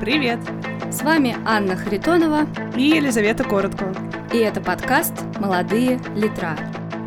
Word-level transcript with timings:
Привет! 0.00 0.38
С 0.90 1.02
вами 1.02 1.36
Анна 1.44 1.76
Харитонова 1.76 2.46
и 2.74 2.84
Елизавета 2.84 3.44
Короткова. 3.44 3.94
И 4.32 4.38
это 4.38 4.58
подкаст 4.62 5.12
«Молодые 5.38 6.00
литра» 6.16 6.56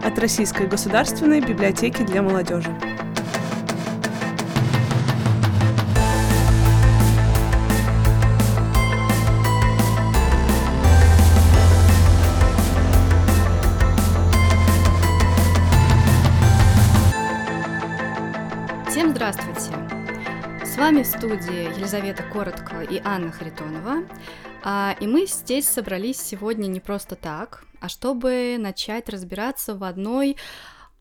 от 0.06 0.20
Российской 0.20 0.68
государственной 0.68 1.42
библиотеки 1.42 2.04
для 2.04 2.22
молодежи. 2.22 2.70
Вами 20.94 21.04
в 21.04 21.08
студии 21.08 21.76
Елизавета 21.76 22.22
Короткова 22.22 22.84
и 22.84 23.02
Анна 23.04 23.32
Харитонова. 23.32 24.04
А, 24.64 24.96
и 25.00 25.08
мы 25.08 25.26
здесь 25.26 25.68
собрались 25.68 26.22
сегодня 26.22 26.68
не 26.68 26.80
просто 26.80 27.16
так, 27.16 27.64
а 27.80 27.90
чтобы 27.90 28.58
начать 28.60 29.10
разбираться 29.10 29.74
в 29.74 29.84
одной 29.84 30.38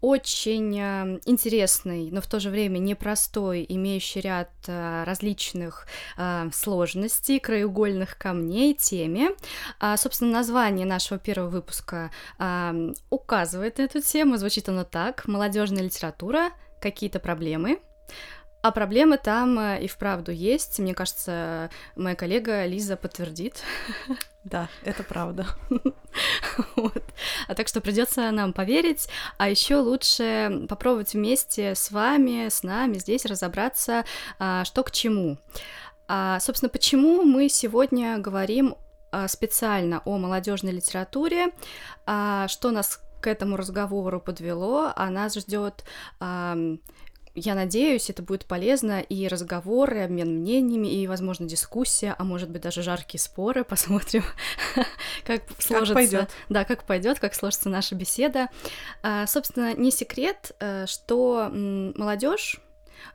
очень 0.00 0.78
э, 0.80 1.20
интересный, 1.26 2.10
но 2.10 2.22
в 2.22 2.26
то 2.26 2.40
же 2.40 2.48
время 2.48 2.78
непростой, 2.78 3.66
имеющий 3.68 4.22
ряд 4.22 4.48
э, 4.66 5.04
различных 5.04 5.86
э, 6.16 6.48
сложностей, 6.54 7.38
краеугольных 7.38 8.16
камней 8.16 8.72
теме. 8.72 9.32
А, 9.78 9.98
собственно, 9.98 10.32
название 10.32 10.86
нашего 10.86 11.20
первого 11.20 11.50
выпуска 11.50 12.10
указывает 13.10 13.76
на 13.76 13.82
эту 13.82 14.00
тему. 14.00 14.38
Звучит 14.38 14.70
оно 14.70 14.84
так: 14.84 15.28
молодежная 15.28 15.82
литература, 15.82 16.48
какие-то 16.80 17.20
проблемы. 17.20 17.78
А 18.62 18.70
проблемы 18.70 19.18
там 19.18 19.58
э, 19.58 19.82
и 19.82 19.88
вправду 19.88 20.30
есть. 20.30 20.78
Мне 20.78 20.94
кажется, 20.94 21.68
моя 21.96 22.14
коллега 22.14 22.64
Лиза 22.64 22.96
подтвердит. 22.96 23.62
Да, 24.44 24.68
это 24.82 25.04
правда. 25.04 25.46
вот. 26.76 27.04
А 27.46 27.54
так 27.54 27.68
что 27.68 27.80
придется 27.80 28.28
нам 28.32 28.52
поверить, 28.52 29.08
а 29.38 29.48
еще 29.48 29.76
лучше 29.76 30.66
попробовать 30.68 31.14
вместе 31.14 31.76
с 31.76 31.92
вами, 31.92 32.48
с 32.48 32.64
нами 32.64 32.94
здесь 32.94 33.24
разобраться, 33.24 34.04
а, 34.40 34.64
что 34.64 34.82
к 34.82 34.90
чему. 34.90 35.38
А, 36.08 36.40
собственно, 36.40 36.70
почему 36.70 37.22
мы 37.22 37.48
сегодня 37.48 38.18
говорим 38.18 38.74
а, 39.12 39.28
специально 39.28 40.02
о 40.04 40.18
молодежной 40.18 40.72
литературе, 40.72 41.52
а, 42.06 42.48
что 42.48 42.70
нас 42.70 43.00
к 43.20 43.28
этому 43.28 43.56
разговору 43.56 44.20
подвело, 44.20 44.92
а 44.96 45.08
нас 45.08 45.34
ждет 45.36 45.84
я 47.34 47.54
надеюсь, 47.54 48.10
это 48.10 48.22
будет 48.22 48.44
полезно 48.44 49.00
и 49.00 49.26
разговоры, 49.26 49.98
и 49.98 50.02
обмен 50.02 50.40
мнениями, 50.40 50.88
и, 50.88 51.06
возможно, 51.06 51.46
дискуссия, 51.46 52.14
а 52.18 52.24
может 52.24 52.50
быть 52.50 52.60
даже 52.60 52.82
жаркие 52.82 53.20
споры. 53.20 53.64
Посмотрим, 53.72 54.22
как 55.24 55.42
сложится. 55.58 55.94
Как 55.94 55.94
пойдет. 55.94 56.30
Да, 56.48 56.64
как 56.64 56.84
пойдет, 56.84 57.20
как 57.20 57.34
сложится 57.34 57.70
наша 57.70 57.94
беседа. 57.94 58.48
А, 59.02 59.26
собственно, 59.26 59.74
не 59.74 59.90
секрет, 59.90 60.52
э, 60.60 60.86
что 60.86 61.50
молодежь 61.52 62.60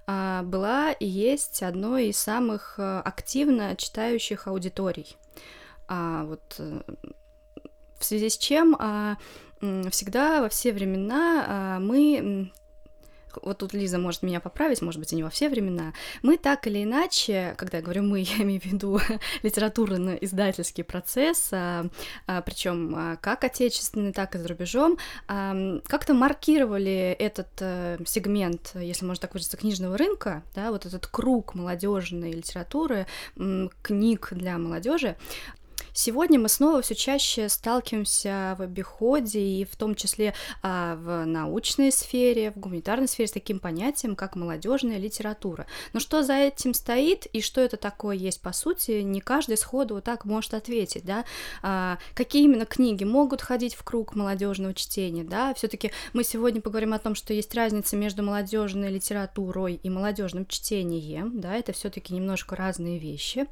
а, 0.08 0.42
была 0.44 0.92
и 0.94 1.06
есть 1.06 1.62
одной 1.62 2.08
из 2.08 2.18
самых 2.18 2.76
э, 2.80 3.02
активно 3.06 3.76
читающих 3.76 4.48
аудиторий. 4.48 5.16
А, 5.88 6.24
вот 6.24 6.56
э, 6.58 6.82
в 8.00 8.04
связи 8.04 8.30
с 8.30 8.38
чем 8.38 8.76
всегда 9.90 10.42
во 10.42 10.50
все 10.50 10.72
времена 10.72 11.80
мы 11.82 12.52
вот 13.44 13.60
тут 13.60 13.74
Лиза 13.74 13.98
может 13.98 14.24
меня 14.24 14.40
поправить, 14.40 14.82
может 14.82 15.00
быть, 15.00 15.14
и 15.14 15.16
не 15.16 15.24
во 15.24 15.30
все 15.30 15.50
времена, 15.50 15.94
мы 16.22 16.38
так 16.38 16.68
или 16.68 16.84
иначе, 16.84 17.56
когда 17.58 17.78
я 17.78 17.84
говорю 17.84 18.04
мы, 18.04 18.20
я 18.38 18.44
имею 18.44 18.62
в 18.62 18.66
виду 18.66 19.00
литературно-издательский 19.44 20.84
процесс, 20.84 21.50
а, 21.52 21.86
а, 22.26 22.42
причем 22.42 22.94
а, 22.96 23.16
как 23.18 23.44
отечественный, 23.44 24.14
так 24.14 24.36
и 24.36 24.38
за 24.38 24.48
рубежом, 24.48 24.98
а, 25.28 25.80
как-то 25.88 26.14
маркировали 26.14 27.16
этот 27.18 27.50
а, 27.62 27.98
сегмент, 28.06 28.72
если 28.76 29.06
можно 29.06 29.22
так 29.22 29.34
выразиться, 29.34 29.58
книжного 29.58 29.98
рынка, 29.98 30.44
да, 30.56 30.72
вот 30.72 30.86
этот 30.86 31.08
круг 31.08 31.56
молодежной 31.56 32.32
литературы, 32.32 33.08
книг 33.82 34.30
для 34.32 34.58
молодежи, 34.58 35.16
Сегодня 36.00 36.40
мы 36.40 36.48
снова 36.48 36.84
все 36.84 36.94
чаще 36.94 37.50
сталкиваемся 37.50 38.56
в 38.60 38.62
обиходе 38.62 39.40
и 39.40 39.66
в 39.66 39.76
том 39.76 39.96
числе 39.96 40.36
а, 40.62 40.96
в 40.96 41.26
научной 41.26 41.92
сфере, 41.92 42.52
в 42.52 42.60
гуманитарной 42.60 43.08
сфере 43.08 43.28
с 43.28 43.32
таким 43.32 43.60
понятием, 43.60 44.16
как 44.16 44.36
молодежная 44.36 45.00
литература. 45.00 45.66
Но 45.94 46.00
что 46.00 46.22
за 46.22 46.34
этим 46.34 46.76
стоит 46.76 47.26
и 47.26 47.42
что 47.42 47.62
это 47.62 47.78
такое 47.78 48.16
есть 48.16 48.42
по 48.42 48.54
сути, 48.54 49.02
не 49.02 49.22
каждый 49.22 49.58
сходу 49.58 50.00
так 50.00 50.24
может 50.24 50.54
ответить, 50.54 51.04
да, 51.04 51.26
а, 51.64 51.98
какие 52.14 52.44
именно 52.44 52.68
книги 52.68 53.04
могут 53.04 53.42
ходить 53.42 53.74
в 53.74 53.84
круг 53.84 54.14
молодежного 54.14 54.76
чтения, 54.76 55.24
да, 55.24 55.56
все-таки 55.56 55.92
мы 56.14 56.24
сегодня 56.24 56.62
поговорим 56.62 56.94
о 56.94 57.00
том, 57.00 57.16
что 57.16 57.34
есть 57.34 57.56
разница 57.56 57.96
между 57.96 58.22
молодежной 58.22 58.92
литературой 58.92 59.80
и 59.82 59.90
молодежным 59.90 60.46
чтением, 60.46 61.42
да, 61.42 61.56
это 61.56 61.74
все-таки 61.74 62.14
немножко 62.14 62.56
разные 62.56 63.00
вещи. 63.00 63.48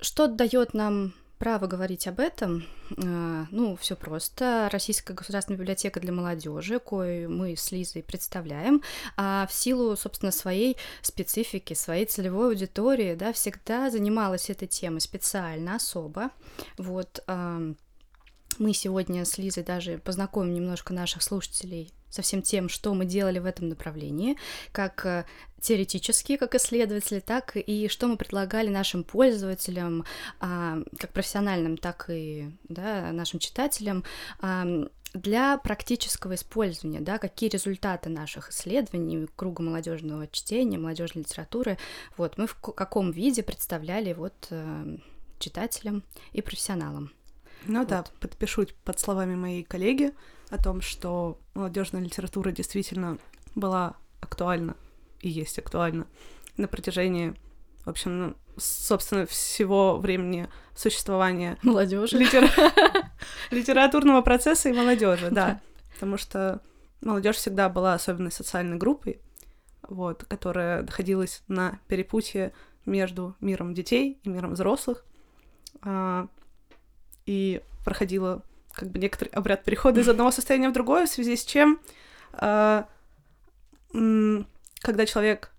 Что 0.00 0.26
дает 0.26 0.72
нам 0.74 1.14
право 1.38 1.66
говорить 1.66 2.06
об 2.06 2.20
этом? 2.20 2.64
А, 3.02 3.46
ну, 3.50 3.76
все 3.76 3.96
просто. 3.96 4.68
Российская 4.72 5.14
государственная 5.14 5.58
библиотека 5.58 6.00
для 6.00 6.12
молодежи, 6.12 6.78
кою 6.78 7.30
мы 7.30 7.56
с 7.56 7.70
Лизой 7.72 8.02
представляем, 8.02 8.82
а 9.16 9.46
в 9.46 9.52
силу, 9.52 9.96
собственно, 9.96 10.32
своей 10.32 10.76
специфики, 11.02 11.74
своей 11.74 12.06
целевой 12.06 12.48
аудитории, 12.48 13.14
да, 13.14 13.32
всегда 13.32 13.90
занималась 13.90 14.50
этой 14.50 14.68
темой 14.68 15.00
специально, 15.00 15.76
особо. 15.76 16.30
Вот 16.78 17.24
мы 18.58 18.74
сегодня 18.74 19.24
с 19.24 19.38
Лизой 19.38 19.64
даже 19.64 19.98
познакомим 19.98 20.54
немножко 20.54 20.92
наших 20.92 21.22
слушателей 21.22 21.92
со 22.10 22.22
всем 22.22 22.42
тем, 22.42 22.68
что 22.68 22.92
мы 22.92 23.06
делали 23.06 23.38
в 23.38 23.46
этом 23.46 23.68
направлении, 23.68 24.36
как 24.72 25.06
э, 25.06 25.24
теоретически, 25.60 26.36
как 26.36 26.54
исследователи, 26.54 27.20
так 27.20 27.56
и 27.56 27.88
что 27.88 28.08
мы 28.08 28.16
предлагали 28.16 28.68
нашим 28.68 29.04
пользователям, 29.04 30.04
а, 30.40 30.78
как 30.98 31.12
профессиональным, 31.12 31.76
так 31.76 32.06
и 32.08 32.50
да, 32.68 33.12
нашим 33.12 33.38
читателям 33.40 34.04
для 35.14 35.58
практического 35.58 36.34
использования, 36.34 37.00
да, 37.00 37.18
какие 37.18 37.50
результаты 37.50 38.08
наших 38.08 38.50
исследований 38.50 39.28
круга 39.36 39.62
молодежного 39.62 40.28
чтения, 40.28 40.78
молодежной 40.78 41.24
литературы, 41.24 41.78
вот 42.16 42.38
мы 42.38 42.46
в 42.46 42.54
каком 42.54 43.10
виде 43.10 43.42
представляли 43.42 44.12
вот 44.12 44.34
э, 44.50 44.96
читателям 45.38 46.04
и 46.32 46.42
профессионалам. 46.42 47.12
Ну 47.66 47.80
вот. 47.80 47.88
да, 47.88 48.04
подпишу 48.20 48.66
под 48.84 49.00
словами 49.00 49.34
моей 49.34 49.64
коллеги 49.64 50.14
о 50.50 50.62
том, 50.62 50.80
что 50.80 51.38
молодежная 51.54 52.00
литература 52.00 52.50
действительно 52.50 53.18
была 53.54 53.96
актуальна 54.20 54.76
и 55.20 55.28
есть 55.28 55.58
актуальна 55.58 56.06
на 56.56 56.68
протяжении, 56.68 57.34
в 57.84 57.90
общем, 57.90 58.18
ну, 58.18 58.34
собственно, 58.56 59.26
всего 59.26 59.96
времени 59.96 60.48
существования 60.74 61.58
молодежи, 61.62 62.18
литер... 62.18 62.50
литературного 63.50 64.22
процесса 64.22 64.68
и 64.68 64.72
молодежи, 64.72 65.30
да, 65.30 65.60
потому 65.94 66.16
что 66.16 66.60
молодежь 67.00 67.36
всегда 67.36 67.68
была 67.68 67.94
особенной 67.94 68.32
социальной 68.32 68.76
группой, 68.76 69.20
вот, 69.88 70.24
которая 70.24 70.82
находилась 70.82 71.42
на 71.48 71.78
перепутье 71.88 72.52
между 72.86 73.36
миром 73.40 73.74
детей 73.74 74.18
и 74.22 74.28
миром 74.28 74.54
взрослых. 74.54 75.04
А, 75.82 76.28
и 77.26 77.62
проходила 77.84 78.42
как 78.72 78.90
бы 78.90 78.98
некоторый 78.98 79.28
обряд 79.30 79.64
перехода 79.64 80.00
из 80.00 80.08
одного 80.08 80.30
состояния 80.30 80.68
в 80.68 80.72
другое, 80.72 81.06
в 81.06 81.10
связи 81.10 81.36
с 81.36 81.44
чем, 81.44 81.80
э, 82.32 82.84
когда 83.92 85.06
человек 85.06 85.52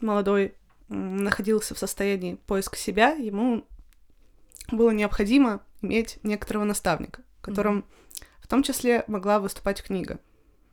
молодой 0.00 0.54
находился 0.88 1.74
в 1.74 1.78
состоянии 1.78 2.34
поиска 2.46 2.76
себя, 2.76 3.10
ему 3.12 3.66
было 4.70 4.90
необходимо 4.90 5.62
иметь 5.82 6.18
некоторого 6.22 6.64
наставника, 6.64 7.22
которым 7.40 7.78
mm-hmm. 7.78 8.24
в 8.40 8.48
том 8.48 8.62
числе 8.62 9.04
могла 9.06 9.40
выступать 9.40 9.82
книга. 9.82 10.18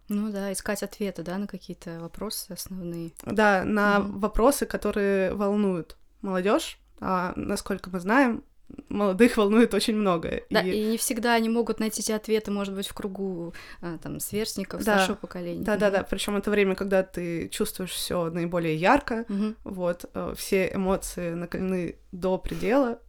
Ну 0.07 0.30
да, 0.30 0.51
искать 0.51 0.83
ответы, 0.83 1.24
да, 1.24 1.38
на 1.38 1.48
какие-то 1.48 2.00
вопросы 2.01 2.51
основные. 2.51 3.13
Да, 3.24 3.63
на 3.63 3.98
mm-hmm. 3.98 4.19
вопросы, 4.19 4.66
которые 4.66 5.33
волнуют 5.33 5.98
молодежь. 6.22 6.78
А, 7.00 7.33
насколько 7.36 7.89
мы 7.89 8.00
знаем, 8.00 8.44
молодых 8.89 9.38
волнует 9.38 9.73
очень 9.73 9.95
многое. 9.95 10.44
Да, 10.50 10.62
и... 10.62 10.71
и 10.71 10.83
не 10.85 10.97
всегда 10.97 11.33
они 11.33 11.50
могут 11.50 11.79
найти 11.79 12.01
эти 12.01 12.12
ответы, 12.12 12.51
может 12.51 12.73
быть, 12.73 12.88
в 12.88 12.94
кругу 12.94 13.53
а, 13.81 13.97
там 13.97 14.19
сверстников, 14.19 14.83
да. 14.83 14.95
старшего 14.95 15.15
поколения. 15.15 15.63
Да, 15.63 15.77
да, 15.77 15.91
да. 15.91 16.03
Причем 16.03 16.35
это 16.35 16.51
время, 16.51 16.75
когда 16.75 17.03
ты 17.03 17.50
чувствуешь 17.50 17.91
все 17.91 18.29
наиболее 18.29 18.75
ярко, 18.75 19.25
угу. 19.29 19.56
вот, 19.63 20.06
э, 20.13 20.33
все 20.38 20.71
эмоции 20.73 21.31
накалены 21.31 21.95
до 22.12 22.38
предела, 22.38 23.00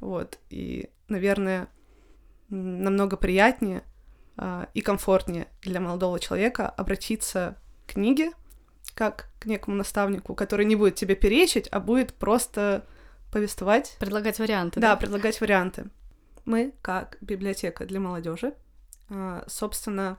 вот, 0.00 0.38
и, 0.50 0.90
наверное, 1.08 1.68
намного 2.48 3.16
приятнее 3.16 3.84
а, 4.36 4.68
и 4.74 4.80
комфортнее 4.80 5.48
для 5.62 5.80
молодого 5.80 6.18
человека 6.18 6.68
обратиться 6.68 7.56
к 7.86 7.92
книге, 7.92 8.32
как 8.94 9.28
к 9.38 9.46
некому 9.46 9.76
наставнику, 9.76 10.34
который 10.34 10.66
не 10.66 10.76
будет 10.76 10.96
тебе 10.96 11.14
перечить, 11.14 11.68
а 11.70 11.80
будет 11.80 12.14
просто 12.14 12.84
повествовать. 13.32 13.96
Предлагать 13.98 14.38
варианты. 14.38 14.78
Да, 14.78 14.90
Да, 14.90 14.96
предлагать 14.96 15.40
варианты. 15.40 15.90
Мы, 16.44 16.74
как 16.82 17.16
библиотека 17.20 17.86
для 17.86 17.98
молодежи, 17.98 18.54
а, 19.08 19.44
собственно, 19.48 20.18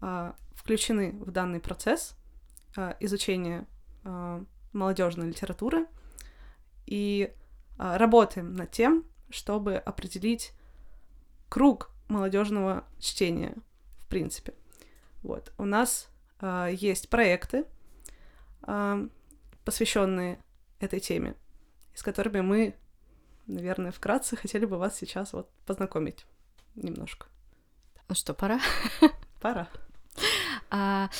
а, 0.00 0.36
включены 0.54 1.12
в 1.12 1.30
данный 1.30 1.60
процесс 1.60 2.16
а, 2.76 2.96
изучения 3.00 3.66
молодежной 4.72 5.28
литературы 5.28 5.86
и 6.86 7.32
работаем 7.78 8.52
над 8.52 8.72
тем, 8.72 9.04
чтобы 9.30 9.76
определить 9.76 10.54
круг 11.48 11.90
молодежного 12.08 12.84
чтения, 12.98 13.54
в 13.98 14.08
принципе. 14.08 14.54
Вот. 15.22 15.52
У 15.56 15.66
нас 15.66 16.08
есть 16.72 17.10
проекты, 17.10 17.64
посвященные 19.64 20.40
этой 20.80 20.98
теме, 20.98 21.36
с 21.94 22.02
которыми 22.02 22.40
мы, 22.40 22.74
наверное, 23.46 23.92
вкратце 23.92 24.36
хотели 24.36 24.64
бы 24.64 24.78
вас 24.78 24.96
сейчас 24.96 25.32
вот 25.32 25.50
познакомить 25.66 26.26
немножко. 26.74 27.26
Ну 28.08 28.14
что, 28.14 28.34
пора? 28.34 28.60
Пора. 29.40 29.68
А, 30.70 31.10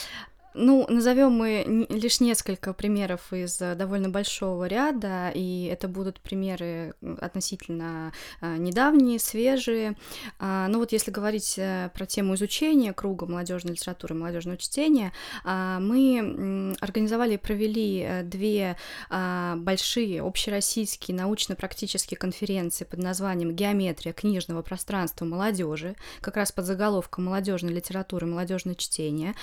ну, 0.55 0.87
назовем 0.89 1.33
мы 1.33 1.87
лишь 1.89 2.21
несколько 2.21 2.73
примеров 2.73 3.33
из 3.33 3.61
э, 3.61 3.75
довольно 3.75 4.11
большого 4.11 4.67
ряда, 4.67 5.31
и 5.35 5.69
это 5.73 5.89
будут 5.89 6.21
примеры 6.21 6.95
относительно 7.21 8.13
а, 8.41 8.57
недавние, 8.57 9.19
свежие. 9.19 9.97
А, 10.39 10.69
ну 10.69 10.79
вот 10.79 10.93
если 10.93 11.11
говорить 11.11 11.55
э, 11.57 11.91
про 11.95 12.05
тему 12.07 12.35
изучения 12.35 12.93
круга 12.93 13.27
молодежной 13.27 13.73
литературы, 13.73 14.15
молодежного 14.15 14.59
чтения, 14.59 15.13
а, 15.45 15.81
мы 15.81 16.77
организовали 16.81 17.35
и 17.35 17.39
провели 17.39 18.05
э, 18.07 18.23
две 18.23 18.77
а, 19.09 19.57
большие 19.57 20.23
общероссийские 20.23 21.17
научно-практические 21.17 22.19
конференции 22.19 22.85
под 22.85 23.01
названием 23.01 23.55
«Геометрия 23.55 24.13
книжного 24.13 24.63
пространства 24.63 25.25
молодежи», 25.25 25.97
как 26.21 26.37
раз 26.37 26.53
под 26.53 26.67
заголовком 26.67 27.25
«Молодежная 27.25 27.73
литература 27.73 28.27
молодежное 28.27 28.75
чтение». 28.75 29.35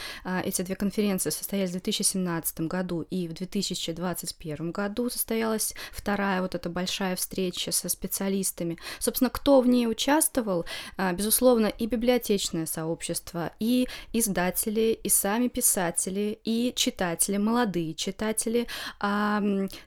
Эти 0.43 0.61
две 0.61 0.75
конференции 0.75 0.98
состоялись 1.31 1.69
в 1.69 1.73
2017 1.73 2.61
году 2.61 3.01
и 3.09 3.27
в 3.27 3.33
2021 3.33 4.71
году 4.71 5.09
состоялась 5.09 5.73
вторая 5.91 6.41
вот 6.41 6.55
эта 6.55 6.69
большая 6.69 7.15
встреча 7.15 7.71
со 7.71 7.89
специалистами. 7.89 8.77
Собственно, 8.99 9.29
кто 9.29 9.61
в 9.61 9.67
ней 9.67 9.87
участвовал? 9.87 10.65
А, 10.97 11.13
Безусловно, 11.13 11.67
и 11.67 11.85
библиотечное 11.85 12.65
сообщество, 12.65 13.51
и 13.59 13.87
издатели, 14.13 14.99
и 15.03 15.09
сами 15.09 15.47
писатели, 15.47 16.39
и 16.43 16.73
читатели, 16.75 17.37
молодые 17.37 17.93
читатели. 17.93 18.67
А, 18.99 19.41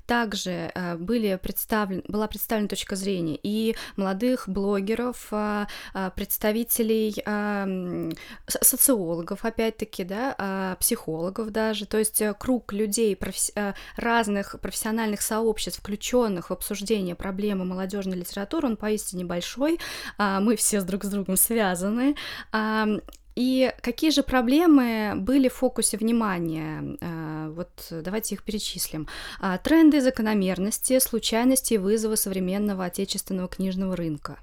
Также 0.06 0.70
а, 0.74 0.96
были 0.96 1.38
представлен, 1.42 2.02
была 2.08 2.26
представлена 2.28 2.68
точка 2.68 2.96
зрения 2.96 3.38
и 3.42 3.76
молодых 3.96 4.48
блогеров, 4.48 5.32
представителей 6.14 7.14
социологов, 8.46 9.44
опять-таки, 9.44 10.04
да, 10.04 10.34
а, 10.38 10.76
психологов 11.02 11.50
даже, 11.50 11.86
то 11.86 11.98
есть 11.98 12.20
э, 12.20 12.32
круг 12.38 12.72
людей 12.72 13.16
професс- 13.16 13.52
э, 13.56 13.74
разных 13.96 14.56
профессиональных 14.60 15.20
сообществ, 15.20 15.80
включенных 15.80 16.50
в 16.50 16.52
обсуждение 16.52 17.14
проблемы 17.14 17.64
молодежной 17.64 18.16
литературы, 18.16 18.68
он 18.68 18.76
поистине 18.76 19.24
большой, 19.24 19.78
а, 20.18 20.40
мы 20.40 20.54
все 20.56 20.80
с 20.80 20.84
друг 20.84 21.04
с 21.04 21.08
другом 21.08 21.36
связаны, 21.36 22.14
и 23.34 23.72
какие 23.80 24.10
же 24.10 24.22
проблемы 24.22 25.14
были 25.16 25.48
в 25.48 25.54
фокусе 25.54 25.96
внимания? 25.96 26.98
А, 27.00 27.50
Вот 27.50 27.70
давайте 27.90 28.34
их 28.34 28.42
перечислим. 28.42 29.08
А, 29.40 29.58
Тренды, 29.58 30.00
закономерности, 30.00 30.98
случайности 31.00 31.74
и 31.74 31.78
вызовы 31.78 32.16
современного 32.16 32.84
отечественного 32.84 33.48
книжного 33.48 33.96
рынка. 33.96 34.36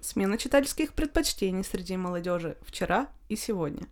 Смена 0.00 0.38
читательских 0.38 0.92
предпочтений 0.92 1.64
среди 1.64 1.96
молодежи 1.96 2.56
вчера 2.62 3.08
и 3.28 3.36
сегодня. 3.36 3.86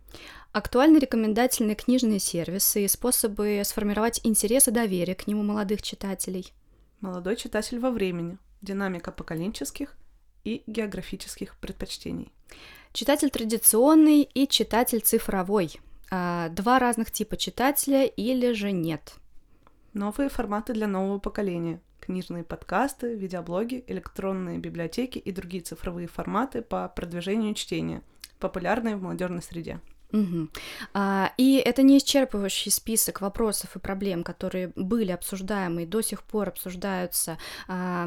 Актуальны 0.57 0.97
рекомендательные 0.97 1.75
книжные 1.75 2.17
сервисы 2.17 2.83
и 2.83 2.87
способы 2.87 3.61
сформировать 3.63 4.19
интерес 4.23 4.67
и 4.67 4.71
доверие 4.71 5.13
к 5.13 5.27
нему 5.27 5.43
молодых 5.43 5.83
читателей. 5.83 6.51
Молодой 6.99 7.35
читатель 7.35 7.77
во 7.77 7.91
времени. 7.91 8.39
Динамика 8.63 9.11
поколенческих 9.11 9.95
и 10.43 10.63
географических 10.65 11.59
предпочтений. 11.59 12.31
Читатель 12.91 13.29
традиционный 13.29 14.23
и 14.23 14.47
читатель 14.47 15.01
цифровой. 15.01 15.79
А, 16.09 16.49
Два 16.49 16.79
разных 16.79 17.11
типа 17.11 17.37
читателя 17.37 18.05
или 18.05 18.53
же 18.53 18.71
нет. 18.71 19.13
Новые 19.93 20.27
форматы 20.27 20.73
для 20.73 20.87
нового 20.87 21.19
поколения. 21.19 21.81
Книжные 21.99 22.43
подкасты, 22.43 23.13
видеоблоги, 23.13 23.83
электронные 23.85 24.57
библиотеки 24.57 25.19
и 25.19 25.31
другие 25.31 25.61
цифровые 25.61 26.07
форматы 26.07 26.63
по 26.63 26.89
продвижению 26.89 27.53
чтения, 27.53 28.01
популярные 28.39 28.95
в 28.95 29.03
молодежной 29.03 29.43
среде. 29.43 29.81
Мгм. 30.11 30.49
А, 30.93 31.33
И 31.37 31.57
это 31.57 31.83
не 31.83 31.97
исчерпывающий 31.97 32.71
список 32.71 33.19
вопросов 33.21 33.75
и 33.75 33.79
проблем, 33.79 34.23
которые 34.23 34.71
были 34.75 35.11
обсуждаемы 35.11 35.83
и 35.83 35.85
до 35.85 36.01
сих 36.01 36.23
пор 36.23 36.47
обсуждаются 36.47 37.37
а, 37.67 38.05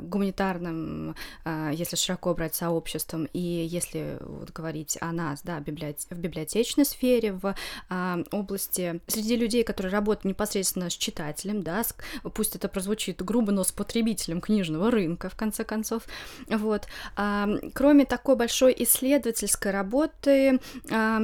гуманитарным, 0.00 1.16
а, 1.44 1.70
если 1.72 1.96
широко 1.96 2.34
брать 2.34 2.54
сообществом, 2.54 3.26
и 3.32 3.40
если 3.40 4.18
вот 4.20 4.52
говорить 4.52 4.96
о 5.00 5.10
нас, 5.12 5.42
да, 5.42 5.58
библиот- 5.58 6.06
в 6.10 6.18
библиотечной 6.18 6.84
сфере, 6.84 7.32
в 7.32 7.54
а, 7.90 8.18
области 8.30 9.00
среди 9.08 9.34
людей, 9.36 9.64
которые 9.64 9.92
работают 9.92 10.24
непосредственно 10.26 10.88
с 10.88 10.92
читателем, 10.96 11.62
да, 11.64 11.82
с- 11.82 11.96
пусть 12.34 12.54
это 12.54 12.68
прозвучит 12.68 13.22
грубо, 13.22 13.50
но 13.50 13.64
с 13.64 13.72
потребителем 13.72 14.40
книжного 14.40 14.90
рынка, 14.90 15.28
в 15.28 15.34
конце 15.36 15.64
концов, 15.64 16.04
вот. 16.48 16.86
А, 17.16 17.48
Кроме 17.74 18.04
такой 18.04 18.36
большой 18.36 18.74
исследовательской 18.78 19.72
работы, 19.72 20.60
а, 20.90 21.22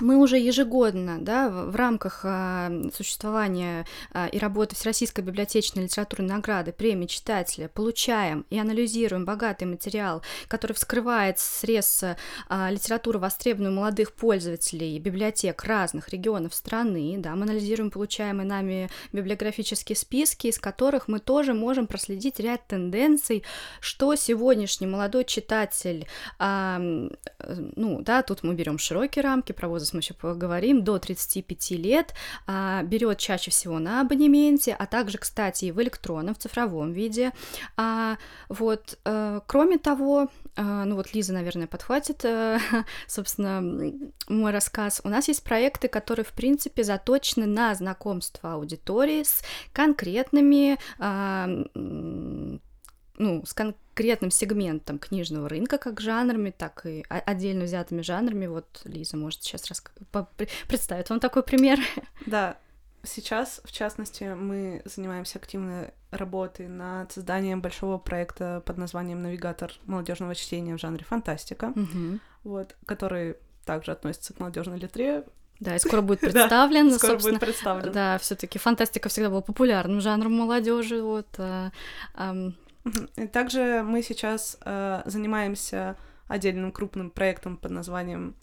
мы 0.00 0.16
уже 0.18 0.36
ежегодно, 0.36 1.18
да, 1.20 1.48
в 1.48 1.74
рамках 1.74 2.20
а, 2.24 2.70
существования 2.94 3.86
а, 4.12 4.26
и 4.26 4.38
работы 4.38 4.74
Всероссийской 4.74 5.24
библиотечной 5.24 5.84
литературной 5.84 6.28
награды 6.28 6.72
премии 6.72 7.06
читателя 7.06 7.68
получаем 7.68 8.44
и 8.50 8.58
анализируем 8.58 9.24
богатый 9.24 9.64
материал, 9.64 10.22
который 10.48 10.74
вскрывает 10.74 11.38
срез 11.38 12.04
а, 12.48 12.70
литературы, 12.70 13.18
востребованную 13.18 13.74
молодых 13.74 14.12
пользователей 14.12 14.98
библиотек 14.98 15.64
разных 15.64 16.10
регионов 16.10 16.54
страны, 16.54 17.16
да, 17.18 17.34
мы 17.34 17.44
анализируем 17.44 17.90
получаемые 17.90 18.46
нами 18.46 18.90
библиографические 19.12 19.96
списки, 19.96 20.48
из 20.48 20.58
которых 20.58 21.08
мы 21.08 21.20
тоже 21.20 21.54
можем 21.54 21.86
проследить 21.86 22.38
ряд 22.38 22.66
тенденций, 22.66 23.44
что 23.80 24.14
сегодняшний 24.14 24.86
молодой 24.86 25.24
читатель, 25.24 26.06
э, 26.38 27.08
ну, 27.76 28.02
да, 28.02 28.22
тут 28.22 28.42
мы 28.42 28.54
берем 28.54 28.78
широкие 28.78 29.22
рамки, 29.22 29.52
про 29.52 29.68
возраст 29.86 29.94
мы 29.94 30.00
еще 30.00 30.14
поговорим, 30.14 30.84
до 30.84 30.98
35 30.98 31.70
лет, 31.72 32.14
а, 32.46 32.82
берет 32.82 33.18
чаще 33.18 33.50
всего 33.50 33.78
на 33.78 34.00
абонементе, 34.00 34.74
а 34.78 34.86
также, 34.86 35.18
кстати, 35.18 35.66
и 35.66 35.72
в 35.72 35.80
электронном, 35.80 36.34
в 36.34 36.38
цифровом 36.38 36.92
виде. 36.92 37.32
А, 37.76 38.16
вот, 38.48 38.98
э, 39.04 39.40
кроме 39.46 39.78
того, 39.78 40.28
э, 40.56 40.62
ну 40.62 40.96
вот 40.96 41.14
Лиза, 41.14 41.32
наверное, 41.32 41.66
подхватит, 41.66 42.24
э, 42.24 42.58
собственно, 43.06 43.62
мой 44.28 44.52
рассказ. 44.52 45.00
У 45.04 45.08
нас 45.08 45.28
есть 45.28 45.42
проекты, 45.42 45.88
которые, 45.88 46.24
в 46.24 46.32
принципе, 46.32 46.82
заточены 46.84 47.46
на 47.46 47.74
знакомство 47.74 48.54
аудитории 48.54 49.22
с 49.22 49.42
конкретными 49.72 50.78
а, 50.98 51.48
ну, 53.18 53.44
с 53.46 53.52
конкретным 53.54 54.30
сегментом 54.30 54.98
книжного 54.98 55.48
рынка, 55.48 55.78
как 55.78 56.00
жанрами, 56.00 56.50
так 56.50 56.84
и 56.86 57.04
отдельно 57.08 57.64
взятыми 57.64 58.02
жанрами. 58.02 58.46
Вот 58.46 58.82
Лиза 58.84 59.16
может 59.16 59.42
сейчас 59.42 59.62
при- 60.36 60.48
представить 60.68 61.10
вам 61.10 61.20
такой 61.20 61.42
пример. 61.42 61.78
Да, 62.26 62.56
сейчас, 63.02 63.60
в 63.64 63.72
частности, 63.72 64.24
мы 64.34 64.82
занимаемся 64.84 65.38
активной 65.38 65.92
работой 66.10 66.68
над 66.68 67.12
созданием 67.12 67.60
большого 67.60 67.98
проекта 67.98 68.62
под 68.66 68.78
названием 68.78 69.22
«Навигатор 69.22 69.72
молодежного 69.86 70.34
чтения 70.34 70.76
в 70.76 70.80
жанре 70.80 71.04
фантастика», 71.04 71.72
вот, 72.44 72.76
который 72.86 73.36
также 73.64 73.92
относится 73.92 74.32
к 74.34 74.40
молодежной 74.40 74.78
литре, 74.78 75.24
Да, 75.58 75.74
и 75.74 75.78
скоро 75.78 76.02
будет 76.02 76.20
Да, 76.20 76.30
представлен, 76.30 76.92
скоро 76.92 77.12
собственно. 77.12 77.38
будет 77.38 77.46
представлен. 77.48 77.92
Да, 77.92 78.18
все-таки 78.18 78.58
фантастика 78.58 79.08
всегда 79.08 79.30
была 79.30 79.40
популярным 79.40 80.00
жанром 80.00 80.34
молодежи. 80.34 81.02
Вот, 81.02 81.26
а, 81.38 81.70
Мгм. 82.16 82.54
И 83.16 83.26
также 83.26 83.82
мы 83.84 84.02
сейчас 84.02 84.58
э, 84.64 85.02
занимаемся 85.04 85.96
отдельным 86.28 86.72
крупным 86.72 87.10
проектом 87.10 87.56
под 87.56 87.70
названием 87.70 88.34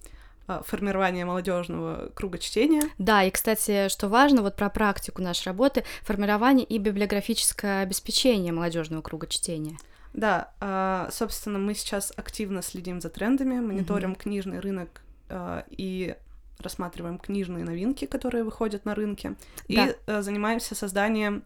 э, 0.48 0.62
формирование 0.66 1.26
молодежного 1.26 2.10
круга 2.14 2.38
чтения. 2.38 2.84
Да, 2.98 3.24
и, 3.24 3.32
кстати, 3.32 3.88
что 3.90 4.08
важно, 4.10 4.42
вот 4.42 4.56
про 4.56 4.70
практику 4.70 5.22
нашей 5.22 5.48
работы, 5.48 5.84
формирование 6.04 6.66
и 6.66 6.78
библиографическое 6.78 7.84
обеспечение 7.84 8.54
молодежного 8.54 9.02
круга 9.02 9.28
чтения. 9.28 9.78
Да, 10.14 10.52
э, 10.62 11.10
собственно, 11.12 11.60
мы 11.60 11.74
сейчас 11.74 12.14
активно 12.16 12.62
следим 12.62 13.02
за 13.02 13.10
трендами, 13.10 13.60
мониторим 13.60 14.16
книжный 14.16 14.60
рынок 14.60 15.02
э, 15.30 15.64
и 15.70 16.16
рассматриваем 16.60 17.18
книжные 17.18 17.64
новинки, 17.66 18.06
которые 18.06 18.44
выходят 18.44 18.86
на 18.86 18.94
рынке, 18.96 19.34
и 19.68 19.76
Да. 19.76 19.90
э, 20.08 20.22
занимаемся 20.22 20.76
созданием 20.76 21.44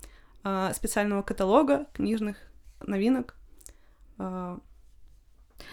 специального 0.73 1.23
каталога 1.23 1.87
книжных 1.93 2.37
новинок. 2.85 3.35
А, 4.17 4.59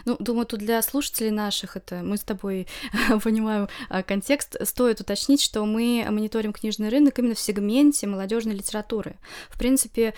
ну, 0.04 0.16
думаю, 0.18 0.46
тут 0.46 0.60
для 0.60 0.80
слушателей 0.82 1.30
наших, 1.30 1.76
это 1.76 1.96
мы 1.96 2.16
с 2.16 2.22
тобой 2.22 2.66
понимаем 3.22 3.68
а, 3.88 4.02
контекст, 4.02 4.56
стоит 4.66 5.00
уточнить, 5.00 5.42
что 5.42 5.64
мы 5.64 6.06
мониторим 6.10 6.52
книжный 6.52 6.88
рынок 6.88 7.18
именно 7.18 7.34
в 7.34 7.40
сегменте 7.40 8.06
молодежной 8.06 8.54
литературы. 8.54 9.16
В 9.50 9.58
принципе, 9.58 10.14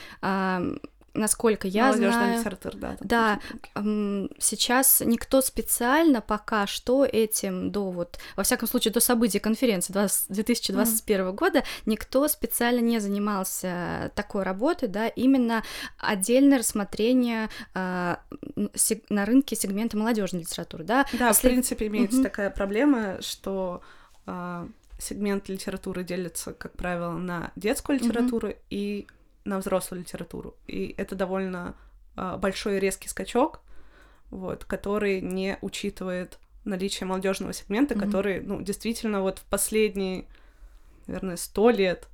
насколько 1.17 1.69
я 1.69 1.93
знаю... 1.93 2.39
литература, 2.39 2.77
да. 2.77 2.97
Да, 3.01 3.41
сейчас 4.39 5.03
никто 5.05 5.41
специально 5.41 6.21
пока 6.21 6.67
что 6.67 7.05
этим 7.05 7.71
до 7.71 7.91
вот, 7.91 8.19
во 8.37 8.43
всяком 8.43 8.69
случае, 8.69 8.93
до 8.93 9.01
событий 9.01 9.39
конференции 9.39 9.93
20, 9.93 10.27
2021 10.29 11.21
mm. 11.27 11.33
года 11.33 11.65
никто 11.87 12.29
специально 12.29 12.81
не 12.81 12.99
занимался 12.99 14.11
такой 14.15 14.43
работой, 14.43 14.89
да, 14.89 15.09
именно 15.09 15.63
отдельное 15.99 16.59
рассмотрение 16.59 17.49
э, 17.75 18.17
на 19.09 19.25
рынке 19.25 19.57
сегмента 19.57 19.97
молодежной 19.97 20.43
литературы, 20.43 20.85
да. 20.85 21.07
Да, 21.13 21.29
После... 21.29 21.51
в 21.51 21.53
принципе, 21.53 21.87
имеется 21.87 22.21
mm-hmm. 22.21 22.25
такая 22.25 22.51
проблема, 22.51 23.21
что 23.21 23.83
э, 24.27 24.69
сегмент 24.99 25.49
литературы 25.49 26.05
делится, 26.05 26.53
как 26.53 26.73
правило, 26.73 27.13
на 27.13 27.53
детскую 27.57 27.99
литературу 27.99 28.49
mm-hmm. 28.49 28.59
и 28.71 29.07
на 29.47 29.59
взрослую 29.59 30.03
литературу. 30.03 30.55
И 30.67 30.95
это 30.99 31.15
довольно 31.15 31.75
э, 32.17 32.37
большой 32.39 32.79
резкий 32.79 33.09
скачок, 33.09 33.61
вот, 34.31 34.65
который 34.65 35.21
не 35.21 35.57
учитывает 35.61 36.39
наличие 36.65 37.07
молодежного 37.07 37.53
сегмента, 37.53 37.95
mm-hmm. 37.95 38.01
который, 38.01 38.41
ну, 38.41 38.61
действительно, 38.61 39.23
вот 39.23 39.39
в 39.39 39.45
последние, 39.45 40.27
наверное, 41.07 41.37
сто 41.37 41.71
лет 41.71 42.09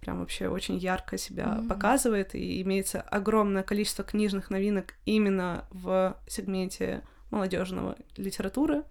прям 0.00 0.20
вообще 0.20 0.48
очень 0.48 0.78
ярко 0.78 1.18
себя 1.18 1.44
mm-hmm. 1.44 1.68
показывает, 1.68 2.34
и 2.34 2.62
имеется 2.62 3.00
огромное 3.02 3.62
количество 3.62 4.04
книжных 4.04 4.48
новинок 4.48 4.94
именно 5.04 5.66
в 5.70 6.16
сегменте 6.26 7.02
молодежного 7.30 7.96
литературы, 8.16 8.84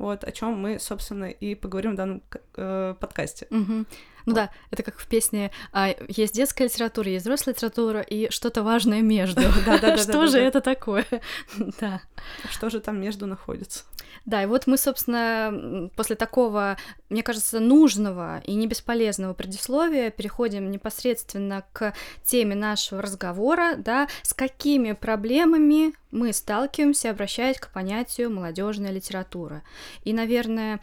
вот, 0.00 0.24
о 0.24 0.32
чем 0.32 0.58
мы, 0.58 0.78
собственно, 0.78 1.26
и 1.26 1.54
поговорим 1.54 1.92
в 1.92 1.96
данном 1.96 2.22
э, 2.56 2.94
подкасте. 2.98 3.46
Mm-hmm. 3.50 3.86
Ну 4.26 4.34
да, 4.34 4.50
это 4.70 4.82
как 4.82 4.98
в 4.98 5.06
песне 5.06 5.50
а, 5.72 5.94
есть 6.08 6.34
детская 6.34 6.64
литература, 6.64 7.10
есть 7.10 7.24
взрослая 7.24 7.54
литература 7.54 8.00
и 8.00 8.30
что-то 8.30 8.62
важное 8.62 9.02
между. 9.02 9.42
Что 9.96 10.26
же 10.26 10.38
это 10.38 10.60
такое? 10.60 11.06
Да. 11.80 12.00
Что 12.50 12.70
же 12.70 12.80
там 12.80 13.00
между 13.00 13.26
находится? 13.26 13.84
Да, 14.24 14.42
и 14.42 14.46
вот 14.46 14.66
мы, 14.66 14.76
собственно, 14.76 15.90
после 15.96 16.16
такого, 16.16 16.76
мне 17.08 17.22
кажется, 17.22 17.60
нужного 17.60 18.40
и 18.44 18.54
не 18.54 18.66
бесполезного 18.66 19.34
предисловия 19.34 20.10
переходим 20.10 20.70
непосредственно 20.70 21.64
к 21.72 21.94
теме 22.24 22.54
нашего 22.54 23.02
разговора, 23.02 23.74
да, 23.76 24.08
с 24.22 24.34
какими 24.34 24.92
проблемами 24.92 25.92
мы 26.10 26.32
сталкиваемся, 26.32 27.10
обращаясь 27.10 27.58
к 27.58 27.72
понятию 27.72 28.30
молодежная 28.30 28.90
литература. 28.90 29.62
И, 30.04 30.12
наверное, 30.12 30.80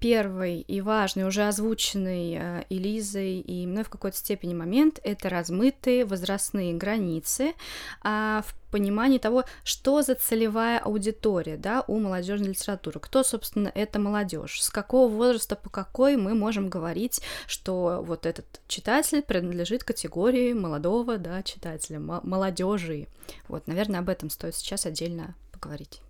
первый 0.00 0.60
и 0.60 0.80
важный, 0.80 1.26
уже 1.26 1.46
озвученный 1.46 2.36
э, 2.38 2.64
и 2.68 2.78
Лизой, 2.78 3.38
и 3.40 3.66
мной 3.66 3.84
в 3.84 3.90
какой-то 3.90 4.16
степени 4.16 4.54
момент— 4.54 4.98
это 5.04 5.28
размытые 5.28 6.04
возрастные 6.04 6.74
границы 6.74 7.54
а, 8.02 8.42
в 8.46 8.59
понимании 8.70 9.18
того, 9.18 9.44
что 9.64 10.02
за 10.02 10.14
целевая 10.14 10.78
аудитория 10.78 11.56
да, 11.56 11.84
у 11.86 11.98
молодежной 11.98 12.50
литературы, 12.50 13.00
кто, 13.00 13.22
собственно, 13.22 13.70
это 13.74 13.98
молодежь, 13.98 14.62
с 14.62 14.70
какого 14.70 15.10
возраста 15.10 15.56
по 15.56 15.70
какой 15.70 16.16
мы 16.16 16.34
можем 16.34 16.68
говорить, 16.68 17.20
что 17.46 18.02
вот 18.06 18.26
этот 18.26 18.60
читатель 18.66 19.22
принадлежит 19.22 19.84
категории 19.84 20.52
молодого 20.52 21.18
да, 21.18 21.42
читателя, 21.42 22.00
молодежи. 22.00 23.08
Вот, 23.48 23.66
наверное, 23.66 24.00
об 24.00 24.08
этом 24.08 24.30
стоит 24.30 24.54
сейчас 24.54 24.86
отдельно 24.86 25.34
поговорить. 25.52 26.00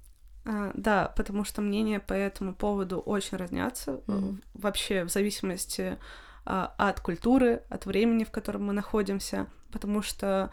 А, 0.44 0.70
да, 0.74 1.12
потому 1.16 1.44
что 1.44 1.60
мнения 1.60 2.00
по 2.00 2.12
этому 2.12 2.54
поводу 2.54 2.98
очень 2.98 3.36
разнятся. 3.36 4.00
Mm-hmm. 4.06 4.42
Вообще, 4.54 5.04
в 5.04 5.10
зависимости 5.10 5.98
а, 6.44 6.74
от 6.78 7.00
культуры, 7.00 7.62
от 7.68 7.86
времени, 7.86 8.24
в 8.24 8.30
котором 8.30 8.64
мы 8.64 8.72
находимся, 8.72 9.46
потому 9.70 10.02
что 10.02 10.50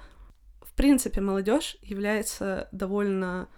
принципе, 0.77 1.21
молодежь 1.21 1.77
является 1.81 2.69
довольно 2.71 3.49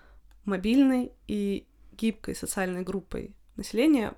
мобильной 0.46 1.12
и 1.28 1.68
гибкой 1.92 2.34
социальной 2.34 2.82
группой 2.82 3.36
населения, 3.56 4.14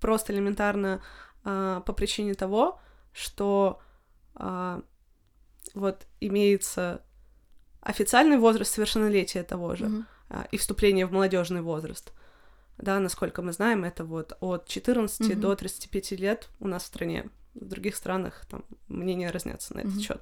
просто 0.00 0.32
элементарно 0.32 1.02
э, 1.44 1.82
по 1.84 1.92
причине 1.92 2.34
того, 2.34 2.80
что 3.12 3.80
э, 4.36 4.80
вот 5.74 6.06
имеется 6.20 7.02
официальный 7.80 8.38
возраст 8.38 8.72
совершеннолетия 8.72 9.42
того 9.42 9.74
же 9.74 9.86
mm-hmm. 9.86 10.04
э, 10.30 10.44
и 10.52 10.56
вступление 10.58 11.06
в 11.06 11.12
молодежный 11.12 11.60
возраст. 11.60 12.12
Да, 12.78 13.00
насколько 13.00 13.42
мы 13.42 13.52
знаем, 13.52 13.84
это 13.84 14.04
вот 14.04 14.36
от 14.40 14.68
14 14.68 15.20
mm-hmm. 15.20 15.34
до 15.34 15.56
35 15.56 16.10
лет 16.12 16.48
у 16.60 16.68
нас 16.68 16.84
в 16.84 16.86
стране. 16.86 17.30
В 17.54 17.64
других 17.64 17.96
странах 17.96 18.46
там 18.46 18.64
мнения 18.86 19.30
разнятся 19.30 19.74
на 19.74 19.80
этот 19.80 19.94
mm-hmm. 19.94 20.00
счет. 20.02 20.20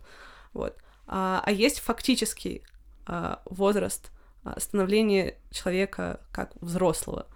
Вот 0.52 0.78
а, 0.78 0.93
а 1.06 1.50
есть 1.50 1.80
фактический 1.80 2.62
а, 3.06 3.42
возраст 3.44 4.10
а, 4.44 4.58
становления 4.58 5.36
человека 5.50 6.20
как 6.32 6.52
взрослого. 6.60 7.26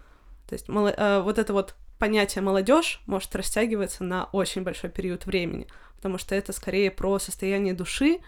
То 0.48 0.54
есть 0.54 0.66
а, 0.68 1.22
вот 1.22 1.38
это 1.38 1.52
вот 1.52 1.74
понятие 1.98 2.42
молодежь 2.42 3.02
может 3.06 3.34
растягиваться 3.34 4.04
на 4.04 4.24
очень 4.32 4.62
большой 4.62 4.90
период 4.90 5.26
времени, 5.26 5.66
потому 5.96 6.18
что 6.18 6.34
это 6.34 6.52
скорее 6.52 6.90
про 6.90 7.18
состояние 7.18 7.74
души, 7.74 8.20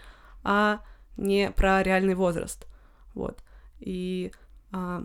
а 0.43 0.81
не 1.17 1.51
про 1.51 1.81
реальный 1.83 2.15
возраст. 2.15 2.67
Вот. 3.13 3.39
И, 3.79 4.31
а, 4.71 5.03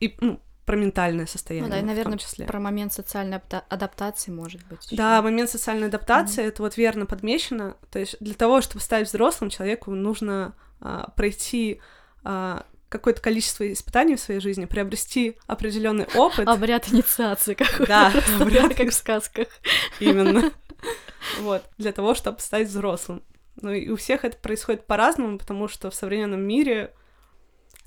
и 0.00 0.16
ну, 0.20 0.40
про 0.64 0.76
ментальное 0.76 1.26
состояние. 1.26 1.68
Ну 1.68 1.74
да, 1.74 1.80
и, 1.80 1.82
наверное, 1.82 2.18
числе. 2.18 2.46
про 2.46 2.60
момент 2.60 2.92
социальной 2.92 3.38
адаптации, 3.68 4.30
может 4.30 4.64
быть. 4.66 4.88
Да, 4.92 5.16
ещё. 5.16 5.22
момент 5.24 5.50
социальной 5.50 5.88
адаптации, 5.88 6.44
mm-hmm. 6.44 6.48
это 6.48 6.62
вот 6.62 6.76
верно 6.76 7.06
подмечено. 7.06 7.76
То 7.90 7.98
есть 7.98 8.16
для 8.20 8.34
того, 8.34 8.60
чтобы 8.60 8.80
стать 8.80 9.08
взрослым, 9.08 9.50
человеку 9.50 9.90
нужно 9.90 10.54
а, 10.80 11.10
пройти 11.16 11.80
а, 12.22 12.64
какое-то 12.88 13.20
количество 13.20 13.70
испытаний 13.72 14.14
в 14.14 14.20
своей 14.20 14.40
жизни, 14.40 14.66
приобрести 14.66 15.36
определенный 15.46 16.06
опыт. 16.14 16.46
Обряд 16.46 16.92
инициации 16.92 17.54
какой-то. 17.54 17.86
Да, 17.86 18.12
обряд, 18.40 18.74
как 18.74 18.90
в 18.90 18.94
сказках. 18.94 19.48
Именно. 20.00 20.50
Вот, 21.38 21.62
для 21.78 21.92
того, 21.92 22.14
чтобы 22.14 22.40
стать 22.40 22.66
взрослым. 22.66 23.22
Ну 23.54 23.70
и 23.70 23.88
у 23.90 23.96
всех 23.96 24.24
это 24.24 24.36
происходит 24.36 24.88
по-разному, 24.88 25.38
потому 25.38 25.68
что 25.68 25.88
в 25.88 25.94
современном 25.94 26.40
мире 26.40 26.92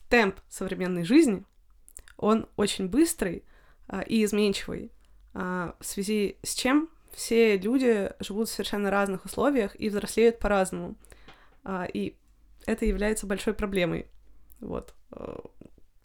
темп 0.07 0.39
современной 0.47 1.03
жизни— 1.03 1.43
он 2.25 2.47
очень 2.55 2.87
быстрый 2.87 3.43
а, 3.87 4.01
и 4.01 4.23
изменчивый, 4.23 4.91
а, 5.35 5.75
в 5.79 5.85
связи 5.85 6.37
с 6.41 6.55
чем 6.55 6.89
все 7.13 7.55
люди 7.55 8.11
живут 8.19 8.49
в 8.49 8.51
совершенно 8.51 8.89
разных 8.89 9.25
условиях 9.25 9.79
и 9.79 9.89
взрослеют 9.89 10.39
по-разному. 10.39 10.95
А, 11.63 11.85
и 11.85 12.15
это 12.65 12.85
является 12.85 13.27
большой 13.27 13.53
проблемой, 13.53 14.07
вот, 14.59 14.95
э, 15.11 15.37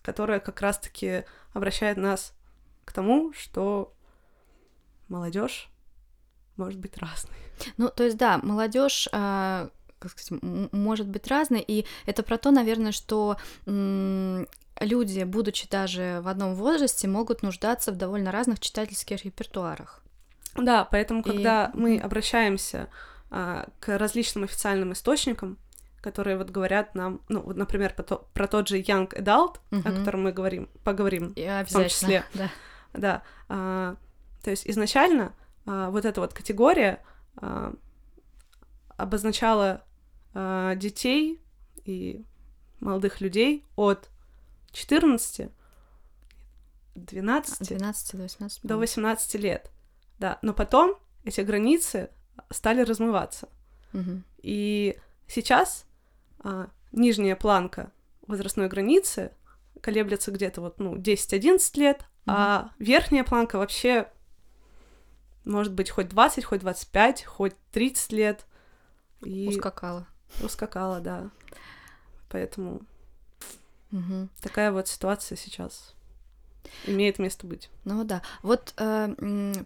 которая 0.02 0.40
как 0.40 0.60
раз-таки 0.60 1.24
обращает 1.54 1.96
нас 1.96 2.34
к 2.84 2.92
тому, 2.92 3.32
что 3.32 3.94
молодежь 5.08 5.70
может 6.56 6.78
быть 6.78 6.98
разной. 6.98 7.38
Ну, 7.78 7.88
то 7.88 8.04
есть, 8.04 8.18
да, 8.18 8.36
молодежь 8.42 9.08
как 9.10 10.12
сказать, 10.12 10.42
может 10.42 11.08
быть 11.08 11.28
разной, 11.28 11.60
и 11.60 11.84
это 12.06 12.22
про 12.22 12.38
то, 12.38 12.50
наверное, 12.50 12.92
что 12.92 13.36
люди, 14.80 15.22
будучи 15.22 15.68
даже 15.68 16.20
в 16.22 16.28
одном 16.28 16.54
возрасте, 16.54 17.06
могут 17.08 17.42
нуждаться 17.42 17.92
в 17.92 17.96
довольно 17.96 18.32
разных 18.32 18.60
читательских 18.60 19.25
репертуарах. 19.25 20.02
Да, 20.56 20.84
поэтому, 20.84 21.22
когда 21.22 21.70
и... 21.72 21.76
мы 21.76 21.99
обращаемся 21.99 22.88
а, 23.30 23.68
к 23.78 23.96
различным 23.96 24.44
официальным 24.44 24.92
источникам, 24.92 25.58
которые 26.00 26.37
вот 26.37 26.50
говорят 26.50 26.94
нам, 26.94 27.20
ну, 27.28 27.40
вот, 27.40 27.56
например, 27.56 27.94
про, 27.94 28.02
то, 28.02 28.28
про 28.32 28.46
тот 28.46 28.68
же 28.68 28.80
Young 28.80 29.08
Adult, 29.14 29.58
угу. 29.70 29.88
о 29.88 29.92
котором 29.92 30.22
мы 30.25 30.32
говорим, 30.32 30.68
поговорим 30.82 31.32
и 31.37 31.46
в 31.66 31.72
том 31.72 31.84
числе. 31.84 32.25
Да. 32.34 32.50
Да. 32.92 33.22
А, 33.49 33.96
то 34.42 34.50
есть 34.50 34.66
изначально 34.66 35.34
а, 35.66 35.90
вот 35.90 36.04
эта 36.04 36.20
вот 36.20 36.32
категория 36.32 37.02
а, 37.37 37.75
обозначала 38.96 39.84
а, 40.34 40.75
детей 40.75 41.40
и 41.84 42.25
молодых 42.80 43.20
людей 43.20 43.64
от 43.76 44.08
14, 44.72 45.50
12, 46.94 47.68
12 47.68 48.16
до 48.16 48.22
18, 48.22 48.62
до 48.62 48.76
18 48.76 49.34
лет. 49.36 49.70
Да, 50.18 50.38
но 50.42 50.52
потом 50.52 50.96
эти 51.24 51.40
границы 51.40 52.10
стали 52.50 52.82
размываться. 52.82 53.48
Угу. 53.92 54.22
И 54.42 54.98
сейчас 55.26 55.86
а, 56.40 56.68
нижняя 56.92 57.36
планка 57.36 57.92
возрастной 58.26 58.68
границы 58.68 59.32
колеблется 59.80 60.30
где-то 60.30 60.60
вот, 60.60 60.78
ну, 60.78 60.96
10-11 60.96 61.78
лет, 61.78 61.98
угу. 61.98 62.06
а 62.26 62.72
верхняя 62.78 63.24
планка 63.24 63.58
вообще 63.58 64.08
может 65.44 65.72
быть 65.72 65.90
хоть 65.90 66.08
20, 66.08 66.44
хоть 66.44 66.60
25, 66.60 67.24
хоть 67.24 67.54
30 67.72 68.12
лет. 68.12 68.46
И 69.24 69.48
Ускакала. 69.48 70.06
ускакала, 70.42 71.00
да. 71.00 71.30
Поэтому 72.28 72.82
Мгм. 73.90 74.28
такая 74.40 74.70
вот 74.73 74.88
ситуация 74.88 75.37
сейчас 75.37 75.94
имеет 76.85 77.18
место 77.18 77.47
быть. 77.47 77.70
Ну 77.85 78.04
да. 78.04 78.23
Вот, 78.42 78.75
э, 78.76 79.14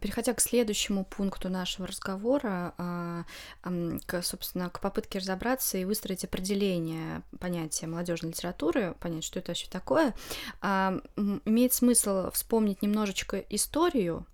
переходя 0.00 0.32
к 0.32 0.40
следующему 0.40 1.04
пункту 1.04 1.48
нашего 1.48 1.86
разговора, 1.86 2.72
ам, 2.78 4.00
к, 4.06 4.22
собственно, 4.22 4.70
к 4.70 4.80
попытке 4.80 5.18
разобраться 5.18 5.76
и 5.76 5.84
выстроить 5.84 6.24
определение 6.24 7.22
понятия 7.40 7.86
молодежной 7.86 8.30
литературы, 8.32 8.94
понять, 9.00 9.24
что 9.24 9.38
это 9.40 9.50
вообще 9.50 9.68
такое, 9.68 10.14
м, 10.62 11.02
имеет 11.44 11.72
смысл 11.74 12.30
вспомнить 12.30 12.80
немножечко 12.82 13.38
историю. 13.50 14.26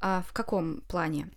А, 0.00 0.22
в 0.26 0.32
каком 0.32 0.80
плане? 0.82 1.30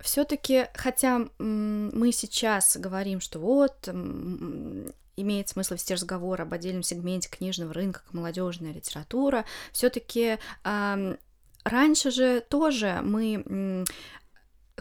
Все-таки, 0.00 0.66
хотя 0.74 1.26
мы 1.38 2.12
сейчас 2.12 2.76
говорим, 2.76 3.20
что 3.20 3.38
вот 3.40 3.88
имеет 5.16 5.48
смысл 5.48 5.74
вести 5.74 5.94
разговор 5.94 6.40
об 6.40 6.54
отдельном 6.54 6.82
сегменте 6.82 7.28
книжного 7.28 7.72
рынка, 7.74 8.02
как 8.04 8.14
молодежная 8.14 8.72
литература, 8.72 9.44
все-таки 9.72 10.38
раньше 11.64 12.10
же 12.10 12.40
тоже 12.40 13.00
мы 13.02 13.84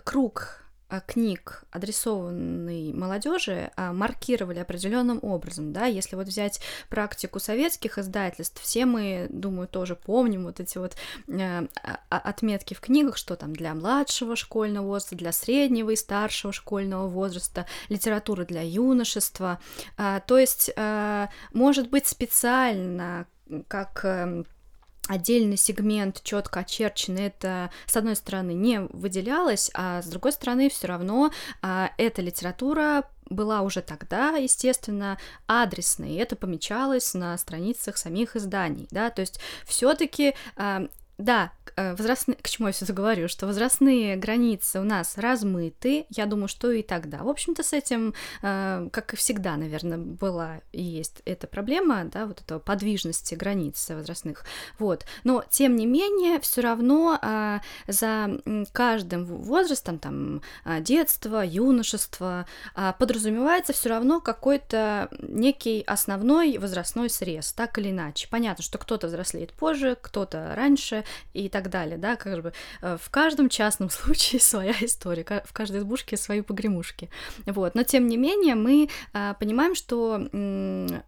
круг 0.04 0.64
книг, 1.06 1.64
адресованный 1.72 2.94
молодежи, 2.94 3.72
а, 3.76 3.92
маркировали 3.92 4.60
определенным 4.60 5.20
образом, 5.22 5.74
да, 5.74 5.86
если 5.86 6.16
вот 6.16 6.28
взять 6.28 6.62
практику 6.90 7.40
советских 7.40 7.98
издательств, 7.98 8.62
все 8.62 8.86
мы, 8.86 9.28
думаю, 9.30 9.68
тоже 9.68 9.96
помним 9.96 10.46
вот 10.46 10.60
эти 10.60 10.78
вот 10.78 10.96
э, 11.28 11.68
отметки 12.10 12.74
в 12.74 12.80
книгах, 12.80 13.18
что 13.18 13.36
там 13.36 13.54
для 13.54 13.74
младшего 13.74 14.36
школьного 14.36 14.86
возраста, 14.86 15.16
для 15.16 15.32
среднего 15.32 15.90
и 15.90 15.96
старшего 15.96 16.54
школьного 16.54 17.08
возраста, 17.08 17.66
литература 17.90 18.46
для 18.46 18.62
юношества, 18.62 19.60
а, 19.98 20.22
то 20.22 20.38
есть, 20.38 20.72
э, 20.76 21.28
может 21.54 21.90
быть, 21.90 22.08
специально 22.08 23.28
как 23.68 24.04
эм, 24.04 24.46
отдельный 25.08 25.58
сегмент 25.58 26.22
четко 26.24 26.62
очерченный, 26.62 27.28
это, 27.28 27.72
с 27.86 27.96
одной 27.96 28.16
стороны, 28.16 28.52
не 28.52 28.82
выделялось, 28.82 29.72
а 29.74 30.02
с 30.02 30.08
другой 30.08 30.32
стороны, 30.32 30.70
все 30.70 30.88
равно 30.88 31.32
а, 31.62 31.92
эта 31.98 32.22
литература 32.22 33.10
была 33.30 33.62
уже 33.62 33.82
тогда, 33.82 34.32
естественно, 34.32 35.18
адресной, 35.48 36.12
и 36.12 36.16
это 36.18 36.36
помечалось 36.36 37.14
на 37.14 37.38
страницах 37.38 37.98
самих 37.98 38.36
изданий, 38.36 38.88
да, 38.92 39.10
то 39.10 39.22
есть 39.22 39.40
все-таки 39.66 40.34
а, 40.56 40.88
да, 41.18 41.52
э, 41.76 41.96
возрастные, 41.96 42.36
к 42.36 42.48
чему 42.48 42.68
я 42.68 42.74
все 42.74 42.86
это 42.86 42.94
говорю, 42.94 43.28
что 43.28 43.48
возрастные 43.48 44.16
границы 44.18 44.80
у 44.80 44.84
нас 44.84 45.18
размыты, 45.18 46.06
я 46.10 46.28
думаю, 46.28 46.48
что 46.48 46.70
и 46.72 46.84
тогда. 46.84 47.24
В 47.24 47.30
общем-то, 47.30 47.64
с 47.64 47.74
этим, 47.74 48.14
э, 48.44 48.90
как 48.92 49.14
и 49.14 49.18
всегда, 49.18 49.58
наверное, 49.58 49.98
была 49.98 50.62
и 50.72 50.82
есть 50.82 51.24
эта 51.26 51.48
проблема, 51.48 52.06
да, 52.06 52.28
вот 52.28 52.42
этого 52.42 52.60
подвижности 52.60 53.34
границ 53.34 53.90
возрастных, 53.90 54.46
вот. 54.78 55.06
Но, 55.24 55.44
тем 55.50 55.76
не 55.76 55.88
менее, 55.88 56.40
все 56.40 56.62
равно 56.62 57.18
э, 57.20 57.60
за 57.88 58.40
каждым 58.72 59.26
возрастом, 59.26 59.98
там, 60.00 60.42
детство, 60.82 61.44
юношество, 61.44 62.46
подразумевается 63.00 63.74
все 63.74 63.90
равно 63.90 64.20
какой-то 64.20 65.10
некий 65.20 65.84
основной 65.88 66.58
возрастной 66.58 67.10
срез, 67.10 67.54
так 67.54 67.78
или 67.80 67.90
иначе. 67.90 68.28
Понятно, 68.30 68.64
что 68.64 68.78
кто-то 68.78 69.08
взрослеет 69.08 69.54
позже, 69.54 69.98
кто-то 70.00 70.54
раньше, 70.56 71.04
и 71.34 71.50
так 71.50 71.70
далее, 71.70 71.98
да, 71.98 72.16
как 72.16 72.42
бы 72.42 72.54
э, 72.82 72.98
в 73.00 73.10
каждом 73.10 73.50
частном 73.50 73.90
случае 73.90 74.42
своя 74.42 74.74
история, 74.82 75.44
в 75.46 75.54
каждой 75.54 75.80
избушке 75.80 76.18
свои 76.18 76.42
погремушки, 76.42 77.10
вот, 77.46 77.76
но 77.76 77.84
тем 77.84 78.08
не 78.08 78.18
менее 78.18 78.56
мы 78.56 78.90
а, 79.14 79.34
понимаем, 79.36 79.76
что 79.76 80.18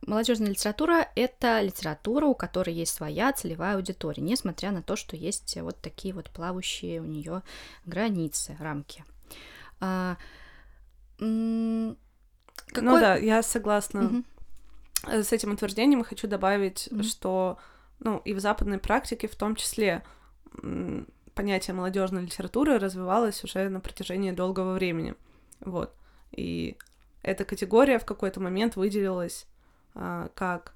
молодежная 0.05 0.49
литература— 0.49 1.07
это 1.15 1.61
литература, 1.61 2.25
у 2.25 2.35
которой 2.35 2.73
есть 2.73 2.93
своя 2.93 3.33
целевая 3.33 3.75
аудитория, 3.75 4.23
несмотря 4.23 4.71
на 4.71 4.81
то, 4.81 4.95
что 4.95 5.15
есть 5.15 5.57
вот 5.61 5.77
такие 5.81 6.13
вот 6.13 6.29
плавающие 6.29 7.01
у 7.01 7.05
нее 7.05 7.41
границы, 7.85 8.55
рамки. 8.59 9.03
А, 9.79 10.17
какой... 11.17 12.83
Ну 12.83 12.99
да, 12.99 13.15
я 13.15 13.43
согласна. 13.43 14.05
Угу. 14.05 14.23
С 15.23 15.31
этим 15.31 15.53
утверждением 15.53 16.03
хочу 16.03 16.27
добавить, 16.27 16.89
mm 16.91 17.03
что 17.03 17.57
ну, 17.99 18.21
и 18.25 18.33
в 18.33 18.39
западной 18.39 18.79
практике 18.79 19.27
в 19.27 19.35
том 19.35 19.55
числе 19.55 20.03
понятие 21.33 21.73
молодежной 21.73 22.23
литературы 22.23 22.79
развивалось 22.79 23.43
уже 23.43 23.69
на 23.69 23.79
протяжении 23.79 24.31
долгого 24.31 24.73
времени. 24.73 25.15
Вот. 25.59 25.93
И 26.31 26.77
эта 27.21 27.45
категория 27.45 27.99
в 27.99 28.05
какой-то 28.05 28.39
момент 28.39 28.75
выделилась 28.75 29.47
а, 29.93 30.29
как 30.35 30.73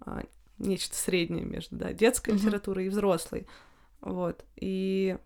а, 0.00 0.22
нечто 0.58 0.96
среднее 0.96 1.44
между 1.44 1.76
да, 1.76 1.92
детской 1.92 2.30
mm-hmm. 2.30 2.36
литературой 2.36 2.86
и 2.86 2.88
взрослой. 2.88 3.46
Вот. 4.00 4.44
И 4.56 5.16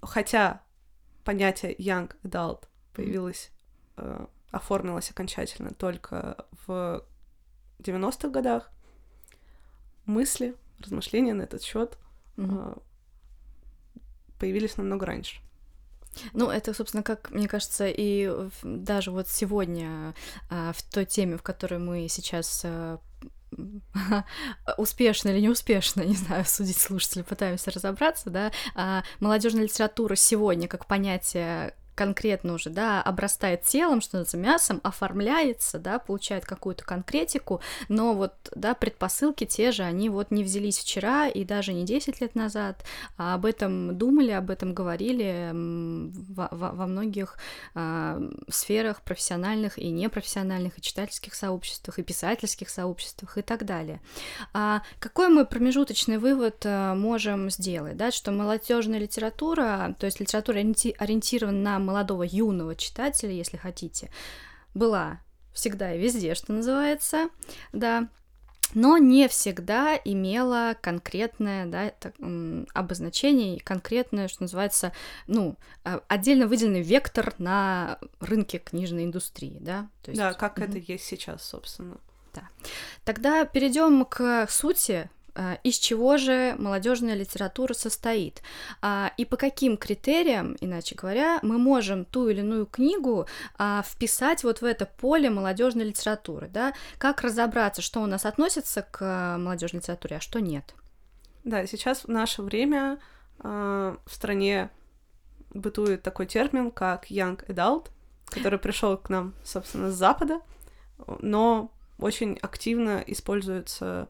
хотя 0.00 0.62
понятие 1.24 1.76
young 1.76 2.10
adult 2.24 2.64
появилось, 2.94 3.50
э, 3.96 4.26
оформилось 4.50 5.10
окончательно 5.10 5.70
только 5.72 6.46
в 6.66 7.04
90-х 7.78 8.28
годах, 8.28 8.70
мысли, 10.06 10.54
размышления 10.80 11.34
на 11.34 11.42
этот 11.42 11.62
счет 11.62 11.98
угу. 12.36 12.82
появились 14.38 14.76
намного 14.76 15.06
раньше. 15.06 15.40
Ну, 16.34 16.50
это, 16.50 16.74
собственно, 16.74 17.02
как, 17.02 17.30
мне 17.30 17.48
кажется, 17.48 17.86
и 17.88 18.30
даже 18.62 19.10
вот 19.10 19.28
сегодня 19.28 20.14
а, 20.50 20.72
в 20.72 20.82
той 20.82 21.06
теме, 21.06 21.38
в 21.38 21.42
которой 21.42 21.78
мы 21.78 22.06
сейчас 22.08 22.62
а, 22.64 23.00
успешно 24.76 25.30
или 25.30 25.40
неуспешно, 25.40 26.02
не 26.04 26.14
знаю, 26.14 26.44
судить 26.44 26.78
слушатели, 26.78 27.22
пытаемся 27.22 27.70
разобраться, 27.70 28.30
да, 28.30 28.52
а 28.74 29.04
молодежная 29.20 29.64
литература 29.64 30.14
сегодня 30.14 30.68
как 30.68 30.86
понятие 30.86 31.74
конкретно 31.94 32.54
уже, 32.54 32.70
да, 32.70 33.02
обрастает 33.02 33.62
телом, 33.62 34.00
что 34.00 34.18
называется, 34.18 34.36
мясом, 34.36 34.80
оформляется, 34.82 35.78
да, 35.78 35.98
получает 35.98 36.44
какую-то 36.44 36.84
конкретику, 36.84 37.60
но 37.88 38.14
вот, 38.14 38.34
да, 38.54 38.74
предпосылки 38.74 39.44
те 39.44 39.72
же, 39.72 39.82
они 39.82 40.08
вот 40.08 40.30
не 40.30 40.44
взялись 40.44 40.78
вчера 40.78 41.28
и 41.28 41.44
даже 41.44 41.72
не 41.72 41.84
10 41.84 42.20
лет 42.20 42.34
назад, 42.34 42.84
а 43.16 43.34
об 43.34 43.44
этом 43.44 43.96
думали, 43.96 44.30
об 44.30 44.50
этом 44.50 44.74
говорили 44.74 45.50
во, 45.52 46.48
во, 46.50 46.86
многих 46.86 47.36
а, 47.74 48.20
сферах 48.48 49.02
профессиональных 49.02 49.78
и 49.78 49.90
непрофессиональных, 49.90 50.78
и 50.78 50.82
читательских 50.82 51.34
сообществах, 51.34 51.98
и 51.98 52.02
писательских 52.02 52.68
сообществах 52.68 53.38
и 53.38 53.42
так 53.42 53.64
далее. 53.64 54.00
А 54.52 54.82
какой 54.98 55.28
мы 55.28 55.44
промежуточный 55.44 56.18
вывод 56.18 56.62
а, 56.64 56.94
можем 56.94 57.50
сделать, 57.50 57.96
да, 57.96 58.10
что 58.10 58.32
молодежная 58.32 58.98
литература, 58.98 59.94
то 59.98 60.06
есть 60.06 60.20
литература 60.20 60.56
ориентирована 60.56 61.58
на 61.58 61.78
молодого 61.82 62.22
юного 62.22 62.74
читателя, 62.76 63.32
если 63.32 63.56
хотите, 63.56 64.10
была 64.74 65.20
всегда 65.52 65.94
и 65.94 66.00
везде, 66.00 66.34
что 66.34 66.52
называется, 66.52 67.28
да, 67.72 68.08
но 68.74 68.96
не 68.96 69.28
всегда 69.28 69.98
имела 70.02 70.74
конкретное 70.80 71.66
да, 71.66 71.90
так, 71.90 72.14
обозначение, 72.72 73.60
конкретное, 73.60 74.28
что 74.28 74.42
называется, 74.44 74.92
ну, 75.26 75.56
а, 75.84 76.02
отдельно 76.08 76.46
выделенный 76.46 76.82
вектор 76.82 77.34
на 77.38 77.98
рынке 78.20 78.58
книжной 78.58 79.04
индустрии, 79.04 79.58
да. 79.60 79.88
То 80.02 80.10
есть, 80.10 80.18
да, 80.18 80.32
как 80.32 80.56
угу. 80.56 80.64
это 80.64 80.78
есть 80.78 81.04
сейчас, 81.04 81.42
собственно. 81.44 81.98
Да. 82.34 82.48
Тогда 83.04 83.44
перейдем 83.44 84.06
к 84.06 84.46
сути 84.48 85.10
из 85.62 85.76
чего 85.76 86.16
же 86.16 86.54
молодежная 86.58 87.14
литература 87.14 87.72
состоит 87.72 88.42
а, 88.80 89.12
и 89.16 89.24
по 89.24 89.36
каким 89.36 89.76
критериям, 89.76 90.56
иначе 90.60 90.94
говоря, 90.94 91.38
мы 91.42 91.58
можем 91.58 92.04
ту 92.04 92.28
или 92.28 92.40
иную 92.40 92.66
книгу 92.66 93.26
а, 93.56 93.82
вписать 93.82 94.44
вот 94.44 94.60
в 94.60 94.64
это 94.64 94.86
поле 94.86 95.30
молодежной 95.30 95.86
литературы, 95.86 96.48
да, 96.48 96.74
как 96.98 97.22
разобраться, 97.22 97.80
что 97.80 98.00
у 98.02 98.06
нас 98.06 98.26
относится 98.26 98.82
к 98.82 99.36
молодежной 99.38 99.80
литературе, 99.80 100.16
а 100.16 100.20
что 100.20 100.40
нет. 100.40 100.74
Да, 101.44 101.66
сейчас 101.66 102.04
в 102.04 102.08
наше 102.08 102.42
время 102.42 102.98
в 103.38 103.98
стране 104.06 104.70
бытует 105.52 106.02
такой 106.02 106.26
термин, 106.26 106.70
как 106.70 107.10
young 107.10 107.44
adult, 107.48 107.88
который 108.26 108.58
пришел 108.58 108.96
к 108.96 109.08
нам, 109.08 109.34
собственно, 109.42 109.90
с 109.90 109.94
Запада, 109.94 110.40
но 111.20 111.72
очень 111.98 112.38
активно 112.40 113.02
используется 113.06 114.08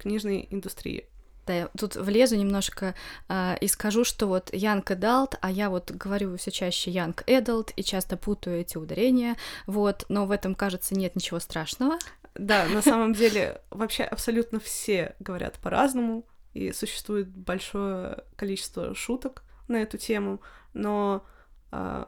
книжной 0.00 0.48
индустрии. 0.50 1.06
Да, 1.46 1.54
я 1.54 1.68
тут 1.76 1.96
влезу 1.96 2.36
немножко 2.36 2.94
э, 3.28 3.56
и 3.60 3.66
скажу, 3.66 4.04
что 4.04 4.26
вот 4.26 4.50
Young 4.52 4.84
Adult, 4.84 5.36
а 5.40 5.50
я 5.50 5.70
вот 5.70 5.90
говорю 5.90 6.36
все 6.36 6.50
чаще 6.50 6.90
Young 6.90 7.24
Adult 7.26 7.72
и 7.76 7.82
часто 7.82 8.16
путаю 8.16 8.60
эти 8.60 8.76
ударения, 8.76 9.36
вот, 9.66 10.04
но 10.08 10.26
в 10.26 10.30
этом, 10.30 10.54
кажется, 10.54 10.94
нет 10.94 11.16
ничего 11.16 11.40
страшного. 11.40 11.98
Да, 12.34 12.66
на 12.66 12.82
самом 12.82 13.14
деле 13.14 13.62
вообще 13.70 14.04
абсолютно 14.04 14.60
все 14.60 15.16
говорят 15.18 15.58
по-разному, 15.58 16.24
и 16.52 16.72
существует 16.72 17.28
большое 17.28 18.24
количество 18.36 18.94
шуток 18.94 19.44
на 19.68 19.76
эту 19.76 19.98
тему, 19.98 20.40
но 20.72 21.24
э, 21.72 22.04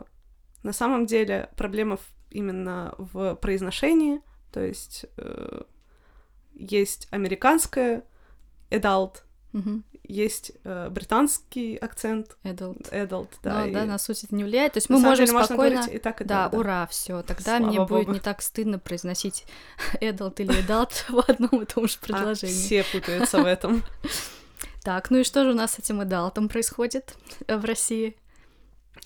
на 0.62 0.72
самом 0.72 1.07
деле 1.07 1.50
проблема 1.57 1.98
именно 2.31 2.94
в 2.98 3.35
произношении, 3.37 4.20
то 4.52 4.61
есть 4.61 5.07
э, 5.16 5.62
есть 6.55 7.09
американское 7.11 8.05
adult, 8.71 9.23
Мгм. 9.53 9.85
есть 10.05 10.53
э, 10.65 10.88
британский 10.91 11.77
акцент 11.77 12.37
Adult. 12.43 12.91
adult, 12.91 13.29
да. 13.43 13.61
Но, 13.61 13.67
и 13.67 13.73
да, 13.73 13.85
на 13.85 13.99
суть 13.99 14.25
это 14.25 14.35
не 14.35 14.45
влияет. 14.45 14.73
То 14.73 14.79
есть 14.79 14.88
на 14.88 14.97
мы 14.97 15.03
можем 15.03 15.27
деле 15.27 15.45
спокойно... 15.45 15.87
и 15.91 15.99
так, 15.99 16.21
и 16.23 16.25
Да, 16.25 16.45
так, 16.45 16.53
да. 16.53 16.59
ура, 16.59 16.87
все. 16.87 17.23
Тогда 17.23 17.59
Слава 17.59 17.67
мне 17.67 17.79
будет 17.81 17.88
богу. 18.07 18.12
не 18.12 18.21
так 18.21 18.41
стыдно 18.43 18.79
произносить 18.79 19.45
adult 20.01 20.35
или 20.41 20.67
adult 20.67 20.93
в 21.09 21.19
одном 21.31 21.62
и 21.62 21.67
том 21.67 21.87
же 21.87 21.99
А, 22.03 22.07
предложении. 22.07 22.55
все 22.55 22.85
путаются 22.85 23.43
в 23.43 23.47
этом. 23.47 23.83
Так, 24.85 25.11
ну 25.11 25.19
и 25.19 25.23
что 25.25 25.45
же 25.45 25.53
у 25.53 25.55
нас 25.55 25.75
с 25.75 25.79
этим 25.79 26.01
adult 26.01 26.49
происходит 26.49 27.15
э, 27.47 27.57
в 27.57 27.65
России? 27.65 28.17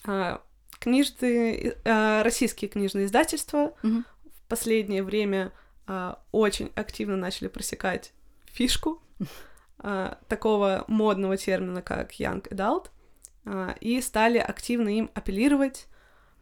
А, 0.05 0.41
Книжные, 0.79 1.77
э, 1.85 2.23
российские 2.23 2.69
книжные 2.71 3.07
издательства 3.07 3.75
Мгм. 3.83 4.07
в 4.25 4.49
последнее 4.49 5.03
время 5.03 5.53
а, 5.87 6.21
очень 6.33 6.71
активно 6.75 7.17
начали 7.17 7.49
просекать 7.49 8.13
фишку 8.47 9.03
а, 9.79 10.19
такого 10.29 10.85
модного 10.89 11.37
термина, 11.37 11.83
как 11.83 12.13
young 12.13 12.47
adult, 12.49 12.89
а, 13.45 13.75
и 13.81 14.01
стали 14.01 14.39
активно 14.39 14.89
им 14.89 15.11
апеллировать 15.15 15.87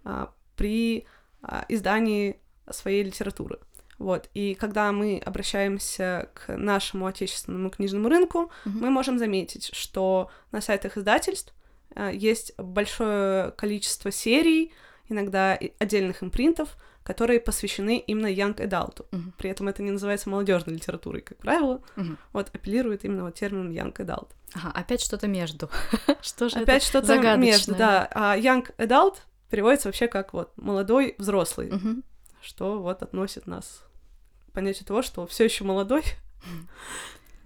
а, 0.04 0.32
при 0.56 1.06
а, 1.42 1.64
издании 1.68 2.38
своей 2.70 3.02
литературы. 3.04 3.58
Вот. 3.98 4.28
И 4.34 4.54
когда 4.54 4.90
мы 4.92 5.22
обращаемся 5.24 6.30
к 6.34 6.56
нашему 6.56 7.06
отечественному 7.06 7.70
книжному 7.70 8.08
рынку, 8.08 8.50
Мгм. 8.64 8.78
мы 8.80 8.90
можем 8.90 9.18
заметить, 9.18 9.70
что 9.72 10.30
на 10.50 10.60
сайтах 10.60 10.96
издательств 10.96 11.54
есть 12.12 12.56
большое 12.58 13.52
количество 13.52 14.10
серий, 14.10 14.72
иногда 15.08 15.56
отдельных 15.78 16.24
импринтов, 16.24 16.76
которые 17.04 17.38
посвящены 17.38 17.98
именно 17.98 18.26
young 18.26 18.56
adult. 18.56 19.06
Мгм. 19.12 19.34
При 19.38 19.50
этом 19.50 19.68
это 19.68 19.82
не 19.82 19.90
называется 19.92 20.28
молодежной 20.30 20.74
литературой, 20.74 21.20
как 21.22 21.38
правило. 21.38 21.80
Мгм. 21.96 22.18
Вот 22.32 22.48
апеллирует 22.52 23.04
именно 23.04 23.24
вот 23.24 23.34
термином 23.34 23.70
young 23.70 23.94
adult. 23.94 24.28
Ага, 24.54 24.72
опять 24.74 25.00
что-то 25.02 25.26
между. 25.28 25.68
Что 26.22 26.48
же 26.48 26.56
Опять 26.58 26.82
что-то 26.82 27.18
между, 27.36 27.74
да. 27.74 28.08
А 28.12 28.36
young 28.38 28.66
adult 28.78 29.16
переводится 29.50 29.88
вообще 29.88 30.08
как 30.08 30.32
вот 30.32 30.50
молодой 30.56 31.14
взрослый, 31.18 31.70
Мгм. 31.70 32.02
что 32.40 32.80
вот 32.80 33.02
относит 33.02 33.46
нас 33.46 33.82
к 34.48 34.52
понятию 34.52 34.86
того, 34.86 35.02
что 35.02 35.26
все 35.26 35.44
еще 35.44 35.64
молодой, 35.64 36.02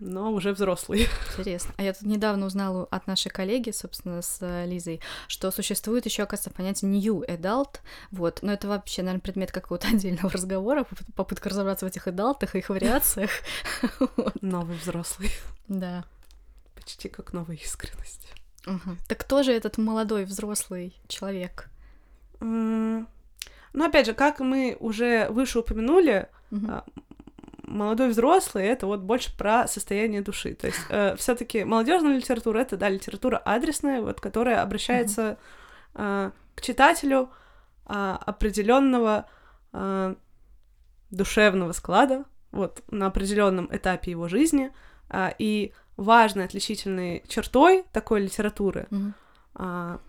но 0.00 0.32
уже 0.32 0.52
взрослый. 0.52 1.08
Интересно. 1.38 1.74
А 1.76 1.82
я 1.82 1.92
тут 1.92 2.02
недавно 2.02 2.46
узнала 2.46 2.86
от 2.90 3.06
нашей 3.06 3.30
коллеги, 3.30 3.70
собственно, 3.70 4.22
с 4.22 4.38
э, 4.40 4.66
Лизой, 4.66 5.00
что 5.26 5.50
существует 5.50 6.04
еще, 6.06 6.22
оказывается, 6.22 6.50
понятие 6.56 6.90
new 6.90 7.24
adult. 7.28 7.80
Вот. 8.10 8.40
Но 8.42 8.52
это 8.52 8.68
вообще, 8.68 9.02
наверное, 9.02 9.22
предмет 9.22 9.52
какого-то 9.52 9.88
отдельного 9.92 10.30
разговора, 10.30 10.84
поп- 10.84 11.14
попытка 11.14 11.48
разобраться 11.48 11.86
в 11.86 11.88
этих 11.88 12.06
адалтах 12.06 12.54
и 12.54 12.58
их 12.58 12.68
вариациях. 12.68 13.30
Новый 14.40 14.76
взрослый. 14.76 15.30
Да. 15.68 16.04
Почти 16.74 17.08
как 17.08 17.32
новая 17.32 17.56
искренность. 17.56 18.32
Так 19.08 19.18
кто 19.18 19.42
же 19.42 19.52
этот 19.52 19.78
молодой 19.78 20.24
взрослый 20.24 20.94
человек? 21.08 21.70
Ну, 22.40 23.06
опять 23.74 24.06
же, 24.06 24.14
как 24.14 24.40
мы 24.40 24.76
уже 24.80 25.28
выше 25.30 25.60
упомянули, 25.60 26.28
Мгм. 26.50 26.82
Молодой 27.68 28.08
взрослый 28.08 28.66
это 28.66 28.86
вот 28.86 29.00
больше 29.00 29.36
про 29.36 29.66
состояние 29.68 30.22
души. 30.22 30.54
То 30.54 30.66
есть 30.68 31.20
все-таки 31.20 31.64
молодежная 31.64 32.16
литература 32.16 32.60
это 32.60 32.76
да 32.76 32.88
литература 32.88 33.36
адресная, 33.44 34.00
вот 34.00 34.20
которая 34.20 34.62
обращается 34.62 35.38
а, 35.94 36.32
к 36.54 36.62
читателю 36.62 37.30
определенного 37.84 39.26
душевного 41.10 41.72
склада, 41.72 42.24
вот 42.50 42.82
на 42.90 43.06
определенном 43.06 43.68
этапе 43.70 44.10
его 44.10 44.28
жизни. 44.28 44.72
А, 45.10 45.34
и 45.38 45.72
важной 45.96 46.44
отличительной 46.44 47.24
чертой 47.28 47.84
такой 47.92 48.20
литературы 48.20 48.88
а, 49.54 50.00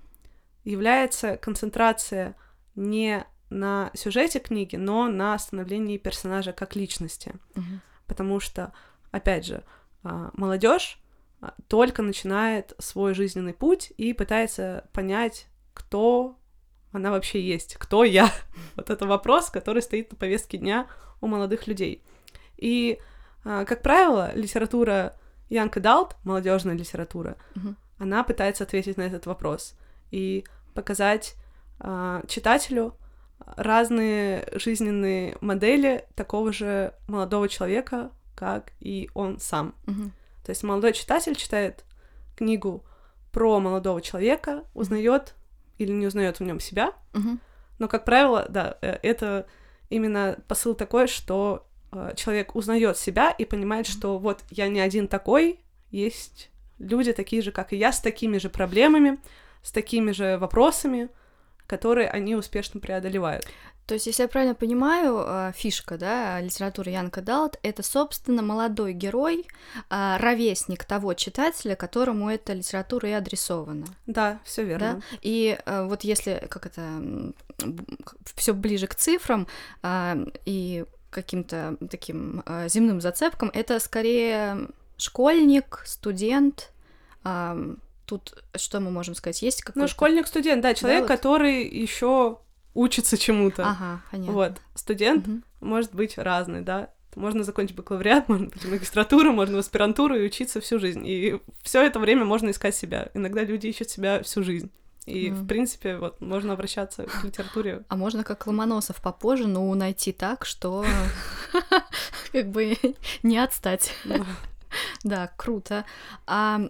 является 0.64 1.38
концентрация 1.38 2.36
не 2.76 3.26
на 3.50 3.92
сюжете 3.94 4.40
книги, 4.40 4.76
но 4.76 5.08
на 5.08 5.38
становлении 5.40 5.98
персонажа 5.98 6.54
как 6.54 6.76
личности. 6.76 7.34
Мгм. 7.56 7.82
Потому 8.08 8.40
что, 8.40 8.74
опять 9.12 9.46
же, 9.46 9.64
молодежь 10.04 11.00
только 11.68 12.02
начинает 12.02 12.74
свой 12.80 13.14
жизненный 13.14 13.54
путь 13.54 13.94
и 13.98 14.14
пытается 14.14 14.88
понять, 14.94 15.48
кто 15.74 16.36
она 16.92 17.12
вообще 17.12 17.42
есть, 17.42 17.76
кто 17.76 18.04
я. 18.04 18.32
Вот 18.76 18.90
это 18.90 19.06
вопрос, 19.06 19.50
который 19.50 19.82
стоит 19.82 20.12
на 20.12 20.18
повестке 20.18 20.58
дня 20.58 20.88
у 21.22 21.28
молодых 21.28 21.68
людей. 21.68 22.04
И, 22.58 23.00
а, 23.46 23.64
как 23.66 23.82
правило, 23.82 24.32
литература 24.36 25.16
Young 25.50 25.72
Adult, 25.72 26.16
молодежная 26.24 26.76
литература, 26.76 27.38
Мгм. 27.56 27.78
она 28.00 28.24
пытается 28.24 28.64
ответить 28.64 28.98
на 28.98 29.04
этот 29.04 29.26
вопрос 29.28 29.76
и 30.12 30.46
показать 30.74 31.36
а, 31.80 32.22
читателю 32.28 32.96
разные 33.56 34.48
жизненные 34.54 35.38
модели 35.42 36.06
такого 36.16 36.52
же 36.54 36.94
молодого 37.08 37.48
человека, 37.50 38.12
как 38.36 38.72
и 38.80 39.10
он 39.14 39.40
сам. 39.40 39.76
Мгм. 39.86 40.12
То 40.46 40.52
есть 40.52 40.64
молодой 40.64 40.94
читатель 40.94 41.36
читает 41.36 41.84
книгу 42.38 42.84
про 43.32 43.60
молодого 43.60 44.02
человека, 44.02 44.64
узнает 44.74 45.36
или 45.78 45.92
не 45.92 46.08
узнает 46.08 46.40
в 46.40 46.44
нем 46.44 46.60
себя, 46.60 46.94
Мгм. 47.14 47.40
но, 47.78 47.88
как 47.88 48.06
правило, 48.06 48.46
да, 48.50 48.78
э, 48.82 48.98
это 49.04 49.46
именно 49.90 50.38
посыл 50.48 50.74
такой, 50.76 51.08
что 51.08 51.66
э, 51.92 52.14
человек 52.16 52.56
узнает 52.56 52.98
себя 52.98 53.32
и 53.32 53.46
понимает, 53.46 53.88
что 53.88 54.18
вот 54.20 54.44
я 54.50 54.68
не 54.68 54.80
один 54.80 55.08
такой, 55.08 55.60
есть 55.92 56.50
люди 56.78 57.14
такие 57.14 57.42
же, 57.42 57.52
как 57.52 57.74
и 57.74 57.78
я, 57.78 57.92
с 57.92 58.00
такими 58.00 58.38
же 58.38 58.50
проблемами, 58.50 59.20
с 59.64 59.72
такими 59.72 60.12
же 60.12 60.38
вопросами, 60.38 61.10
которые 61.70 62.10
они 62.10 62.36
успешно 62.36 62.80
преодолевают. 62.80 63.46
То 63.86 63.94
есть, 63.94 64.08
если 64.08 64.24
я 64.24 64.28
правильно 64.28 64.56
понимаю, 64.56 65.24
э, 65.26 65.52
фишка, 65.56 65.98
да, 65.98 66.42
литературы 66.42 66.92
Young 66.92 67.12
Adult— 67.12 67.58
это, 67.64 67.82
собственно, 67.82 68.42
молодой 68.42 68.94
герой, 68.94 69.48
а, 69.90 70.18
ровесник 70.20 70.84
того 70.84 71.14
читателя, 71.16 71.76
которому 71.76 72.30
эта 72.30 72.54
литература 72.54 73.10
и 73.10 73.14
адресована. 73.14 73.86
Да, 74.06 74.40
все 74.44 74.64
верно. 74.64 75.02
И 75.22 75.58
э, 75.64 75.86
вот 75.88 76.04
если, 76.04 76.46
как 76.50 76.66
это, 76.66 77.34
все 78.36 78.54
ближе 78.54 78.88
к 78.88 78.96
цифрам 78.96 79.48
и 80.46 80.86
каким-то 81.10 81.78
таким 81.90 82.44
земным 82.68 83.02
зацепкам, 83.02 83.50
это 83.54 83.80
скорее 83.80 84.70
школьник, 84.98 85.82
студент. 85.86 86.72
Тут 88.10 88.44
что 88.56 88.80
мы 88.80 88.90
можем 88.90 89.14
сказать? 89.14 89.44
Есть 89.44 89.62
какой-то... 89.62 89.82
Ну, 89.82 89.88
школьник-студент, 89.88 90.64
да, 90.64 90.74
человек, 90.74 91.02
вот. 91.02 91.08
который 91.10 91.64
еще 91.64 92.40
учится 92.74 93.20
чему-то. 93.20 93.64
Ага, 93.64 94.02
понятно. 94.10 94.34
Вот, 94.34 94.54
студент 94.74 95.28
Мгм. 95.28 95.44
может 95.62 95.94
быть 95.94 96.18
разный, 96.18 96.62
да. 96.62 96.90
Можно 97.16 97.44
закончить 97.44 97.76
бакалавриат, 97.76 98.28
можно 98.28 98.50
в 98.50 98.66
магистратуру, 98.66 99.32
можно 99.32 99.58
в 99.58 99.60
аспирантуру 99.60 100.16
и 100.16 100.26
учиться 100.26 100.60
всю 100.60 100.80
жизнь. 100.80 101.04
И 101.06 101.40
все 101.62 101.84
это 101.86 102.00
время 102.00 102.26
можно 102.26 102.50
искать 102.50 102.76
себя. 102.76 103.10
Иногда 103.14 103.44
люди 103.44 103.68
ищут 103.68 103.92
себя 103.92 104.24
всю 104.24 104.42
жизнь. 104.44 104.72
И, 105.06 105.30
Мгм. 105.30 105.44
в 105.44 105.48
принципе, 105.48 105.98
вот, 105.98 106.20
можно 106.20 106.54
обращаться 106.54 107.04
к 107.04 107.24
литературе. 107.24 107.84
А 107.90 107.96
можно 107.96 108.24
как 108.24 108.48
Ломоносов 108.48 109.02
попозже, 109.04 109.48
но 109.48 109.72
найти 109.76 110.14
так, 110.14 110.46
что 110.46 110.84
как 112.32 112.50
бы 112.50 112.76
не 113.22 113.38
отстать. 113.38 113.94
Да, 115.04 115.32
круто. 115.38 115.86
А 116.26 116.62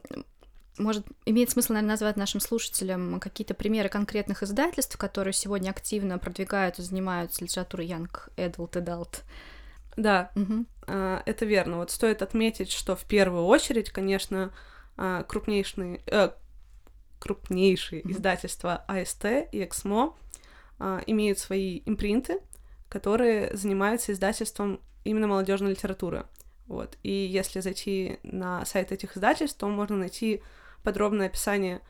может, 0.80 1.06
имеет 1.26 1.50
смысл, 1.50 1.74
наверное, 1.74 1.92
назвать 1.92 2.18
нашим 2.18 2.39
слушателям 2.39 3.20
какие-то 3.20 3.54
примеры 3.54 3.89
конкретных 3.89 4.44
издательств, 4.44 4.98
которые 4.98 5.34
сегодня 5.34 5.70
активно 5.70 6.18
продвигают 6.18 6.80
и 6.80 6.82
занимаются 6.82 7.44
литературой 7.44 7.88
Young 7.88 8.10
Adult 8.38 8.72
Adult? 8.72 9.22
Да, 9.96 10.32
а, 10.88 11.22
это 11.26 11.46
верно. 11.46 11.78
Вот 11.78 11.92
стоит 11.92 12.22
отметить, 12.22 12.72
что 12.72 12.96
в 12.96 13.04
первую 13.04 13.46
очередь, 13.46 13.92
конечно, 13.92 14.52
а, 14.98 15.24
крупнейшие, 15.24 16.02
э, 16.08 16.32
крупнейшие 17.20 18.02
Мгм. 18.04 18.13
издательства 18.13 18.84
АСТ 18.88 19.26
и 19.52 19.63
Эксмо 19.63 20.15
а, 20.80 21.02
имеют 21.06 21.39
свои 21.39 21.82
импринты, 21.86 22.39
которые 22.88 23.56
занимаются 23.56 24.13
издательством 24.13 24.80
именно 25.04 25.28
молодежной 25.28 25.72
литературы. 25.72 26.26
Вот. 26.68 26.98
И 27.04 27.12
если 27.12 27.60
зайти 27.60 28.20
на 28.24 28.63
сайт 28.65 28.92
этих 28.92 29.18
издательств, 29.18 29.58
то 29.58 29.68
можно 29.68 29.98
найти 29.98 30.42
подробное 30.84 31.28
описание 31.28 31.82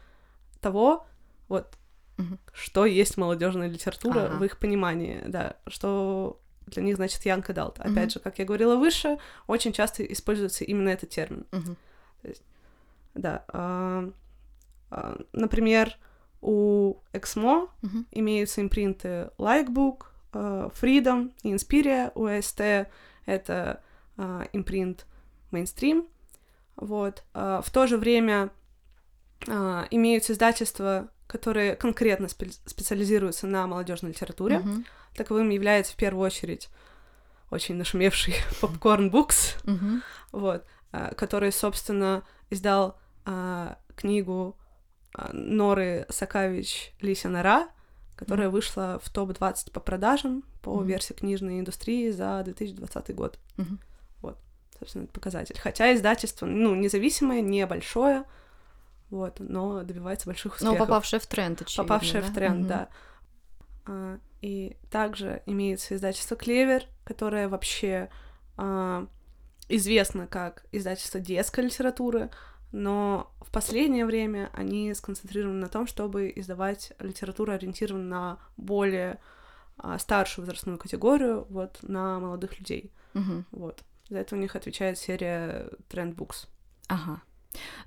того, 0.62 1.06
вот, 1.47 1.78
Мгм. 2.17 2.38
что 2.54 2.86
есть 2.86 3.17
молодежная 3.17 3.67
литература 3.69 4.25
Ага. 4.25 4.38
в 4.38 4.43
их 4.43 4.60
понимании, 4.60 5.23
да, 5.28 5.56
что 5.67 6.39
для 6.67 6.84
них 6.84 6.97
значит 6.97 7.25
young 7.25 7.45
adult. 7.45 7.80
Опять 7.80 7.93
Мгм. 7.95 8.10
же, 8.10 8.19
как 8.19 8.39
я 8.39 8.45
говорила 8.45 8.75
выше, 8.75 9.17
очень 9.47 9.71
часто 9.73 10.04
используется 10.04 10.63
именно 10.65 10.89
этот 10.89 11.10
термин. 11.10 11.45
Мгм. 11.52 11.78
Да. 13.15 13.43
а, 13.49 14.10
А, 14.91 15.19
например, 15.34 15.95
у 16.41 16.95
Exmo 17.13 17.69
Мгм. 17.84 18.08
имеются 18.12 18.60
импринты 18.62 19.30
Likebook, 19.38 20.06
э, 20.34 20.69
Freedom 20.73 21.32
и 21.43 21.54
Inspiria. 21.54 22.12
У 22.15 22.25
AST 22.25 22.88
это 23.28 23.84
а, 24.17 24.47
импринт 24.52 25.06
Mainstream. 25.52 26.08
Вот. 26.75 27.23
А, 27.36 27.62
В 27.62 27.69
то 27.69 27.86
же 27.86 27.97
время 27.97 28.49
а, 29.47 29.88
имеются 29.91 30.34
издательства, 30.34 31.10
которые 31.28 31.75
конкретно 31.75 32.25
спе- 32.25 32.58
специализируются 32.65 33.47
на 33.47 33.67
молодежной 33.67 34.12
литературе. 34.12 34.60
Мгм. 34.60 34.86
Таковым 35.15 35.49
является 35.49 35.93
в 35.93 35.95
первую 35.95 36.25
очередь 36.25 36.69
очень 37.52 37.75
нашумевший 37.75 38.36
Popcorn 38.62 39.10
Books, 39.12 39.56
Мгм. 39.63 40.04
вот, 40.32 40.65
а, 40.91 41.13
который, 41.15 41.52
собственно, 41.52 42.23
издал 42.49 42.97
а, 43.25 43.78
книгу 43.95 44.56
а, 45.13 45.30
Норы 45.34 46.06
Сакавич 46.10 46.93
Лися 47.02 47.30
Нора, 47.30 47.69
которая 48.15 48.49
вышла 48.49 48.99
в 49.04 49.10
топ-20 49.10 49.71
по 49.71 49.80
продажам 49.80 50.43
по 50.62 50.75
Мгм. 50.75 50.88
версии 50.88 51.13
книжной 51.13 51.60
индустрии 51.60 52.12
за 52.12 52.41
2020 52.43 53.15
год. 53.15 53.39
Мгм. 53.58 53.80
Собственно, 54.80 55.04
это 55.04 55.12
показатель. 55.12 55.60
Хотя 55.60 55.93
издательство, 55.93 56.45
ну, 56.45 56.73
независимое, 56.73 57.41
небольшое, 57.41 58.23
вот, 59.10 59.39
но 59.39 59.84
добивается 59.84 60.28
больших 60.28 60.56
успехов. 60.56 60.80
попавшее 60.80 61.19
в 61.19 61.26
тренд, 61.28 61.62
очевидно, 61.62 61.84
попавшая 61.84 62.22
в 62.22 62.28
да? 62.28 62.34
тренд, 62.34 62.60
Мгм. 62.60 62.67
да. 62.67 62.89
А, 63.86 64.19
и 64.41 64.78
также 64.91 65.41
имеется 65.45 65.95
издательство 65.95 66.38
Клевер, 66.38 66.84
которое 67.04 67.48
вообще 67.50 68.10
а, 68.58 69.08
известно 69.67 70.28
как 70.28 70.65
издательство 70.72 71.19
детской 71.19 71.65
литературы, 71.65 72.30
но 72.72 73.32
в 73.41 73.52
последнее 73.52 74.06
время 74.06 74.50
они 74.54 74.93
сконцентрированы 74.93 75.60
на 75.60 75.69
том, 75.69 75.88
чтобы 75.88 76.32
издавать 76.36 76.93
литературу, 77.00 77.52
ориентированную 77.52 78.10
на 78.10 78.39
более 78.58 79.19
а, 79.78 79.98
старшую 79.98 80.45
возрастную 80.45 80.78
категорию, 80.78 81.45
вот, 81.50 81.80
на 81.82 82.19
молодых 82.19 82.60
людей, 82.60 82.91
Мгм. 83.13 83.45
вот. 83.52 83.84
За 84.10 84.17
это 84.19 84.36
у 84.36 84.39
них 84.39 84.56
отвечает 84.56 84.98
серия 84.98 85.69
Trend 85.89 86.15
Books. 86.15 86.48
Ага. 86.88 87.22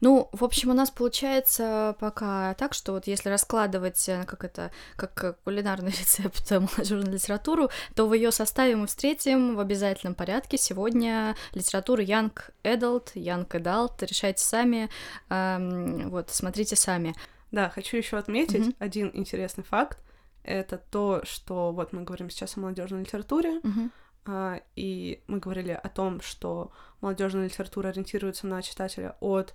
Ну, 0.01 0.29
в 0.33 0.45
общем, 0.45 0.71
у 0.71 0.75
нас 0.75 0.91
получается 0.91 1.97
пока 2.01 2.55
так, 2.55 2.75
что 2.75 2.93
вот 2.93 3.07
если 3.07 3.29
раскладывать, 3.29 4.09
э, 4.09 4.25
как 4.25 4.45
это, 4.45 4.71
как 4.97 5.39
кулинарный 5.45 5.91
рецепт 5.99 6.51
э, 6.51 6.61
молодежную 6.61 7.13
литературу, 7.13 7.71
то 7.95 8.07
в 8.07 8.15
ее 8.15 8.33
составе 8.33 8.77
мы 8.77 8.87
встретим 8.87 9.57
в 9.57 9.61
обязательном 9.61 10.15
порядке 10.15 10.59
сегодня 10.59 11.37
литературу 11.55 12.03
Young 12.03 12.33
Adult, 12.65 13.13
Young 13.15 13.47
Adult, 13.49 14.05
решайте 14.07 14.43
сами, 14.43 14.91
эм, 15.31 16.11
вот, 16.11 16.31
смотрите 16.31 16.77
сами. 16.77 17.15
Да, 17.51 17.69
хочу 17.69 17.97
еще 17.97 18.17
отметить 18.17 18.61
Мгм. 18.61 18.75
один 18.79 19.11
интересный 19.15 19.65
факт. 19.65 19.99
Это 20.43 20.79
то, 20.79 21.21
что 21.25 21.71
вот 21.73 21.93
мы 21.93 22.03
говорим 22.03 22.29
сейчас 22.31 22.57
о 22.57 22.61
молодежной 22.61 23.03
литературе, 23.03 23.61
Мгм. 23.63 23.93
А, 24.25 24.61
и 24.77 25.23
мы 25.27 25.39
говорили 25.39 25.73
о 25.73 25.89
том, 25.89 26.21
что 26.21 26.71
молодежная 27.01 27.45
литература 27.47 27.89
ориентируется 27.89 28.47
на 28.47 28.63
читателя 28.63 29.17
от, 29.21 29.55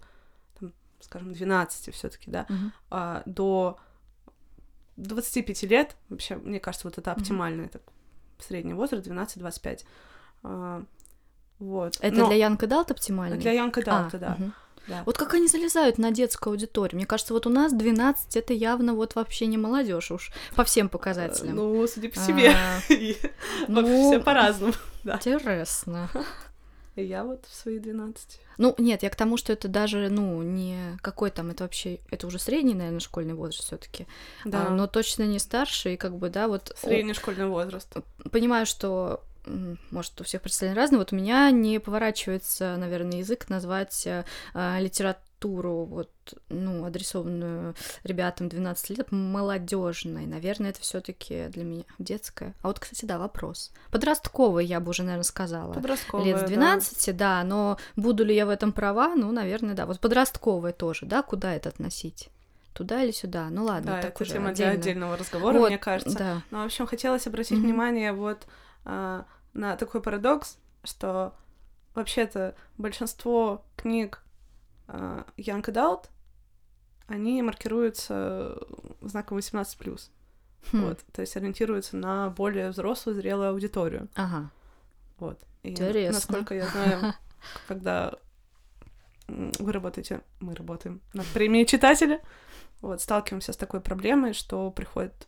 там, 0.59 0.73
скажем, 0.99 1.33
12 1.33 1.93
все-таки, 1.93 2.29
да, 2.29 2.47
а, 2.89 3.23
до 3.25 3.79
25 4.97 5.63
лет. 5.63 5.95
Вообще, 6.09 6.35
мне 6.35 6.59
кажется, 6.59 6.87
вот 6.87 6.97
это 6.97 7.11
оптимальный 7.11 7.65
это 7.65 7.79
средний 8.39 8.73
возраст, 8.73 9.07
12-25. 9.07 9.85
А, 10.43 10.83
вот. 11.59 11.97
Это 12.01 12.15
Но 12.15 12.27
для 12.27 12.47
Young 12.47 12.57
Adult 12.57 12.91
оптимально? 12.91 13.37
для 13.37 13.53
Young 13.53 13.73
Adult, 13.73 14.09
А, 14.13 14.17
да. 14.17 14.35
мгм. 14.37 14.53
Да. 14.87 15.03
Вот 15.05 15.17
как 15.17 15.33
они 15.33 15.47
залезают 15.47 15.97
на 15.97 16.11
детскую 16.11 16.51
аудиторию? 16.51 16.97
Мне 16.97 17.05
кажется, 17.05 17.33
вот 17.33 17.45
у 17.45 17.49
нас 17.49 17.73
12 17.73 18.35
это 18.35 18.53
явно 18.53 18.93
вот 18.93 19.15
вообще 19.15 19.47
не 19.47 19.57
молодежь 19.57 20.11
уж 20.11 20.31
по 20.55 20.63
всем 20.63 20.89
показателям. 20.89 21.55
Ну, 21.55 21.87
судя 21.87 22.09
по 22.09 22.19
себе, 22.19 22.51
А, 22.51 22.79
и 22.93 23.17
ну, 23.67 24.09
все 24.09 24.19
по-разному. 24.19 24.73
Интересно. 25.03 26.09
И 26.95 27.03
я 27.03 27.23
вот 27.23 27.45
в 27.45 27.53
свои 27.53 27.77
12. 27.77 28.39
Ну, 28.57 28.73
нет, 28.79 29.03
я 29.03 29.11
к 29.11 29.15
тому, 29.15 29.37
что 29.37 29.53
это 29.53 29.67
даже, 29.67 30.09
ну, 30.09 30.41
не 30.41 30.97
какой 31.01 31.29
там, 31.29 31.51
это 31.51 31.63
вообще, 31.63 31.99
это 32.09 32.25
уже 32.25 32.39
средний, 32.39 32.73
наверное, 32.73 32.99
школьный 32.99 33.35
возраст 33.35 33.65
все 33.65 33.77
таки 33.77 34.07
Да, 34.45 34.71
но 34.71 34.87
точно 34.87 35.23
не 35.23 35.37
старший, 35.37 35.95
как 35.95 36.17
бы, 36.17 36.29
да, 36.29 36.47
вот 36.47 36.71
о, 36.71 36.87
средний 36.87 37.13
школьный 37.13 37.45
возраст. 37.45 37.87
понимаю, 38.31 38.65
что, 38.65 39.21
может, 39.91 40.19
у 40.19 40.23
всех 40.23 40.41
представления 40.41 40.79
разные, 40.79 40.99
вот 40.99 41.13
у 41.13 41.15
меня 41.15 41.49
не 41.51 41.79
поворачивается, 41.79 42.75
наверное, 42.77 43.19
язык 43.19 43.49
назвать 43.49 44.05
э, 44.07 44.23
а, 44.53 44.79
литературу, 44.79 45.85
вот, 45.85 46.09
ну, 46.49 46.83
адресованную 46.85 47.75
ребятам 48.03 48.49
12 48.49 48.89
лет, 48.97 49.11
молодежной. 49.11 50.25
Наверное, 50.25 50.71
это 50.71 50.81
все 50.81 50.99
таки 50.99 51.47
для 51.49 51.63
меня 51.63 51.83
детская. 51.99 52.53
А 52.61 52.67
вот, 52.67 52.79
кстати, 52.79 53.05
да, 53.05 53.19
вопрос. 53.19 53.71
Подростковый, 53.91 54.65
я 54.65 54.79
бы 54.79 54.89
уже, 54.89 55.03
наверное, 55.03 55.23
сказала. 55.23 55.73
Подростковая, 55.73 56.25
лет 56.25 56.37
с 56.39 56.41
да. 56.41 56.47
12, 56.47 57.15
да. 57.17 57.43
но 57.43 57.77
буду 57.95 58.25
ли 58.25 58.35
я 58.35 58.45
в 58.45 58.49
этом 58.49 58.71
права? 58.71 59.13
Ну, 59.15 59.31
наверное, 59.31 59.75
да. 59.75 59.85
Вот 59.85 59.99
подростковые 59.99 60.73
тоже, 60.73 61.05
да, 61.05 61.21
куда 61.21 61.53
это 61.53 61.69
относить? 61.69 62.29
Туда 62.73 63.03
или 63.03 63.11
сюда? 63.11 63.49
Ну 63.49 63.63
ладно, 63.63 63.93
Да, 63.93 64.01
так 64.01 64.13
это 64.13 64.23
уже 64.23 64.33
тема 64.33 64.53
для 64.53 64.67
отдельно. 64.67 64.73
отдельного 64.81 65.17
разговора, 65.17 65.57
Вот, 65.57 65.69
мне 65.69 65.79
кажется. 65.79 66.17
Да. 66.17 66.41
Но, 66.51 66.61
в 66.61 66.65
общем, 66.65 66.85
хотелось 66.85 67.25
обратить 67.25 67.57
Мгм. 67.57 67.63
внимание 67.67 68.13
вот 68.13 68.45
а, 68.85 69.25
на 69.57 69.75
такой 69.75 70.01
парадокс, 70.01 70.57
что 70.83 71.33
вообще-то 71.95 72.55
большинство 72.77 73.65
книг 73.75 74.23
а, 74.87 75.25
Young 75.35 75.63
Adult, 75.63 76.09
они 77.07 77.41
маркируются 77.41 78.57
знаком 79.01 79.39
18+. 79.39 80.09
Хм, 80.71 80.81
Вот, 80.85 80.99
то 81.11 81.21
есть 81.21 81.35
ориентируются 81.35 81.97
на 81.97 82.29
более 82.29 82.69
взрослую, 82.69 83.15
зрелую 83.15 83.49
аудиторию. 83.49 84.09
Ага. 84.15 84.51
Вот. 85.17 85.39
И 85.63 85.69
Интересно. 85.69 86.13
насколько 86.13 86.53
я 86.53 86.67
знаю, 86.67 87.13
когда 87.67 88.13
вы 89.27 89.71
работаете, 89.71 90.21
мы 90.39 90.55
работаем 90.55 91.01
над 91.13 91.25
премией 91.27 91.65
читателя, 91.65 92.21
вот, 92.81 93.01
сталкиваемся 93.01 93.53
с 93.53 93.57
такой 93.57 93.81
проблемой, 93.81 94.33
что 94.33 94.69
приходят 94.71 95.27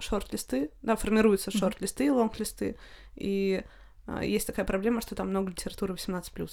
шорт-листы, 0.00 0.70
да, 0.82 0.96
формируются 0.96 1.50
шорт-листы, 1.50 2.12
лонг-листы, 2.12 2.76
и 3.16 3.62
а, 4.06 4.24
есть 4.24 4.46
такая 4.46 4.64
проблема, 4.64 5.00
что 5.00 5.14
там 5.14 5.28
много 5.28 5.50
литературы 5.50 5.94
18+. 5.94 6.50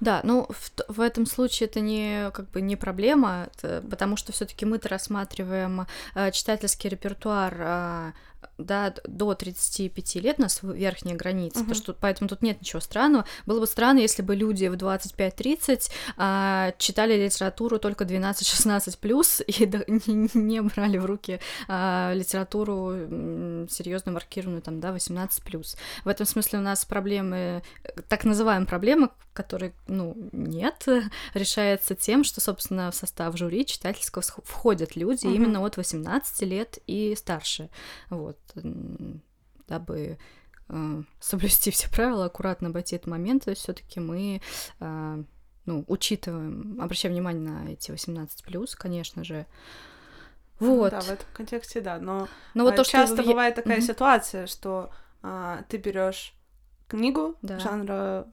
Да, 0.00 0.20
ну 0.24 0.46
в, 0.48 0.70
в 0.88 1.00
этом 1.00 1.26
случае 1.26 1.68
это 1.68 1.80
не 1.80 2.30
как 2.32 2.50
бы 2.50 2.60
не 2.60 2.76
проблема, 2.76 3.48
это 3.54 3.84
потому 3.88 4.16
что 4.16 4.32
все-таки 4.32 4.64
мы-то 4.64 4.88
рассматриваем 4.88 5.86
э, 6.14 6.30
читательский 6.30 6.88
репертуар 6.88 7.56
а, 7.60 8.12
да, 8.58 8.94
до 9.06 9.34
35 9.34 10.16
лет, 10.16 10.36
у 10.38 10.42
нас 10.42 10.60
верхняя 10.62 11.16
граница, 11.16 11.58
Мгм. 11.60 11.66
потому 11.68 11.82
что 11.82 11.92
поэтому 11.94 12.28
тут 12.28 12.42
нет 12.42 12.60
ничего 12.60 12.80
странного. 12.80 13.24
Было 13.46 13.60
бы 13.60 13.66
странно, 13.66 13.98
если 13.98 14.22
бы 14.22 14.34
люди 14.34 14.66
в 14.66 14.74
25-30 14.74 15.90
а, 16.16 16.72
читали 16.78 17.14
литературу 17.22 17.78
только 17.78 18.04
12-16 18.04 18.98
плюс 18.98 19.40
и 19.46 19.66
да- 19.66 19.84
не, 19.88 20.28
не 20.34 20.60
брали 20.62 20.98
в 20.98 21.04
руки 21.06 21.40
а, 21.68 22.12
литературу 22.14 22.90
серьезно 23.68 24.12
маркированную 24.12 24.62
там, 24.62 24.80
да, 24.80 24.92
18 24.92 25.42
плюс. 25.42 25.76
В 26.04 26.08
этом 26.08 26.26
смысле 26.26 26.58
у 26.58 26.62
нас 26.62 26.84
проблемы, 26.84 27.62
э, 27.84 27.90
так 28.08 28.24
называемые 28.24 28.66
проблемы, 28.66 29.10
которые, 29.32 29.72
ну, 29.86 30.16
нет, 30.32 30.86
решается 31.34 31.94
тем, 31.94 32.24
что, 32.24 32.40
собственно, 32.40 32.90
в 32.90 32.94
состав 32.94 33.36
жюри 33.36 33.64
читательского 33.64 34.22
входят 34.44 34.96
люди 34.96 35.26
Мгм. 35.26 35.34
именно 35.34 35.64
от 35.64 35.76
18 35.76 36.42
лет 36.42 36.78
и 36.86 37.14
старше. 37.16 37.70
Вот. 38.10 38.29
М, 38.56 39.22
Дабы 39.68 40.18
э, 40.68 41.02
соблюсти 41.20 41.70
все 41.70 41.88
правила, 41.90 42.24
аккуратно 42.24 42.68
обойти 42.70 42.96
этот 42.96 43.06
момент, 43.08 43.48
все-таки 43.54 44.00
мы 44.00 44.40
э, 44.80 45.24
ну, 45.66 45.84
учитываем, 45.86 46.80
обращаем 46.80 47.14
внимание 47.14 47.48
на 47.48 47.68
эти 47.72 47.90
18 47.92 48.42
плюс, 48.44 48.74
конечно 48.74 49.22
же. 49.22 49.46
Ну 50.58 50.76
Вот. 50.76 50.90
Да, 50.90 51.00
в 51.00 51.08
этом 51.08 51.26
контексте, 51.32 51.80
да, 51.80 51.98
но 51.98 52.28
Но 52.54 52.64
вот 52.64 52.74
а, 52.74 52.76
то, 52.78 52.84
что 52.84 52.92
часто 52.92 53.22
в- 53.22 53.26
бывает 53.26 53.54
такая 53.54 53.78
Мгм. 53.78 53.86
ситуация, 53.86 54.46
что 54.46 54.90
а, 55.22 55.62
ты 55.68 55.76
берешь 55.76 56.34
книгу 56.88 57.36
Да. 57.42 57.58
жанра, 57.60 58.26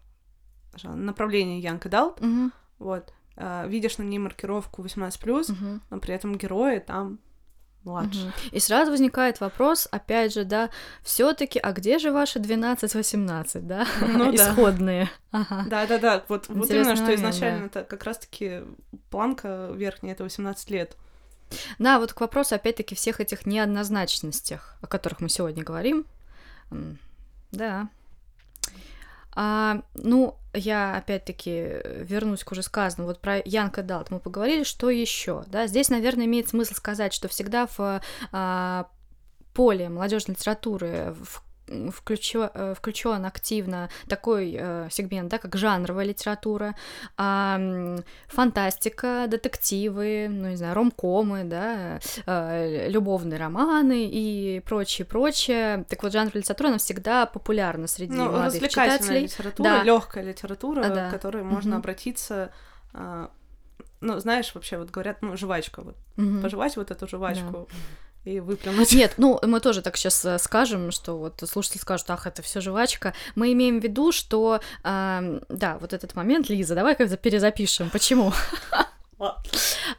жанра 0.75 0.97
направления 0.97 1.61
Young 1.61 1.79
Adult, 1.81 2.17
Мгм, 2.25 2.51
вот, 2.79 3.13
а, 3.35 3.65
видишь 3.67 3.97
на 3.97 4.03
ней 4.03 4.17
маркировку 4.19 4.81
18+, 4.81 5.49
мгм. 5.49 5.81
но 5.89 5.99
при 5.99 6.13
этом 6.15 6.35
герои 6.35 6.79
там 6.79 7.19
младше. 7.87 8.19
Мгм. 8.19 8.33
И 8.51 8.59
сразу 8.59 8.91
возникает 8.91 9.39
вопрос, 9.39 9.87
опять 9.89 10.33
же, 10.33 10.43
да, 10.43 10.69
все-таки, 11.01 11.57
а 11.57 11.71
где 11.71 11.97
же 11.97 12.11
ваши 12.11 12.39
12-18, 12.39 13.61
да, 13.61 13.87
Ну 14.01 14.35
исходные? 14.35 15.09
Да-да-да, 15.31 16.23
вот, 16.27 16.47
вот 16.49 16.69
именно, 16.69 16.95
что 16.95 17.15
изначально 17.15 17.65
это 17.65 17.83
как 17.83 18.03
раз-таки 18.03 18.61
планка 19.09 19.71
верхняя, 19.73 20.13
это 20.13 20.23
18 20.23 20.69
лет. 20.69 20.95
Да, 21.79 21.97
вот 21.99 22.13
к 22.13 22.19
вопросу, 22.21 22.55
опять-таки, 22.55 22.93
всех 22.93 23.21
этих 23.21 23.45
неоднозначностях, 23.45 24.75
о 24.81 24.87
которых 24.87 25.21
мы 25.21 25.29
сегодня 25.29 25.63
говорим. 25.63 26.05
Да. 27.51 27.87
А, 29.39 29.83
ну, 29.93 30.35
я 30.55 30.97
опять-таки 30.97 31.81
вернусь 32.01 32.43
к 32.43 32.51
уже 32.51 32.63
сказанному. 32.63 33.09
Вот 33.09 33.21
про 33.21 33.37
Янка 33.45 33.83
Далт 33.83 34.09
мы 34.09 34.19
поговорили, 34.19 34.63
что 34.63 34.89
еще, 34.89 35.43
да? 35.45 35.67
Здесь, 35.67 35.89
наверное, 35.89 36.25
имеет 36.25 36.49
смысл 36.49 36.73
сказать, 36.73 37.13
что 37.13 37.27
всегда 37.27 37.67
в 37.67 38.01
а, 38.31 38.87
поле 39.53 39.89
молодежной 39.89 40.35
литературы 40.35 41.13
в 41.23 41.43
включен, 41.91 42.49
э, 42.53 42.73
включен 42.75 43.25
активно 43.25 43.89
такой 44.07 44.55
э, 44.57 44.87
сегмент, 44.91 45.29
да, 45.29 45.37
как 45.37 45.55
жанровая 45.55 46.05
литература, 46.05 46.75
э, 47.17 47.97
фантастика, 48.27 49.25
детективы, 49.27 50.27
ну, 50.29 50.49
не 50.49 50.55
знаю, 50.55 50.75
ромкомы, 50.75 51.43
да, 51.43 51.99
э, 52.25 52.89
любовные 52.89 53.39
романы 53.39 54.07
и 54.09 54.61
прочее, 54.65 55.05
прочее. 55.05 55.85
Так 55.89 56.03
вот, 56.03 56.11
жанр 56.11 56.31
литературы, 56.33 56.69
она 56.69 56.77
всегда 56.77 57.25
популярна 57.25 57.87
среди 57.87 58.13
ну, 58.13 58.31
молодых 58.31 58.69
читателей. 58.69 59.21
литература, 59.21 59.69
да. 59.69 59.83
легкая 59.83 60.23
литература, 60.23 60.85
а, 60.85 60.89
да. 60.89 61.09
к 61.09 61.11
которой 61.11 61.43
можно 61.43 61.75
угу. 61.75 61.79
обратиться 61.79 62.51
э, 62.93 63.27
ну, 63.99 64.19
знаешь, 64.19 64.53
вообще, 64.53 64.77
вот 64.77 64.91
говорят, 64.91 65.21
ну, 65.21 65.35
жвачка, 65.35 65.81
вот, 65.81 65.95
угу. 66.17 66.41
пожевать 66.41 66.77
вот 66.77 66.91
эту 66.91 67.07
жвачку, 67.07 67.67
да 67.69 67.75
и 68.27 68.39
выплюнуть. 68.39 68.91
Нет, 68.91 69.13
ну 69.17 69.39
мы 69.43 69.59
тоже 69.59 69.81
так 69.81 69.97
сейчас 69.97 70.23
э, 70.25 70.37
скажем, 70.39 70.91
что 70.91 71.17
вот 71.17 71.41
слушатели 71.49 71.79
скажут, 71.79 72.09
ах, 72.09 72.27
это 72.27 72.41
все 72.41 72.61
жвачка. 72.61 73.13
Мы 73.35 73.53
имеем 73.53 73.79
в 73.79 73.83
виду, 73.83 74.11
что 74.11 74.59
э, 74.83 75.39
да, 75.49 75.77
вот 75.79 75.93
этот 75.93 76.15
момент, 76.15 76.49
Лиза, 76.49 76.75
давай 76.75 76.95
как-то 76.95 77.17
перезапишем. 77.17 77.89
Почему? 77.89 78.33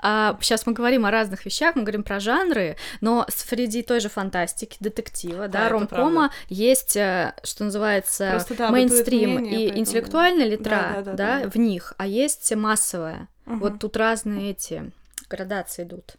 А, 0.01 0.39
сейчас 0.41 0.65
мы 0.65 0.75
говорим 0.75 1.05
о 1.05 1.11
разных 1.11 1.45
вещах, 1.45 1.75
мы 1.75 1.83
говорим 1.83 2.05
про 2.05 2.21
жанры, 2.21 2.77
но 3.01 3.27
среди 3.29 3.83
той 3.83 3.99
же 3.99 4.09
фантастики, 4.09 4.77
детектива, 4.79 5.49
да, 5.49 5.65
да 5.65 5.69
ромкома 5.71 6.31
есть, 6.49 6.97
э, 6.97 7.35
что 7.43 7.65
называется, 7.65 8.31
Просто, 8.31 8.55
да, 8.55 8.71
мейнстрим 8.71 9.31
мнение, 9.31 9.51
и 9.51 9.57
поэтому... 9.65 9.81
интеллектуальная 9.81 10.47
литра, 10.47 10.71
да, 10.71 10.93
да, 10.93 11.03
да, 11.03 11.13
да, 11.13 11.41
да, 11.41 11.49
в 11.51 11.57
них, 11.57 11.95
а 11.97 12.07
есть 12.07 12.55
массовая. 12.55 13.29
Угу. 13.47 13.57
Вот 13.57 13.81
тут 13.81 13.97
разные 13.97 14.53
эти 14.53 14.93
градации 15.29 15.83
идут. 15.83 16.15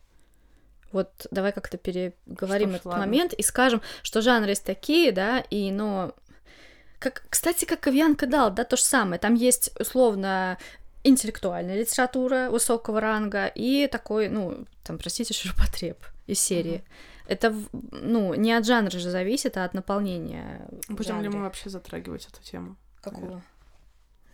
Вот 0.92 1.28
давай 1.32 1.52
как-то 1.52 1.78
переговорим 1.78 2.72
этот 2.72 2.86
ладно. 2.86 3.06
момент 3.06 3.34
и 3.34 3.44
скажем, 3.44 3.82
что 4.02 4.22
жанры 4.22 4.52
есть 4.52 4.66
такие, 4.66 5.12
да, 5.12 5.40
и, 5.40 5.72
но... 5.72 6.14
Как, 7.00 7.24
кстати, 7.30 7.64
как 7.64 7.80
Ковьянка 7.80 8.28
дал, 8.28 8.52
да, 8.52 8.66
то 8.66 8.76
же 8.76 8.84
самое. 8.84 9.20
Там 9.20 9.34
есть, 9.34 9.72
условно, 9.80 10.58
интеллектуальная 11.04 11.80
литература 11.80 12.50
высокого 12.50 13.00
ранга 13.00 13.48
и 13.48 13.88
такой, 13.88 14.28
ну, 14.30 14.66
там, 14.84 14.98
простите, 14.98 15.34
ширпотреб 15.36 15.98
из 16.28 16.40
серии. 16.40 16.84
Mm-hmm. 16.84 17.10
Это, 17.30 17.56
ну, 17.92 18.34
не 18.34 18.52
от 18.54 18.66
жанра 18.66 18.90
же 18.90 19.10
зависит, 19.10 19.56
а 19.56 19.64
от 19.64 19.74
наполнения. 19.74 20.68
Будем 20.90 21.22
ли 21.22 21.30
мы 21.30 21.42
вообще 21.42 21.70
затрагивать 21.70 22.28
эту 22.28 22.42
тему? 22.44 22.76
Какую? 23.02 23.22
Наверное. 23.22 23.44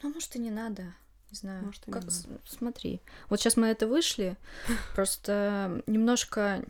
Ну, 0.01 0.13
может, 0.13 0.35
и 0.35 0.39
не 0.39 0.51
надо. 0.51 0.93
Не 1.35 1.39
знаю. 1.39 1.65
Может, 1.65 1.83
как 1.91 2.09
с- 2.09 2.27
смотри. 2.47 3.01
Вот 3.29 3.41
сейчас 3.41 3.57
мы 3.57 3.67
это 3.67 3.87
вышли, 3.87 4.37
просто 4.95 5.81
немножко 5.85 6.63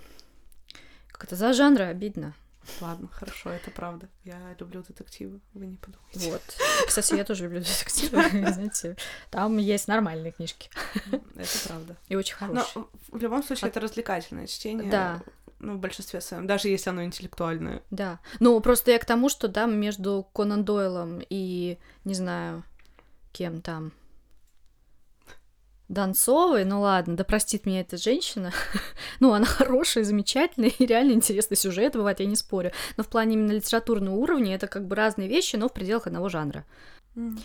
как 1.11 1.25
это 1.25 1.35
за 1.35 1.53
жанры 1.53 1.83
обидно. 1.85 2.33
Ладно, 2.81 3.07
хорошо, 3.11 3.51
это 3.51 3.69
правда. 3.69 4.09
Я 4.23 4.39
люблю 4.59 4.81
детективы, 4.81 5.39
вы 5.53 5.67
не 5.67 5.77
подумайте. 5.77 6.31
Вот. 6.31 6.41
Кстати, 6.87 7.13
я 7.13 7.23
тоже 7.23 7.43
люблю 7.43 7.59
детективы, 7.59 8.23
знаете. 8.53 8.97
Там 9.29 9.57
есть 9.59 9.87
нормальные 9.87 10.31
книжки. 10.31 10.71
Это 11.11 11.67
правда. 11.67 11.95
И 12.07 12.15
очень 12.15 12.35
хорошие. 12.35 12.65
Но 12.75 12.89
в 13.11 13.21
любом 13.21 13.43
случае, 13.43 13.69
это 13.69 13.79
развлекательное 13.79 14.47
чтение. 14.47 14.89
Да. 14.89 15.21
Ну, 15.59 15.75
в 15.75 15.79
большинстве 15.79 16.21
своем, 16.21 16.47
даже 16.47 16.67
если 16.69 16.89
оно 16.89 17.03
интеллектуальное. 17.03 17.83
Да. 17.91 18.19
Ну, 18.39 18.59
просто 18.61 18.89
я 18.91 18.97
к 18.99 19.05
тому, 19.05 19.29
что 19.29 19.47
да, 19.47 19.67
между 19.67 20.27
Конан 20.33 20.65
Дойлом 20.65 21.21
и, 21.29 21.77
не 22.03 22.15
знаю, 22.15 22.63
кем 23.31 23.61
там, 23.61 23.91
Донцовой, 25.87 26.65
ну 26.65 26.81
ладно, 26.81 27.15
да 27.15 27.23
простит 27.23 27.65
меня 27.65 27.81
эта 27.81 27.97
женщина. 27.97 28.51
ну, 29.19 29.33
она 29.33 29.45
хорошая, 29.45 30.03
замечательная, 30.03 30.69
и 30.69 30.85
реально 30.85 31.11
интересный 31.11 31.57
сюжет 31.57 31.93
бывает, 31.93 32.19
я 32.19 32.25
не 32.25 32.35
спорю. 32.35 32.71
Но 32.97 33.03
в 33.03 33.07
плане 33.07 33.35
именно 33.35 33.51
литературного 33.51 34.15
уровня 34.15 34.55
это 34.55 34.67
как 34.67 34.87
бы 34.87 34.95
разные 34.95 35.27
вещи, 35.27 35.55
но 35.57 35.69
в 35.69 35.73
пределах 35.73 36.07
одного 36.07 36.29
жанра. 36.29 36.65
Mm. 37.15 37.39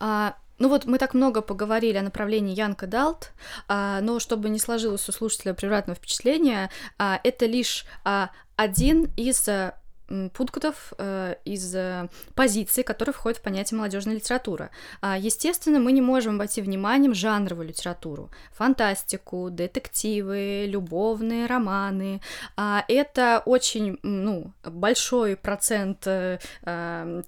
А, 0.00 0.36
ну 0.58 0.68
вот 0.68 0.86
мы 0.86 0.98
так 0.98 1.14
много 1.14 1.40
поговорили 1.40 1.96
о 1.96 2.02
направлении 2.02 2.54
Янка 2.54 2.86
Далт, 2.86 3.32
а, 3.68 4.00
но 4.00 4.18
чтобы 4.18 4.48
не 4.48 4.58
сложилось 4.58 5.08
у 5.08 5.12
слушателя 5.12 5.54
превратного 5.54 5.96
впечатления, 5.96 6.70
а, 6.98 7.20
это 7.22 7.46
лишь 7.46 7.84
а, 8.04 8.30
один 8.56 9.12
из 9.16 9.48
а, 9.48 9.78
пунктов 10.32 10.92
э, 10.98 11.36
из 11.44 11.74
э, 11.74 12.08
позиций, 12.34 12.82
которые 12.82 13.12
входят 13.12 13.38
в 13.38 13.42
понятие 13.42 13.76
молодежная 13.78 14.14
литература. 14.14 14.70
Естественно, 15.02 15.78
мы 15.78 15.92
не 15.92 16.00
можем 16.00 16.36
обойти 16.36 16.62
вниманием 16.62 17.14
жанровую 17.14 17.68
литературу, 17.68 18.30
фантастику, 18.52 19.50
детективы, 19.50 20.66
любовные 20.66 21.46
романы. 21.46 22.20
А, 22.56 22.84
это 22.88 23.42
очень 23.44 23.98
ну, 24.02 24.52
большой 24.64 25.36
процент 25.36 26.06
э, 26.06 26.38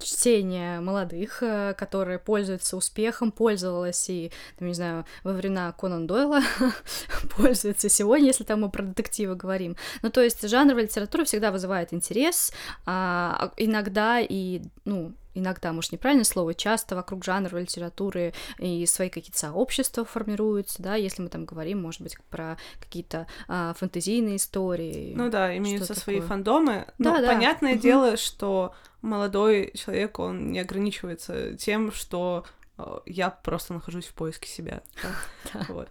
чтения 0.01 0.81
молодых, 0.81 1.43
которые 1.77 2.19
пользуются 2.19 2.77
успехом, 2.77 3.33
пользовалась 3.33 4.09
и, 4.09 4.33
не 4.59 4.75
знаю, 4.75 5.05
во 5.23 5.33
времена 5.33 5.73
Конан 5.73 6.07
Дойла 6.07 6.41
пользуется 7.37 7.89
сегодня, 7.89 8.27
если 8.27 8.45
там 8.45 8.63
мы 8.63 8.71
про 8.71 8.83
детективы 8.83 9.37
говорим. 9.37 9.77
Ну, 10.03 10.11
то 10.11 10.23
есть 10.23 10.49
жанровая 10.49 10.85
литература 10.85 11.25
всегда 11.25 11.51
вызывает 11.51 11.93
интерес, 11.93 12.53
а, 12.87 13.53
иногда 13.57 14.21
и, 14.21 14.63
ну, 14.85 15.13
иногда, 15.35 15.73
может, 15.73 15.93
неправильное 15.93 16.25
слово, 16.25 16.55
часто 16.55 16.97
вокруг 16.97 17.25
жанровой 17.25 17.63
литературы 17.63 18.35
и 18.59 18.85
свои 18.87 19.09
какие-то 19.09 19.39
сообщества 19.39 20.05
формируются, 20.05 20.83
да, 20.83 20.95
если 20.95 21.23
мы 21.23 21.29
там 21.29 21.45
говорим, 21.45 21.81
может 21.83 22.03
быть, 22.03 22.17
про 22.31 22.59
какие-то 22.81 23.27
а, 23.49 23.75
фэнтезийные 23.75 24.37
истории. 24.37 25.13
Ну 25.15 25.31
да, 25.31 25.57
имеются 25.57 25.95
свои 25.95 26.17
такое. 26.17 26.29
фандомы. 26.29 26.87
Да, 26.99 27.15
ну, 27.15 27.21
да. 27.21 27.29
понятное 27.29 27.75
угу. 27.75 27.81
дело, 27.81 28.17
что 28.17 28.75
молодой 29.03 29.73
человек, 29.75 30.19
он 30.19 30.51
не 30.53 30.61
ограничивается 30.61 31.57
тем, 31.57 31.93
что 31.93 32.45
э, 32.79 32.99
я 33.07 33.31
просто 33.31 33.75
нахожусь 33.75 34.07
в 34.07 34.15
поиске 34.15 34.49
себя. 34.49 34.83
Да? 35.53 35.67
Вот. 35.69 35.89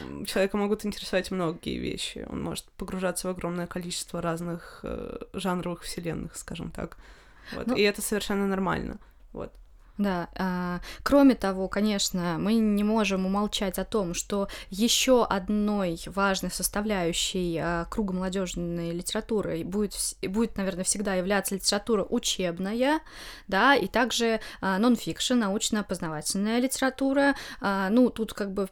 Эм, 0.00 0.24
человека 0.24 0.56
могут 0.56 0.84
интересовать 0.84 1.30
многие 1.30 1.78
вещи. 1.78 2.26
Он 2.28 2.42
может 2.42 2.64
погружаться 2.72 3.28
в 3.28 3.30
огромное 3.30 3.66
количество 3.66 4.20
разных 4.20 4.80
э, 4.82 5.18
жанровых 5.32 5.82
вселенных, 5.82 6.36
скажем 6.36 6.70
так. 6.70 6.96
Вот. 7.52 7.66
Ну, 7.66 7.76
и 7.76 7.82
это 7.82 8.02
совершенно 8.02 8.46
нормально. 8.46 8.98
Вот. 9.32 9.52
Да, 9.96 10.28
а, 10.34 10.80
кроме 11.04 11.36
того, 11.36 11.68
конечно, 11.68 12.36
мы 12.40 12.54
не 12.54 12.82
можем 12.82 13.26
умолчать 13.26 13.78
о 13.78 13.84
том, 13.84 14.12
что 14.12 14.48
еще 14.68 15.24
одной 15.24 16.00
важной 16.06 16.50
составляющей 16.50 17.58
а, 17.58 17.84
круга 17.84 18.12
молодежной 18.12 18.90
литературы 18.90 19.62
будет, 19.62 19.94
будет, 20.22 20.56
наверное, 20.56 20.82
всегда 20.82 21.14
являться 21.14 21.54
литература 21.54 22.04
учебная, 22.10 23.02
да, 23.46 23.76
и 23.76 23.86
также 23.86 24.40
а, 24.60 24.78
нон-фикшн, 24.78 25.34
научно-познавательная 25.34 26.58
литература. 26.58 27.36
А, 27.60 27.88
ну, 27.88 28.10
тут 28.10 28.34
как 28.34 28.52
бы 28.52 28.68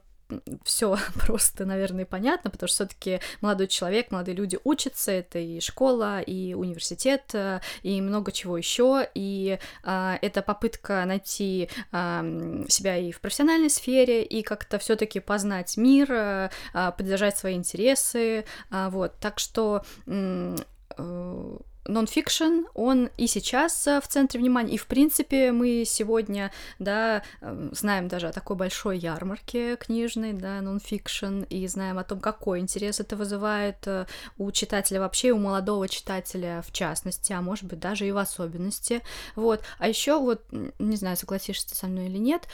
все 0.64 0.96
просто, 1.26 1.64
наверное, 1.64 2.04
понятно, 2.04 2.50
потому 2.50 2.68
что 2.68 2.86
все-таки 2.86 3.20
молодой 3.40 3.68
человек, 3.68 4.10
молодые 4.10 4.34
люди 4.34 4.58
учатся, 4.64 5.12
это 5.12 5.38
и 5.38 5.60
школа, 5.60 6.20
и 6.20 6.54
университет, 6.54 7.30
э, 7.34 7.60
и 7.82 8.00
много 8.00 8.32
чего 8.32 8.56
еще, 8.56 9.08
и 9.14 9.58
а, 9.84 10.18
это 10.22 10.42
попытка 10.42 11.04
найти 11.04 11.68
а, 11.90 12.24
себя 12.68 12.96
и 12.96 13.12
в 13.12 13.20
профессиональной 13.20 13.70
сфере, 13.70 14.24
и 14.24 14.42
как-то 14.42 14.78
все-таки 14.78 15.20
познать 15.20 15.76
мир, 15.76 16.08
а, 16.10 16.50
поддержать 16.92 17.36
свои 17.38 17.54
интересы, 17.54 18.44
а, 18.70 18.90
вот, 18.90 19.14
так 19.20 19.38
что 19.38 19.84
э, 20.06 20.56
нонфикшн, 21.84 22.66
он 22.74 23.10
и 23.16 23.26
сейчас 23.26 23.86
э, 23.86 24.00
в 24.00 24.08
центре 24.08 24.40
внимания, 24.40 24.74
и 24.74 24.78
в 24.78 24.86
принципе 24.86 25.52
мы 25.52 25.84
сегодня, 25.86 26.52
да, 26.78 27.22
эм, 27.40 27.74
знаем 27.74 28.08
даже 28.08 28.28
о 28.28 28.32
такой 28.32 28.56
большой 28.56 28.98
ярмарке 28.98 29.76
книжной, 29.76 30.32
да, 30.32 30.60
нонфикшн, 30.60 31.42
и 31.42 31.66
знаем 31.66 31.98
о 31.98 32.04
том, 32.04 32.20
какой 32.20 32.60
интерес 32.60 33.00
это 33.00 33.16
вызывает 33.16 33.86
э, 33.86 34.06
у 34.38 34.50
читателя 34.52 35.00
вообще, 35.00 35.32
у 35.32 35.38
молодого 35.38 35.88
читателя 35.88 36.62
в 36.66 36.72
частности, 36.72 37.32
а 37.32 37.40
может 37.40 37.64
быть 37.64 37.80
даже 37.80 38.06
и 38.06 38.12
в 38.12 38.18
особенности, 38.18 39.02
вот. 39.34 39.62
А 39.78 39.88
еще 39.88 40.18
вот, 40.18 40.42
не 40.78 40.96
знаю, 40.96 41.16
согласишься 41.16 41.74
со 41.74 41.86
мной 41.86 42.06
или 42.06 42.18
нет, 42.18 42.46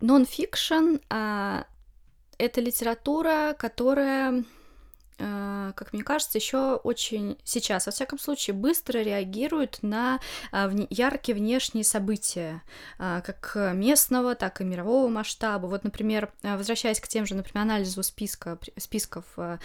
нонфикшн 0.00 0.98
а,— 1.10 1.66
это 2.38 2.60
литература, 2.60 3.54
которая 3.58 4.44
как 5.18 5.92
мне 5.92 6.02
кажется, 6.02 6.38
еще 6.38 6.76
очень 6.76 7.38
сейчас, 7.44 7.86
во 7.86 7.92
всяком 7.92 8.18
случае, 8.18 8.54
быстро 8.54 8.98
реагируют 8.98 9.78
на 9.82 10.20
а, 10.52 10.70
яркие 10.90 11.36
внешние 11.36 11.84
события, 11.84 12.62
а, 12.98 13.20
как 13.20 13.56
местного, 13.74 14.34
так 14.34 14.60
и 14.60 14.64
мирового 14.64 15.08
масштаба. 15.08 15.66
Вот, 15.66 15.84
например, 15.84 16.32
возвращаясь 16.42 17.00
к 17.00 17.08
тем 17.08 17.26
же, 17.26 17.34
например, 17.34 17.62
анализу 17.62 18.02
списка, 18.02 18.58
списков 18.76 19.24
в 19.36 19.58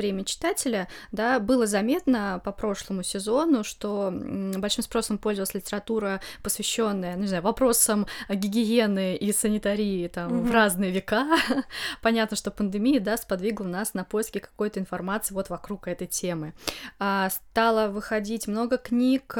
премии 0.00 0.22
читателя, 0.22 0.88
да, 1.12 1.38
было 1.40 1.66
заметно 1.66 2.40
по 2.42 2.52
прошлому 2.52 3.02
сезону, 3.02 3.64
что 3.64 4.10
большим 4.56 4.82
спросом 4.82 5.18
пользовалась 5.18 5.52
литература, 5.52 6.22
посвященная, 6.42 7.16
ну, 7.16 7.22
не 7.22 7.26
знаю, 7.28 7.42
вопросам 7.42 8.06
гигиены 8.30 9.14
и 9.14 9.30
санитарии 9.30 10.08
там 10.08 10.32
mm-hmm. 10.32 10.48
в 10.48 10.50
разные 10.52 10.90
века. 10.90 11.26
Понятно, 12.02 12.34
что 12.34 12.50
пандемия, 12.50 12.98
да, 12.98 13.18
сподвигла 13.18 13.66
нас 13.66 13.92
на 13.92 14.04
поиски 14.04 14.38
какой-то 14.38 14.80
информации 14.80 15.34
вот 15.34 15.50
вокруг 15.50 15.86
этой 15.86 16.06
темы. 16.06 16.54
А, 16.98 17.28
стало 17.28 17.88
выходить 17.88 18.48
много 18.48 18.78
книг 18.78 19.34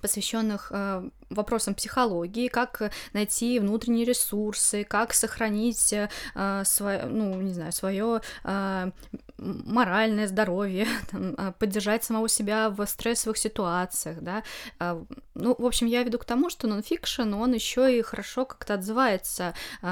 посвященных 0.00 0.68
э, 0.70 1.08
вопросам 1.30 1.74
психологии, 1.74 2.48
как 2.48 2.90
найти 3.12 3.58
внутренние 3.58 4.04
ресурсы, 4.04 4.84
как 4.84 5.14
сохранить 5.14 5.92
э, 5.92 6.62
свое, 6.64 7.04
ну, 7.06 7.40
не 7.40 7.52
знаю, 7.52 7.72
свое 7.72 8.20
э, 8.44 8.90
моральное 9.38 10.26
здоровье, 10.26 10.86
там, 11.10 11.34
э, 11.36 11.52
поддержать 11.58 12.04
самого 12.04 12.28
себя 12.28 12.70
в 12.70 12.84
стрессовых 12.86 13.36
ситуациях, 13.36 14.18
да. 14.20 14.42
Э, 14.80 15.02
ну, 15.34 15.54
в 15.58 15.66
общем, 15.66 15.86
я 15.86 16.02
веду 16.02 16.18
к 16.18 16.24
тому, 16.24 16.50
что 16.50 16.66
нонфикшн, 16.66 17.34
он 17.34 17.52
еще 17.52 17.98
и 17.98 18.02
хорошо 18.02 18.44
как-то 18.46 18.74
отзывается 18.74 19.54
э, 19.82 19.86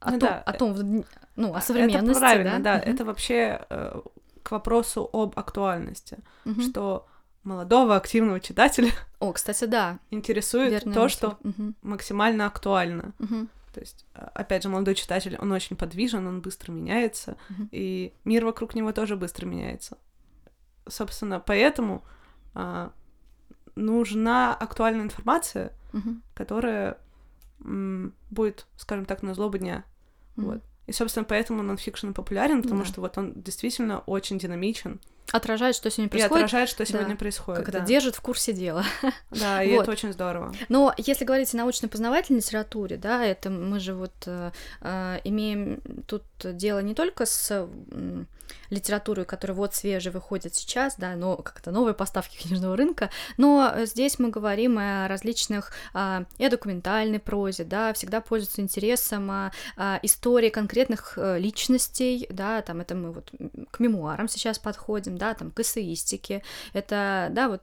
о, 0.00 0.10
ну, 0.10 0.18
том, 0.18 0.28
да. 0.28 0.42
о 0.46 0.52
том, 0.52 1.04
ну, 1.36 1.54
о 1.54 1.60
современности, 1.60 2.10
это 2.10 2.20
правильно, 2.20 2.58
да, 2.58 2.76
да. 2.76 2.80
это 2.80 3.04
вообще 3.04 3.60
э, 3.68 4.00
к 4.42 4.50
вопросу 4.50 5.08
об 5.12 5.38
актуальности, 5.38 6.18
угу. 6.44 6.60
что 6.62 7.06
молодого 7.42 7.96
активного 7.96 8.40
читателя. 8.40 8.92
О, 9.18 9.32
кстати, 9.32 9.64
да. 9.64 9.98
Интересует 10.10 10.72
Верная 10.72 10.94
то, 10.94 11.02
мысль. 11.02 11.16
что 11.16 11.38
угу. 11.42 11.74
максимально 11.82 12.46
актуально. 12.46 13.12
Угу. 13.18 13.48
То 13.72 13.80
есть, 13.80 14.04
а, 14.14 14.30
опять 14.34 14.62
же, 14.62 14.68
молодой 14.68 14.94
читатель, 14.94 15.36
он 15.38 15.52
очень 15.52 15.76
подвижен, 15.76 16.26
он 16.26 16.40
быстро 16.40 16.72
меняется, 16.72 17.36
угу. 17.50 17.68
и 17.70 18.12
мир 18.24 18.44
вокруг 18.44 18.74
него 18.74 18.92
тоже 18.92 19.16
быстро 19.16 19.46
меняется. 19.46 19.98
Собственно, 20.88 21.40
поэтому 21.40 22.02
а, 22.54 22.92
нужна 23.76 24.54
актуальная 24.54 25.04
информация, 25.04 25.72
угу. 25.92 26.16
которая 26.34 26.98
м, 27.64 28.14
будет, 28.30 28.66
скажем 28.76 29.04
так, 29.04 29.22
на 29.22 29.34
злобу 29.34 29.58
дня. 29.58 29.84
Угу. 30.36 30.46
Вот. 30.46 30.62
И, 30.86 30.92
собственно, 30.92 31.24
поэтому 31.24 31.62
нонфикшн 31.62 32.10
популярен, 32.10 32.62
потому 32.62 32.80
да. 32.80 32.86
что 32.86 33.00
вот 33.00 33.16
он 33.16 33.32
действительно 33.40 34.00
очень 34.00 34.38
динамичен. 34.38 35.00
Отражает, 35.32 35.76
что 35.76 35.90
сегодня 35.90 36.10
происходит. 36.10 36.32
И 36.32 36.44
отражает, 36.44 36.68
что 36.68 36.86
сегодня 36.86 37.10
да. 37.10 37.16
происходит. 37.16 37.64
Как 37.64 37.72
да. 37.72 37.78
это 37.78 37.86
держит 37.86 38.16
в 38.16 38.20
курсе 38.20 38.52
дела. 38.52 38.84
Да, 39.30 39.62
и 39.62 39.72
вот. 39.72 39.82
это 39.82 39.92
очень 39.92 40.12
здорово. 40.12 40.54
Но 40.68 40.92
если 40.96 41.24
говорить 41.24 41.54
о 41.54 41.56
научно-познавательной 41.56 42.40
литературе, 42.40 42.96
да, 42.96 43.24
это 43.24 43.48
мы 43.48 43.80
же 43.80 43.94
вот 43.94 44.12
э, 44.26 44.50
э 44.80 45.20
имеем 45.24 45.80
тут 46.06 46.22
дело 46.42 46.80
не 46.80 46.94
только 46.94 47.26
с 47.26 47.68
литературой, 48.70 49.24
которая 49.24 49.56
вот 49.56 49.74
свежая 49.74 50.12
выходит 50.12 50.54
сейчас, 50.54 50.96
да, 50.96 51.16
но 51.16 51.36
как-то 51.36 51.70
новые 51.70 51.94
поставки 51.94 52.36
книжного 52.42 52.76
рынка, 52.76 53.10
но 53.36 53.72
здесь 53.84 54.18
мы 54.18 54.30
говорим 54.30 54.78
о 54.78 55.08
различных 55.08 55.72
э, 55.94 56.24
и 56.38 56.44
о 56.44 56.50
документальной 56.50 57.18
прозе, 57.18 57.64
да, 57.64 57.92
всегда 57.92 58.20
пользуются 58.20 58.60
интересом 58.60 59.30
о, 59.30 59.52
о 59.76 59.98
истории 60.02 60.50
конкретных 60.50 61.14
э, 61.16 61.38
личностей, 61.38 62.26
да, 62.30 62.62
там 62.62 62.80
это 62.80 62.94
мы 62.94 63.12
вот 63.12 63.30
к 63.70 63.80
мемуарам 63.80 64.28
сейчас 64.28 64.58
подходим, 64.58 65.18
да, 65.18 65.34
там, 65.34 65.50
к 65.50 65.60
эссеистике. 65.60 66.42
Это, 66.72 67.28
да, 67.30 67.48
вот 67.48 67.62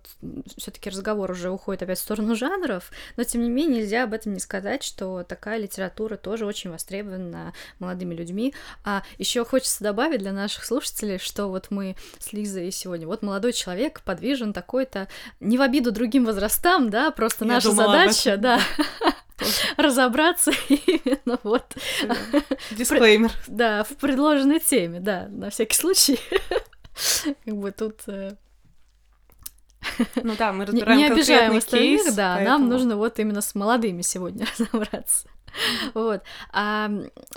все 0.57 0.71
таки 0.71 0.89
разговор 0.89 1.31
уже 1.31 1.49
уходит 1.49 1.83
опять 1.83 1.99
в 1.99 2.01
сторону 2.03 2.35
жанров, 2.35 2.91
но, 3.15 3.23
тем 3.23 3.41
не 3.41 3.49
менее, 3.49 3.81
нельзя 3.81 4.03
об 4.03 4.13
этом 4.13 4.33
не 4.33 4.39
сказать, 4.39 4.83
что 4.83 5.23
такая 5.23 5.57
литература 5.57 6.17
тоже 6.17 6.45
очень 6.45 6.71
востребована 6.71 7.53
молодыми 7.79 8.15
людьми. 8.15 8.53
А 8.83 9.03
еще 9.17 9.45
хочется 9.45 9.83
добавить 9.83 10.19
для 10.19 10.31
наших 10.31 10.65
слушателей, 10.65 10.76
что 10.81 11.47
вот 11.47 11.67
мы 11.69 11.95
с 12.19 12.33
Лизой 12.33 12.71
сегодня, 12.71 13.07
вот 13.07 13.21
молодой 13.21 13.53
человек 13.53 14.01
подвижен 14.01 14.53
такой-то, 14.53 15.07
не 15.39 15.57
в 15.57 15.61
обиду 15.61 15.91
другим 15.91 16.25
возрастам, 16.25 16.89
да, 16.89 17.11
просто 17.11 17.45
Я 17.45 17.53
наша 17.53 17.71
задача, 17.71 18.37
да, 18.37 18.59
разобраться 19.77 20.51
именно 20.69 21.39
вот... 21.43 21.65
Дисклеймер. 22.71 23.31
Да, 23.47 23.83
в 23.83 23.95
предложенной 23.97 24.59
теме, 24.59 24.99
да, 24.99 25.27
на 25.29 25.49
всякий 25.49 25.75
случай. 25.75 26.19
Как 27.45 27.55
бы 27.55 27.71
тут... 27.71 28.01
Э, 28.07 28.35
ну 30.15 30.35
да, 30.37 30.51
мы 30.51 30.65
разбираем 30.65 30.97
Не, 30.97 31.07
не 31.07 31.11
обижаем 31.11 31.57
остальных, 31.57 32.03
кейс, 32.03 32.13
да, 32.13 32.35
поэтому... 32.35 32.57
нам 32.57 32.69
нужно 32.69 32.97
вот 32.97 33.19
именно 33.19 33.41
с 33.41 33.53
молодыми 33.55 34.01
сегодня 34.01 34.47
разобраться. 34.57 35.27
Вот. 35.93 36.21
А, 36.51 36.89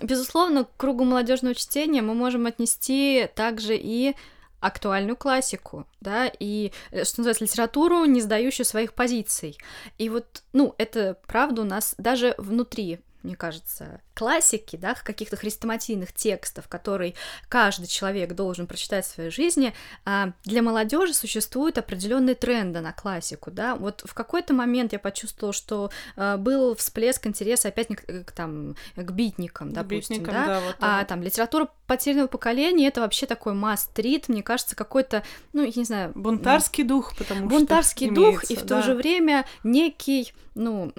безусловно, 0.02 0.64
к 0.64 0.76
кругу 0.76 1.04
молодежного 1.04 1.54
чтения 1.54 2.02
мы 2.02 2.14
можем 2.14 2.46
отнести 2.46 3.28
также 3.34 3.76
и 3.76 4.14
актуальную 4.60 5.16
классику, 5.16 5.86
да, 6.00 6.30
и, 6.38 6.72
э, 6.90 7.04
что 7.04 7.20
называется, 7.20 7.44
литературу, 7.44 8.04
не 8.04 8.20
сдающую 8.20 8.66
своих 8.66 8.92
позиций. 8.92 9.56
И 9.98 10.08
вот, 10.08 10.42
ну, 10.52 10.74
это 10.76 11.16
правда 11.26 11.62
у 11.62 11.64
нас 11.64 11.94
даже 11.96 12.34
внутри 12.36 13.00
мне 13.22 13.36
кажется, 13.36 14.00
классики, 14.14 14.76
да, 14.76 14.94
каких-то 14.94 15.36
хрестоматийных 15.36 16.12
текстов, 16.12 16.68
которые 16.68 17.14
каждый 17.48 17.86
человек 17.86 18.34
должен 18.34 18.66
прочитать 18.66 19.04
в 19.06 19.08
своей 19.08 19.30
жизни, 19.30 19.74
а, 20.04 20.32
для 20.44 20.62
молодежи 20.62 21.14
существуют 21.14 21.78
определенные 21.78 22.34
тренды 22.34 22.80
на 22.80 22.92
классику, 22.92 23.50
да. 23.50 23.76
Вот 23.76 24.02
в 24.04 24.14
какой-то 24.14 24.54
момент 24.54 24.92
я 24.92 24.98
почувствовала, 24.98 25.52
что 25.52 25.90
а, 26.16 26.36
был 26.36 26.74
всплеск 26.74 27.26
интереса 27.26 27.68
опять 27.68 27.88
к, 27.88 28.32
там, 28.32 28.76
к 28.96 29.10
битникам, 29.10 29.72
допустим, 29.72 30.18
битникам, 30.18 30.34
да, 30.34 30.46
да 30.46 30.60
вот 30.60 30.76
а 30.80 31.04
там 31.04 31.22
литература 31.22 31.68
потерянного 31.86 32.28
поколения 32.28 32.88
это 32.88 33.00
вообще 33.00 33.26
такой 33.26 33.54
мастрит, 33.54 34.28
мне 34.28 34.42
кажется, 34.42 34.76
какой-то, 34.76 35.24
ну, 35.52 35.62
я 35.62 35.72
не 35.74 35.84
знаю... 35.84 36.12
Бунтарский 36.14 36.84
дух, 36.84 37.16
потому 37.16 37.48
бунтарский 37.48 38.06
что 38.06 38.14
дух, 38.14 38.28
имеется, 38.28 38.52
и 38.52 38.56
в 38.56 38.64
да. 38.64 38.76
то 38.80 38.82
же 38.82 38.94
время 38.94 39.46
некий, 39.64 40.32
ну, 40.54 40.92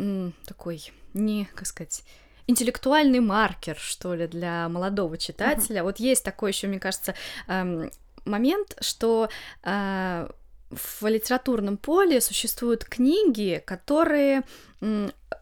такой 0.46 0.92
не, 1.14 1.50
как 1.56 1.68
сказать, 1.68 2.04
интеллектуальный 2.48 3.20
маркер, 3.20 3.78
что 3.78 4.14
ли, 4.14 4.28
для 4.28 4.68
молодого 4.70 5.18
читателя. 5.18 5.82
Uh-huh. 5.82 5.84
Вот 5.84 6.00
есть 6.00 6.24
такой 6.24 6.52
еще, 6.52 6.68
мне 6.68 6.80
кажется, 6.80 7.16
эм, 7.48 7.92
момент, 8.26 8.76
что 8.82 9.30
э, 9.64 10.28
в 10.70 11.08
литературном 11.08 11.78
поле 11.78 12.22
существуют 12.22 12.86
книги, 12.86 13.62
которые 13.66 14.44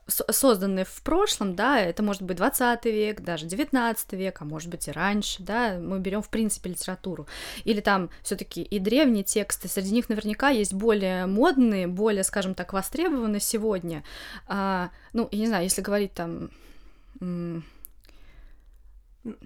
созданные 0.10 0.86
в 0.86 1.02
прошлом, 1.02 1.56
да, 1.56 1.80
это 1.80 2.04
может 2.04 2.22
быть 2.22 2.38
20 2.38 2.86
век, 2.86 3.22
даже 3.22 3.46
19 3.46 4.14
век, 4.14 4.42
а 4.42 4.46
может 4.46 4.70
быть 4.70 4.88
и 4.88 4.92
раньше, 4.92 5.42
да, 5.44 5.78
мы 5.80 6.00
берем 6.00 6.22
в 6.22 6.30
принципе 6.30 6.72
литературу. 6.72 7.28
Или 7.64 7.82
там 7.82 8.10
все 8.24 8.36
таки 8.36 8.62
и 8.62 8.80
древние 8.80 9.24
тексты, 9.24 9.68
среди 9.68 9.92
них 9.92 10.10
наверняка 10.10 10.50
есть 10.50 10.74
более 10.74 11.26
модные, 11.26 11.88
более, 11.88 12.24
скажем 12.24 12.56
так, 12.56 12.74
востребованные 12.74 13.40
сегодня. 13.40 14.04
А, 14.48 14.90
ну, 15.14 15.28
я 15.32 15.40
не 15.40 15.48
знаю, 15.48 15.64
если 15.64 15.82
говорить 15.82 16.14
там 16.14 16.50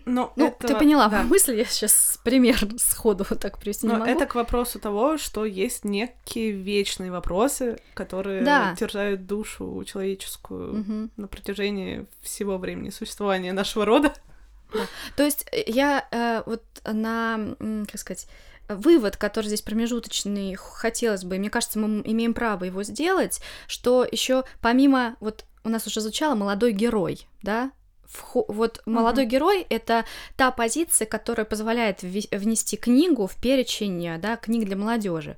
но 0.05 0.33
ну, 0.35 0.47
это... 0.47 0.67
ты 0.67 0.75
поняла 0.75 1.07
да. 1.07 1.23
мысль, 1.23 1.55
я 1.55 1.65
сейчас 1.65 2.19
пример 2.23 2.57
сходу 2.77 3.25
вот 3.29 3.39
так 3.39 3.57
привести 3.57 3.87
Но 3.87 3.93
не 3.93 3.99
могу. 3.99 4.11
это 4.11 4.25
к 4.25 4.35
вопросу 4.35 4.79
того, 4.79 5.17
что 5.17 5.45
есть 5.45 5.85
некие 5.85 6.51
вечные 6.51 7.11
вопросы, 7.11 7.79
которые 7.93 8.43
да. 8.43 8.75
терзают 8.77 9.25
душу 9.25 9.83
человеческую 9.85 10.81
угу. 10.81 11.09
на 11.17 11.27
протяжении 11.27 12.05
всего 12.21 12.57
времени 12.57 12.89
существования 12.89 13.53
нашего 13.53 13.85
рода. 13.85 14.13
Да. 14.73 14.79
То 15.15 15.23
есть 15.23 15.45
э, 15.51 15.63
я 15.67 16.07
э, 16.11 16.43
вот 16.45 16.63
на, 16.85 17.55
как 17.59 17.99
сказать, 17.99 18.27
вывод, 18.69 19.17
который 19.17 19.47
здесь 19.47 19.61
промежуточный, 19.61 20.55
хотелось 20.55 21.23
бы, 21.23 21.37
мне 21.37 21.49
кажется, 21.49 21.79
мы 21.79 22.01
имеем 22.05 22.33
право 22.33 22.63
его 22.63 22.83
сделать, 22.83 23.41
что 23.67 24.07
еще 24.09 24.43
помимо 24.61 25.15
вот 25.19 25.45
у 25.63 25.69
нас 25.69 25.87
уже 25.87 26.01
звучало 26.01 26.35
молодой 26.35 26.71
герой, 26.71 27.27
да, 27.41 27.71
вот 28.47 28.81
молодой 28.85 29.25
uh-huh. 29.25 29.29
герой 29.29 29.65
это 29.69 30.05
та 30.35 30.51
позиция, 30.51 31.05
которая 31.05 31.45
позволяет 31.45 32.01
внести 32.01 32.77
книгу 32.77 33.27
в 33.27 33.35
перечень 33.35 34.19
да, 34.19 34.37
книг 34.37 34.65
для 34.65 34.75
молодежи. 34.75 35.37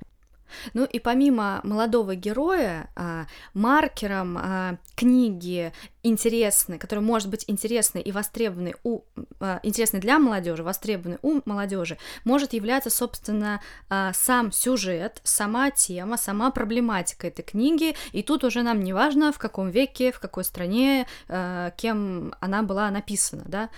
Ну 0.74 0.86
и 0.86 1.00
помимо 1.00 1.60
молодого 1.64 2.16
героя, 2.16 2.90
а, 2.96 3.26
маркером 3.54 4.38
а, 4.38 4.78
книги 4.96 5.74
интересны, 6.06 6.78
который 6.78 7.00
может 7.00 7.30
быть 7.30 7.46
интересный 7.48 8.02
и 8.02 8.12
востребованный 8.12 8.76
у 8.84 9.02
а, 9.40 9.60
интересный 9.64 10.00
для 10.00 10.20
молодежи, 10.20 10.64
востребованный 10.64 11.18
у 11.22 11.42
молодежи, 11.46 11.98
может 12.24 12.54
являться, 12.54 12.90
собственно, 12.90 13.62
а, 13.90 14.14
сам 14.14 14.52
сюжет, 14.52 15.20
сама 15.24 15.72
тема, 15.72 16.18
сама 16.18 16.52
проблематика 16.52 17.28
этой 17.28 17.42
книги. 17.42 17.96
И 18.12 18.24
тут 18.24 18.44
уже 18.44 18.62
нам 18.62 18.84
не 18.84 18.94
важно, 18.94 19.32
в 19.32 19.40
каком 19.40 19.70
веке, 19.70 20.12
в 20.12 20.20
какой 20.20 20.44
стране, 20.44 21.08
а, 21.28 21.72
кем 21.72 22.34
она 22.40 22.62
была 22.62 22.90
написана, 22.92 23.44
да. 23.46 23.70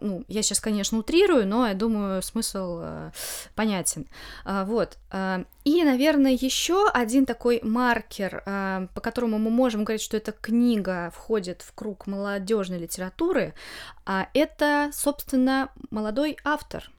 Ну, 0.00 0.24
я 0.28 0.42
сейчас, 0.42 0.60
конечно, 0.60 0.98
утрирую, 0.98 1.46
но 1.46 1.66
я 1.66 1.74
думаю, 1.74 2.22
смысл 2.22 2.82
понятен. 3.54 4.06
Вот. 4.44 4.98
И, 5.64 5.84
наверное, 5.84 6.32
еще 6.32 6.88
один 6.88 7.26
такой 7.26 7.60
маркер, 7.62 8.42
по 8.94 9.00
которому 9.00 9.38
мы 9.38 9.50
можем 9.50 9.84
говорить, 9.84 10.02
что 10.02 10.16
эта 10.16 10.32
книга 10.32 11.12
входит 11.14 11.51
в 11.60 11.74
круг 11.74 12.06
молодежной 12.06 12.78
литературы, 12.78 13.52
а 14.06 14.28
это, 14.32 14.88
собственно, 14.94 15.70
молодой 15.90 16.38
автор. 16.44 16.90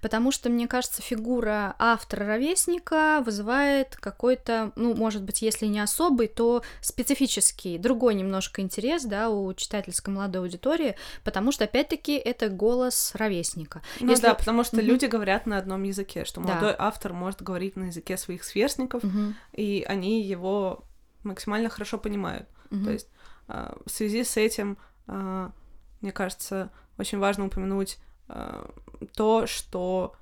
Потому 0.00 0.30
что, 0.30 0.48
мне 0.48 0.68
кажется, 0.68 1.02
фигура 1.02 1.74
автора-ровесника 1.78 3.22
вызывает 3.24 3.96
какой-то, 3.96 4.72
ну, 4.76 4.94
может 4.94 5.22
быть, 5.22 5.42
если 5.42 5.66
не 5.66 5.80
особый, 5.80 6.28
то 6.28 6.62
специфический, 6.80 7.78
другой 7.78 8.14
немножко 8.14 8.62
интерес, 8.62 9.04
да, 9.04 9.28
у 9.28 9.52
читательской 9.54 10.12
молодой 10.12 10.42
аудитории, 10.42 10.96
потому 11.24 11.52
что, 11.52 11.64
опять-таки, 11.64 12.16
это 12.16 12.48
голос 12.48 13.12
ровесника. 13.14 13.82
Ну 14.00 14.10
если... 14.10 14.22
да, 14.22 14.34
потому 14.34 14.64
что 14.64 14.76
mm-hmm. 14.76 14.82
люди 14.82 15.06
говорят 15.06 15.46
на 15.46 15.58
одном 15.58 15.82
языке, 15.82 16.24
что 16.24 16.40
молодой 16.40 16.72
да. 16.72 16.76
автор 16.78 17.12
может 17.12 17.42
говорить 17.42 17.76
на 17.76 17.84
языке 17.84 18.16
своих 18.16 18.44
сверстников, 18.44 19.02
mm-hmm. 19.02 19.34
и 19.54 19.84
они 19.86 20.22
его 20.22 20.84
максимально 21.22 21.68
хорошо 21.68 21.98
понимают. 21.98 22.48
Mm-hmm. 22.70 22.84
То 22.84 22.90
есть 22.90 23.08
в 23.46 23.90
связи 23.90 24.24
с 24.24 24.36
этим, 24.36 24.78
а, 25.06 25.52
мне 26.00 26.12
кажется, 26.12 26.70
очень 26.98 27.18
важно 27.18 27.46
упомянуть 27.46 27.98
а, 28.28 28.70
то, 29.14 29.46
что 29.46 30.14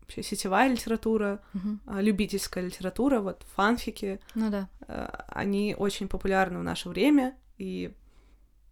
вообще 0.00 0.22
сетевая 0.22 0.68
литература, 0.68 1.40
угу. 1.54 1.78
любительская 2.00 2.64
литература, 2.64 3.20
вот 3.20 3.44
фанфики, 3.54 4.20
ну 4.34 4.50
да. 4.50 4.68
они 5.28 5.74
очень 5.78 6.08
популярны 6.08 6.58
в 6.58 6.64
наше 6.64 6.88
время 6.88 7.36
и 7.56 7.94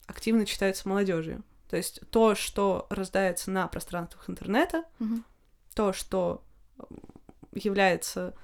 активно 0.07 0.45
читаются 0.45 0.89
молодежью. 0.89 1.45
То 1.68 1.77
есть 1.77 2.01
то, 2.11 2.35
что 2.35 2.87
раздается 2.91 3.51
на 3.53 3.68
пространствах 3.68 4.29
интернета, 4.29 4.85
угу. 4.99 5.23
то, 5.75 5.93
что 5.93 6.45
является 7.53 8.35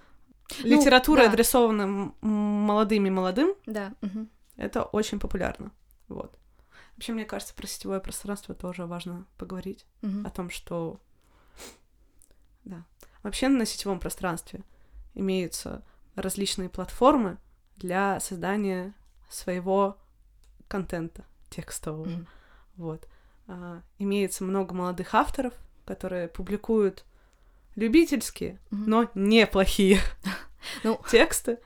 ну, 0.62 0.68
литературой, 0.68 1.26
да. 1.26 1.32
адресованным 1.32 2.14
молодым 2.20 3.06
и 3.06 3.10
молодым, 3.10 3.54
да. 3.66 3.94
угу. 4.00 4.28
Это 4.56 4.82
очень 4.82 5.18
популярно. 5.20 5.72
Вот. 6.08 6.36
Вообще, 6.96 7.12
мне 7.12 7.24
кажется, 7.24 7.54
про 7.54 7.66
сетевое 7.66 8.00
пространство 8.00 8.54
тоже 8.54 8.86
важно 8.86 9.26
поговорить. 9.36 9.86
Угу. 10.02 10.26
О 10.26 10.30
том, 10.30 10.50
что... 10.50 11.00
Да. 12.64 12.84
Вообще 13.22 13.48
на 13.48 13.66
сетевом 13.66 14.00
пространстве 14.00 14.62
имеются 15.14 15.82
различные 16.14 16.68
платформы 16.68 17.38
для 17.76 18.18
создания 18.20 18.94
своего 19.28 19.98
контента 20.68 21.24
текстового. 21.50 22.06
Mm. 22.06 22.26
Вот. 22.76 23.08
А, 23.48 23.82
имеется 23.98 24.44
много 24.44 24.74
молодых 24.74 25.14
авторов, 25.14 25.54
которые 25.84 26.28
публикуют 26.28 27.04
любительские, 27.74 28.54
mm-hmm. 28.70 28.84
но 28.86 29.10
неплохие 29.14 30.00
ну, 30.84 31.00
тексты. 31.08 31.58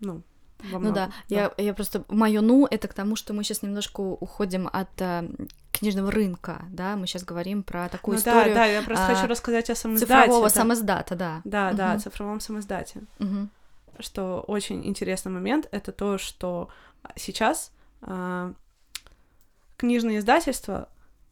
Ну, 0.00 0.22
ну 0.72 0.92
да, 0.92 1.06
да, 1.06 1.12
Я, 1.28 1.52
я 1.56 1.74
просто 1.74 2.04
мое 2.08 2.40
ну 2.40 2.66
это 2.70 2.88
к 2.88 2.94
тому, 2.94 3.16
что 3.16 3.32
мы 3.32 3.44
сейчас 3.44 3.62
немножко 3.62 4.00
уходим 4.00 4.68
от 4.72 4.88
э, 5.00 5.28
книжного 5.72 6.10
рынка, 6.10 6.64
да, 6.70 6.96
мы 6.96 7.06
сейчас 7.06 7.24
говорим 7.24 7.62
про 7.62 7.88
такую 7.88 8.14
ну, 8.14 8.20
историю. 8.20 8.54
Да, 8.54 8.60
да, 8.60 8.66
я 8.66 8.82
просто 8.82 9.06
а, 9.06 9.14
хочу 9.14 9.26
рассказать 9.26 9.70
о 9.70 9.74
самоиздате. 9.74 10.12
Цифрового 10.12 10.48
да. 10.48 10.54
самоиздата, 10.54 11.14
да. 11.16 11.40
Да, 11.44 11.68
угу. 11.68 11.76
да, 11.76 11.98
цифровом 11.98 12.40
самоиздате. 12.40 13.00
Угу. 13.18 13.48
Что 14.00 14.44
очень 14.46 14.86
интересный 14.86 15.32
момент, 15.32 15.68
это 15.70 15.92
то, 15.92 16.18
что 16.18 16.68
сейчас 17.16 17.72
э, 18.02 18.52
книжные 19.76 20.18
издательства 20.18 20.88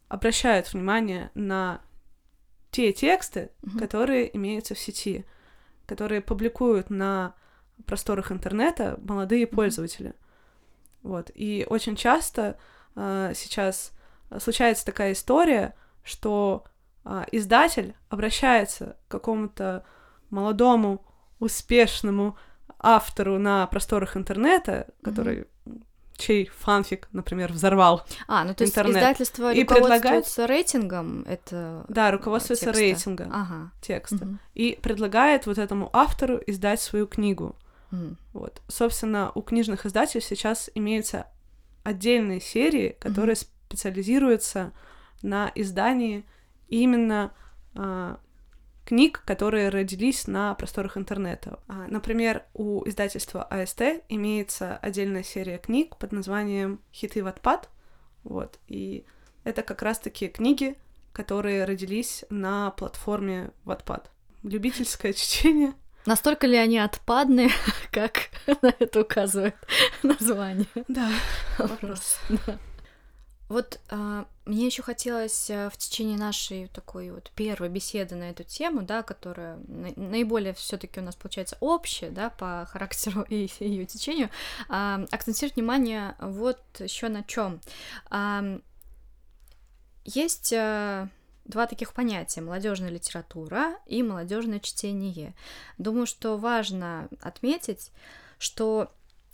обращают 0.07 0.73
внимание 0.73 1.29
на 1.35 1.81
те 2.71 2.91
тексты, 2.93 3.51
угу. 3.61 3.79
которые 3.79 4.35
имеются 4.35 4.75
в 4.75 4.79
сети, 4.79 5.25
которые 5.85 6.21
публикуют 6.21 6.89
на 6.89 7.33
просторах 7.85 8.31
интернета 8.31 8.99
молодые 9.03 9.47
пользователи. 9.47 10.13
Вот. 11.01 11.31
И 11.33 11.65
очень 11.69 11.95
часто 11.95 12.57
э, 12.95 13.33
сейчас 13.35 13.93
случается 14.37 14.85
такая 14.85 15.13
история, 15.13 15.75
что 16.03 16.65
э, 17.05 17.23
издатель 17.31 17.95
обращается 18.09 18.97
к 19.07 19.11
какому-то 19.11 19.85
молодому, 20.29 21.05
успешному 21.39 22.37
автору 22.79 23.39
на 23.39 23.65
просторах 23.67 24.15
интернета, 24.17 24.87
который 25.01 25.47
mm-hmm. 25.65 25.83
чей 26.17 26.45
фанфик, 26.47 27.07
например, 27.11 27.51
взорвал 27.51 28.05
А, 28.27 28.43
ну 28.43 28.53
то 28.53 28.63
есть 28.63 28.73
интернет, 28.73 28.97
издательство 28.97 29.53
и 29.53 29.63
предлагает... 29.63 30.25
рейтингом, 30.37 31.23
это 31.27 31.85
Да, 31.87 32.11
руководствуется 32.11 32.65
текста. 32.65 32.81
рейтингом 32.81 33.31
ага. 33.33 33.71
текста. 33.81 34.25
Угу. 34.25 34.37
И 34.55 34.79
предлагает 34.81 35.45
вот 35.45 35.57
этому 35.57 35.89
автору 35.93 36.39
издать 36.45 36.81
свою 36.81 37.07
книгу. 37.07 37.55
Mm. 37.91 38.15
Вот. 38.33 38.61
Собственно, 38.67 39.31
у 39.35 39.41
книжных 39.41 39.85
издательств 39.85 40.29
сейчас 40.29 40.69
имеются 40.75 41.27
отдельные 41.83 42.39
серии, 42.39 42.95
которые 42.99 43.35
mm-hmm. 43.35 43.47
специализируются 43.67 44.73
на 45.21 45.51
издании 45.55 46.25
именно 46.67 47.33
э, 47.75 48.15
книг, 48.85 49.23
которые 49.25 49.69
родились 49.69 50.27
на 50.27 50.53
просторах 50.55 50.97
интернета. 50.97 51.59
А, 51.67 51.87
например, 51.87 52.45
у 52.53 52.87
издательства 52.87 53.43
АСТ 53.43 53.81
имеется 54.07 54.77
отдельная 54.77 55.23
серия 55.23 55.57
книг 55.57 55.97
под 55.97 56.11
названием 56.11 56.79
«Хиты 56.93 57.23
в 57.23 57.27
отпад». 57.27 57.69
Вот. 58.23 58.59
И 58.67 59.05
это 59.43 59.63
как 59.63 59.81
раз-таки 59.81 60.27
книги, 60.27 60.77
которые 61.11 61.65
родились 61.65 62.25
на 62.29 62.71
платформе 62.71 63.51
Wattpad. 63.65 64.05
Любительское 64.43 65.13
чтение— 65.13 65.73
Настолько 66.09 66.47
ли 66.47 66.57
они 66.57 66.79
отпадные, 66.79 67.51
как 67.91 68.31
на 68.63 68.73
это 68.79 69.01
указывает 69.01 69.53
название? 70.03 70.65
Да, 70.87 71.07
вопрос. 71.59 72.17
Да. 72.29 72.57
Вот 73.47 73.79
а, 73.89 74.25
мне 74.45 74.65
еще 74.65 74.81
хотелось 74.81 75.51
а, 75.51 75.69
в 75.69 75.77
течение 75.77 76.17
нашей 76.17 76.65
такой 76.69 77.11
вот 77.11 77.29
первой 77.35 77.69
беседы 77.69 78.15
на 78.15 78.31
эту 78.31 78.43
тему, 78.43 78.81
да, 78.81 79.03
которая 79.03 79.57
на- 79.67 79.93
наиболее 79.97 80.55
все-таки 80.55 80.99
у 80.99 81.03
нас 81.03 81.15
получается 81.15 81.57
общая, 81.59 82.09
да, 82.09 82.31
по 82.31 82.67
характеру 82.71 83.21
и 83.29 83.47
ее 83.59 83.85
течению, 83.85 84.31
а, 84.67 85.05
акцентировать 85.11 85.57
внимание 85.57 86.15
вот 86.19 86.59
еще 86.79 87.09
на 87.09 87.23
чем. 87.23 87.61
А, 88.09 88.59
есть 90.05 90.53
а, 90.57 91.07
два 91.49 91.67
таких 91.67 91.93
понятия 91.93 92.41
молодежная 92.41 92.89
литература 92.89 93.75
и 93.85 94.01
молодежное 94.03 94.59
чтение. 94.59 95.33
Думаю, 95.77 96.05
что 96.05 96.37
важно 96.37 97.09
отметить, 97.21 97.91
что 98.37 98.91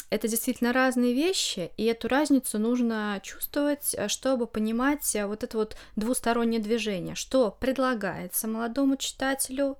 это 0.09 0.27
действительно 0.27 0.71
разные 0.71 1.13
вещи, 1.13 1.71
и 1.77 1.85
эту 1.85 2.07
разницу 2.07 2.59
нужно 2.59 3.19
чувствовать, 3.23 3.95
чтобы 4.07 4.47
понимать 4.47 5.15
вот 5.25 5.43
это 5.43 5.57
вот 5.57 5.75
двустороннее 5.95 6.61
движение, 6.61 7.15
что 7.15 7.51
предлагается 7.51 8.47
молодому 8.47 8.97
читателю 8.97 9.77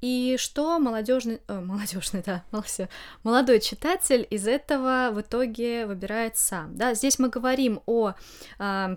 и 0.00 0.36
что 0.38 0.78
молодежный, 0.78 1.40
э, 1.46 1.60
молодежный, 1.60 2.22
да, 2.24 2.42
молодой 3.22 3.60
читатель 3.60 4.26
из 4.28 4.48
этого 4.48 5.10
в 5.12 5.20
итоге 5.20 5.86
выбирает 5.86 6.36
сам. 6.36 6.74
Да, 6.76 6.94
здесь 6.94 7.18
мы 7.18 7.28
говорим 7.28 7.80
о, 7.86 8.14
э, 8.58 8.96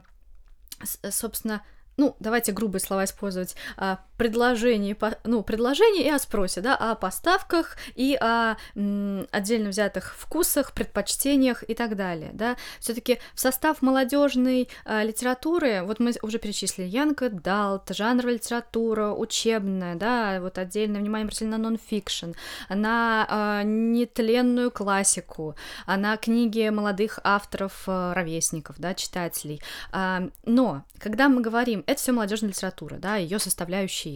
собственно, 1.11 1.61
ну, 1.99 2.15
давайте 2.19 2.53
грубые 2.53 2.81
слова 2.81 3.03
использовать, 3.03 3.55
а, 3.77 3.99
предложении, 4.19 4.97
ну, 5.23 5.43
предложение 5.43 6.03
и 6.03 6.09
о 6.09 6.19
спросе, 6.19 6.59
да, 6.59 6.75
о 6.75 6.95
поставках 6.95 7.77
и 7.95 8.17
о 8.19 8.57
м, 8.75 9.25
отдельно 9.31 9.69
взятых 9.69 10.13
вкусах, 10.17 10.73
предпочтениях 10.73 11.63
и 11.67 11.73
так 11.73 11.95
далее, 11.95 12.31
да. 12.33 12.57
все 12.81 12.93
таки 12.93 13.19
в 13.33 13.39
состав 13.39 13.81
молодежной 13.81 14.67
а, 14.83 15.03
литературы, 15.03 15.83
вот 15.83 15.99
мы 15.99 16.13
уже 16.21 16.37
перечислили, 16.37 16.85
Янка 16.85 17.29
Далт, 17.29 17.89
жанровая 17.95 18.33
литература, 18.33 19.11
учебная, 19.11 19.95
да, 19.95 20.39
вот 20.41 20.57
отдельное 20.57 20.99
внимание 20.99 21.23
обратили 21.23 21.47
на 21.47 21.57
нон-фикшн, 21.57 22.31
на 22.67 23.25
а, 23.29 23.63
нетленную 23.63 24.69
классику, 24.69 25.55
на 25.87 26.17
книги 26.17 26.67
молодых 26.67 27.19
авторов, 27.23 27.83
а, 27.87 28.13
ровесников, 28.13 28.75
да, 28.79 28.93
читателей. 28.93 29.61
А, 29.93 30.23
но, 30.43 30.83
когда 30.97 31.29
мы 31.29 31.39
говорим 31.39 31.85
это 31.87 32.01
все 32.01 32.11
молодежная 32.11 32.49
литература, 32.49 32.97
да, 32.97 33.15
ее 33.15 33.39
составляющие. 33.39 34.08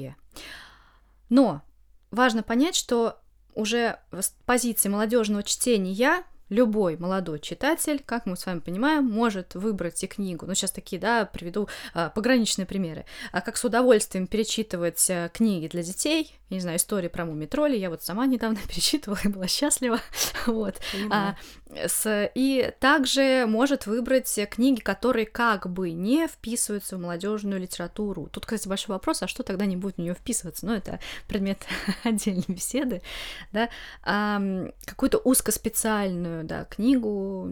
Но 1.30 1.62
важно 2.12 2.44
понять, 2.44 2.76
что 2.76 3.20
уже 3.56 4.00
с 4.12 4.34
позиции 4.46 4.90
молодежного 4.90 5.44
чтения 5.44 6.24
любой 6.54 6.98
молодой 6.98 7.40
читатель, 7.40 8.02
как 8.06 8.26
мы 8.26 8.38
с 8.38 8.46
вами 8.46 8.60
понимаем, 8.60 9.06
может 9.06 9.56
выбрать 9.56 10.04
и 10.04 10.08
книгу. 10.08 10.46
Ну, 10.46 10.54
сейчас 10.54 10.72
такие, 10.72 11.00
да, 11.00 11.26
приведу 11.26 11.68
а, 11.94 12.10
пограничные 12.10 12.66
примеры. 12.66 13.06
А 13.32 13.42
как 13.42 13.58
с 13.58 13.66
удовольствием 13.66 14.28
перечитывать 14.28 15.10
а, 15.10 15.30
книги 15.30 15.68
для 15.68 15.82
детей, 15.82 16.36
я 16.50 16.56
не 16.56 16.62
знаю, 16.62 16.78
истории 16.78 17.08
про 17.08 17.26
муми 17.26 17.46
тролли, 17.46 17.76
я 17.76 17.90
вот 17.90 18.04
сама 18.04 18.26
недавно 18.28 18.60
перечитывала 18.68 19.20
и 19.24 19.30
была 19.30 19.48
счастлива. 19.48 20.00
вот. 20.46 20.76
А, 21.10 21.36
с, 21.88 22.32
и 22.36 22.74
также 22.80 23.46
может 23.48 23.86
выбрать 23.86 24.40
книги, 24.50 24.80
которые 24.80 25.26
как 25.26 25.70
бы 25.70 25.92
не 25.92 26.28
вписываются 26.28 26.98
в 26.98 27.02
молодежную 27.02 27.60
литературу. 27.60 28.30
Тут, 28.32 28.46
кстати, 28.46 28.68
большой 28.68 28.94
вопрос, 28.96 29.24
а 29.24 29.28
что 29.28 29.44
тогда 29.44 29.66
не 29.66 29.78
будет 29.78 29.96
в 29.96 30.00
нее 30.00 30.14
вписываться? 30.14 30.66
Ну, 30.66 30.74
это 30.74 31.00
предмет 31.28 31.60
отдельной 32.04 32.46
беседы, 32.48 33.02
да. 33.52 33.70
А, 34.04 34.42
какую-то 34.86 35.18
узкоспециальную, 35.20 36.44
да, 36.44 36.66
книгу, 36.66 37.50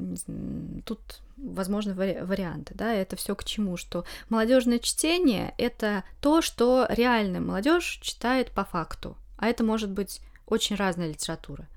тут 0.86 1.00
возможны 1.38 1.94
вари- 1.94 2.24
варианты, 2.24 2.74
да, 2.76 2.94
это 2.94 3.16
все 3.16 3.36
к 3.36 3.44
чему, 3.44 3.78
что 3.78 4.06
молодежное 4.30 4.80
чтение 4.80 5.54
это 5.58 6.04
то, 6.22 6.42
что 6.42 6.86
реальная 6.90 7.42
молодежь 7.42 8.00
читает 8.02 8.52
по 8.52 8.64
факту, 8.64 9.18
а 9.38 9.48
это 9.48 9.64
может 9.64 9.90
быть 9.90 10.22
очень 10.52 10.76
разная 10.76 11.08
литература. 11.08 11.68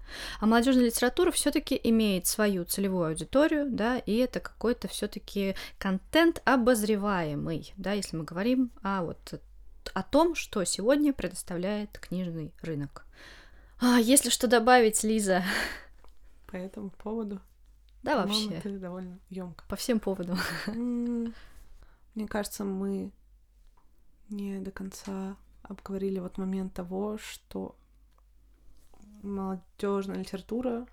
А 0.40 0.46
молодежная 0.46 0.86
литература 0.86 1.30
все-таки 1.30 1.80
имеет 1.84 2.26
свою 2.26 2.64
целевую 2.64 3.08
аудиторию, 3.08 3.70
да, 3.70 3.98
и 3.98 4.16
это 4.16 4.40
какой-то 4.40 4.88
все-таки 4.88 5.54
контент 5.78 6.42
обозреваемый, 6.44 7.72
да, 7.76 7.92
если 7.92 8.16
мы 8.16 8.24
говорим 8.24 8.70
о 8.82 9.04
вот 9.04 9.40
о 9.92 10.02
том, 10.02 10.34
что 10.34 10.64
сегодня 10.64 11.12
предоставляет 11.12 11.98
книжный 11.98 12.52
рынок. 12.62 13.06
А 13.78 13.98
если 13.98 14.30
что 14.30 14.48
добавить, 14.48 15.04
Лиза? 15.04 15.44
По 16.46 16.56
этому 16.56 16.90
поводу. 16.90 17.40
Да, 18.02 18.16
вообще. 18.16 18.60
Ты 18.62 18.78
довольно 18.78 19.18
емко. 19.30 19.64
По 19.68 19.76
всем 19.76 20.00
поводам. 20.00 20.38
Мне 20.66 22.28
кажется, 22.28 22.64
мы 22.64 23.12
не 24.30 24.58
до 24.58 24.70
конца 24.70 25.36
обговорили 25.62 26.18
вот 26.18 26.38
момент 26.38 26.74
того, 26.74 27.18
что 27.18 27.76
молодежная 29.24 30.18
литература. 30.18 30.86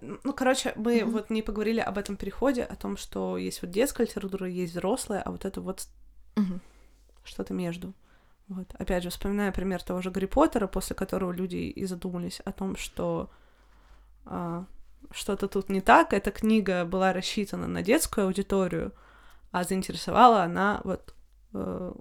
Ну, 0.00 0.32
короче, 0.32 0.72
мы 0.76 0.98
mm-hmm. 0.98 1.10
вот 1.10 1.30
не 1.30 1.42
поговорили 1.42 1.80
об 1.80 1.98
этом 1.98 2.16
переходе, 2.16 2.62
о 2.64 2.74
том, 2.74 2.96
что 2.96 3.38
есть 3.38 3.62
вот 3.62 3.70
детская 3.70 4.06
литература, 4.06 4.48
есть 4.48 4.72
взрослая, 4.72 5.22
а 5.22 5.30
вот 5.30 5.44
это 5.44 5.60
вот 5.60 5.86
mm-hmm. 6.36 6.60
что-то 7.24 7.54
между. 7.54 7.94
Вот. 8.48 8.74
Опять 8.74 9.02
же, 9.02 9.10
вспоминая 9.10 9.52
пример 9.52 9.82
того 9.82 10.02
же 10.02 10.10
Гарри 10.10 10.26
Поттера, 10.26 10.66
после 10.66 10.94
которого 10.96 11.32
люди 11.32 11.56
и 11.56 11.84
задумались 11.86 12.40
о 12.40 12.52
том, 12.52 12.76
что 12.76 13.30
а, 14.26 14.66
что-то 15.10 15.48
тут 15.48 15.68
не 15.70 15.80
так. 15.80 16.12
Эта 16.12 16.30
книга 16.30 16.84
была 16.84 17.12
рассчитана 17.12 17.66
на 17.66 17.82
детскую 17.82 18.26
аудиторию, 18.26 18.92
а 19.50 19.64
заинтересовала 19.64 20.42
она 20.42 20.80
вот 20.84 21.14
э, 21.52 21.92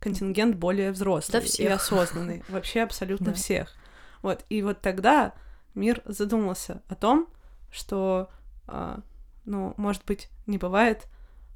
контингент 0.00 0.56
более 0.56 0.92
взрослый 0.92 1.40
да 1.40 1.46
и 1.46 1.66
осознанный. 1.66 2.42
Вообще 2.48 2.82
абсолютно 2.82 3.32
всех. 3.34 3.74
Вот, 4.22 4.44
и 4.48 4.62
вот 4.62 4.80
тогда 4.80 5.34
мир 5.74 6.02
задумался 6.04 6.82
о 6.88 6.94
том, 6.94 7.28
что, 7.70 8.30
а, 8.66 9.00
ну, 9.44 9.74
может 9.76 10.04
быть, 10.04 10.28
не 10.46 10.58
бывает 10.58 11.06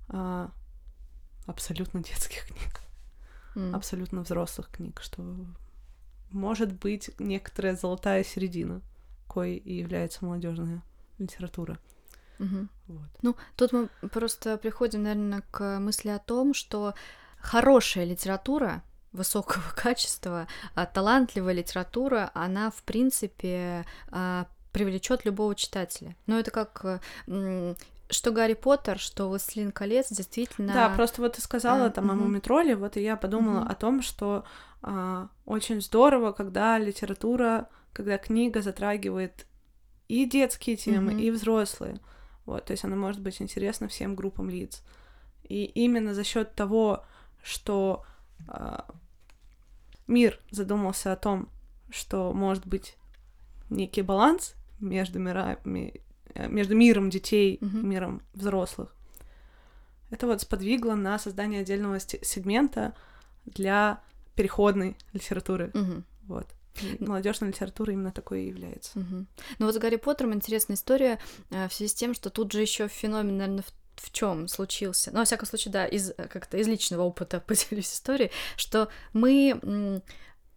а, 0.09 0.51
абсолютно 1.47 2.03
детских 2.03 2.47
книг, 2.47 2.81
mm. 3.55 3.75
абсолютно 3.75 4.23
взрослых 4.23 4.69
книг, 4.69 5.01
что 5.03 5.23
может 6.31 6.73
быть 6.73 7.11
некоторая 7.19 7.77
золотая 7.77 8.25
середина, 8.25 8.81
кой 9.27 9.57
и 9.57 9.75
является 9.75 10.25
молодежная 10.25 10.83
литература. 11.19 11.79
Угу. 12.39 12.69
Вот. 12.89 13.09
Ну, 13.23 13.37
тут 13.57 13.73
мы 13.73 13.89
просто 14.09 14.57
приходим, 14.57 15.05
наверное, 15.05 15.43
к 15.51 15.79
мысли 15.79 16.09
о 16.09 16.19
том, 16.19 16.55
что 16.55 16.95
хорошая 17.39 18.05
литература 18.05 18.83
высокого 19.13 19.63
качества, 19.77 20.47
а 20.75 20.87
талантливая 20.87 21.55
литература, 21.55 22.31
она, 22.35 22.71
в 22.71 22.83
принципе, 22.83 23.85
а, 24.11 24.47
привлечет 24.73 25.25
любого 25.25 25.55
читателя. 25.55 26.17
Но 26.27 26.39
это 26.39 26.51
как 26.51 27.01
что 28.13 28.31
Гарри 28.31 28.55
Поттер, 28.55 28.99
что 28.99 29.29
Властелин 29.29 29.73
колец, 29.73 30.11
действительно. 30.11 30.73
Да, 30.73 30.91
просто 30.91 31.23
вот 31.23 31.35
ты 31.35 31.41
сказала 31.41 31.87
а, 31.87 31.91
там 31.91 32.07
угу. 32.07 32.13
о 32.13 32.17
Мумитроле, 32.17 32.77
вот 32.77 32.97
и 32.97 33.03
я 33.03 33.17
подумала 33.17 33.61
угу. 33.61 33.71
о 33.71 33.75
том, 33.75 34.03
что 34.03 34.45
а, 34.83 35.29
очень 35.45 35.81
здорово, 35.81 36.33
когда 36.33 36.79
литература, 36.79 37.69
когда 37.93 38.19
книга 38.19 38.63
затрагивает 38.63 39.47
и 40.09 40.27
детские 40.27 40.77
темы, 40.77 41.13
угу. 41.13 41.21
и 41.21 41.31
взрослые. 41.31 42.01
Вот, 42.45 42.67
то 42.67 42.73
есть 42.73 42.85
она 42.85 42.97
может 42.97 43.21
быть 43.21 43.41
интересна 43.41 43.89
всем 43.89 44.15
группам 44.15 44.51
лиц. 44.51 44.83
И 45.45 45.65
именно 45.65 46.15
за 46.15 46.25
счет 46.25 46.55
того, 46.55 47.05
что 47.43 48.05
а, 48.49 48.87
мир 50.07 50.41
задумался 50.51 51.13
о 51.13 51.17
том, 51.17 51.49
что 51.91 52.33
может 52.33 52.67
быть 52.67 52.97
некий 53.71 54.03
баланс 54.03 54.55
между 54.81 55.19
мирами, 55.19 56.03
э, 56.35 56.49
между 56.49 56.75
миром 56.75 57.11
детей 57.11 57.59
mm-hmm. 57.61 57.81
и 57.81 57.87
миром 57.87 58.23
взрослых. 58.35 58.95
Это 60.11 60.27
вот 60.27 60.43
сподвигло 60.43 60.95
на 60.95 61.19
создание 61.19 61.63
отдельного 61.63 61.99
сегмента 62.01 62.95
для 63.45 64.01
переходной 64.35 64.97
литературы. 65.13 65.71
Mm-hmm. 65.75 66.03
Вот. 66.27 66.47
Молодежная 67.01 67.51
литература 67.51 67.93
именно 67.93 68.13
такой 68.13 68.45
и 68.45 68.49
является. 68.49 68.99
Угу. 68.99 69.27
Ну 69.59 69.67
вот 69.67 69.75
с 69.75 69.79
Гарри 69.79 69.97
Поттером 69.97 70.33
интересная 70.33 70.77
история 70.77 71.19
э, 71.51 71.69
в 71.69 71.73
связи 71.73 71.91
с 71.91 71.95
тем, 71.95 72.15
что 72.15 72.31
тут 72.31 72.51
же 72.53 72.63
еще 72.63 72.89
феномен, 72.89 73.37
наверное, 73.37 73.63
в 73.63 73.73
в 74.03 74.13
чем 74.13 74.49
случился, 74.49 75.11
ну, 75.13 75.21
во 75.21 75.25
всяком 75.25 75.47
случае, 75.47 75.73
да, 75.73 75.87
из 75.87 76.13
как-то 76.31 76.57
из 76.57 76.67
личного 76.67 77.03
опыта 77.03 77.41
поделюсь 77.47 77.93
историей, 77.93 78.31
что 78.57 78.89
мы 79.13 80.03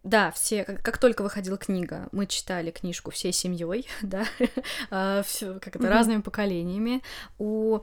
да, 0.06 0.30
все, 0.30 0.64
как, 0.64 0.82
как 0.82 0.98
только 0.98 1.22
выходила 1.22 1.56
книга, 1.56 2.08
мы 2.12 2.26
читали 2.26 2.70
книжку 2.70 3.10
всей 3.10 3.32
семьей, 3.32 3.88
да, 4.02 4.24
а, 4.90 5.24
как 5.60 5.76
это, 5.76 5.88
разными 5.88 6.20
поколениями. 6.20 7.02
У 7.38 7.80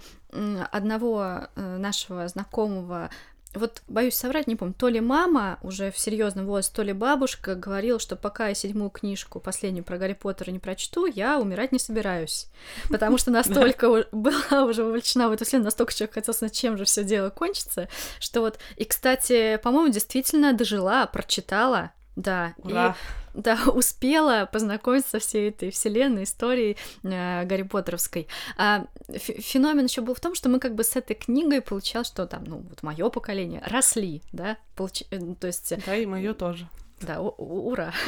одного 0.71 1.49
э, 1.55 1.77
нашего 1.77 2.27
знакомого 2.27 3.09
вот 3.53 3.81
боюсь 3.87 4.15
соврать, 4.15 4.47
не 4.47 4.55
помню, 4.55 4.73
то 4.73 4.87
ли 4.87 4.99
мама 4.99 5.59
уже 5.61 5.91
в 5.91 5.99
серьезном 5.99 6.45
возрасте, 6.45 6.75
то 6.75 6.81
ли 6.83 6.93
бабушка 6.93 7.55
говорила, 7.55 7.99
что 7.99 8.15
пока 8.15 8.47
я 8.47 8.53
седьмую 8.53 8.89
книжку, 8.89 9.39
последнюю 9.39 9.83
про 9.83 9.97
Гарри 9.97 10.13
Поттера 10.13 10.51
не 10.51 10.59
прочту, 10.59 11.05
я 11.05 11.39
умирать 11.39 11.71
не 11.71 11.79
собираюсь. 11.79 12.47
Потому 12.89 13.17
что 13.17 13.31
настолько 13.31 14.05
была 14.11 14.65
уже 14.65 14.83
вовлечена 14.83 15.29
в 15.29 15.31
эту 15.31 15.45
вселенную, 15.45 15.65
настолько 15.65 15.93
человек 15.93 16.15
хотел 16.15 16.33
знать, 16.33 16.53
чем 16.53 16.77
же 16.77 16.85
все 16.85 17.03
дело 17.03 17.29
кончится, 17.29 17.89
что 18.19 18.41
вот... 18.41 18.59
И, 18.77 18.85
кстати, 18.85 19.57
по-моему, 19.63 19.91
действительно 19.91 20.53
дожила, 20.53 21.05
прочитала, 21.07 21.91
да, 22.15 22.53
Ура. 22.57 22.95
да, 23.35 23.57
успела 23.73 24.47
познакомиться 24.51 25.11
со 25.11 25.19
всей 25.19 25.49
этой 25.49 25.71
вселенной, 25.71 26.23
историей 26.23 26.77
э, 27.03 27.45
Гарри 27.45 27.63
Поттеровской. 27.63 28.27
А, 28.57 28.85
феномен 29.09 29.85
еще 29.85 30.01
был 30.01 30.13
в 30.13 30.19
том, 30.19 30.35
что 30.35 30.49
мы 30.49 30.59
как 30.59 30.75
бы 30.75 30.83
с 30.83 30.95
этой 30.95 31.15
книгой 31.15 31.61
получалось, 31.61 32.07
что 32.07 32.27
там, 32.27 32.43
ну, 32.45 32.57
вот 32.57 32.83
мое 32.83 33.09
поколение 33.09 33.63
росли, 33.65 34.21
да, 34.31 34.57
получ... 34.75 35.03
Э, 35.11 35.19
то 35.39 35.47
есть... 35.47 35.73
Да, 35.85 35.95
и 35.95 36.05
мое 36.05 36.33
тоже. 36.33 36.67
Да, 37.01 37.19
ура. 37.21 37.93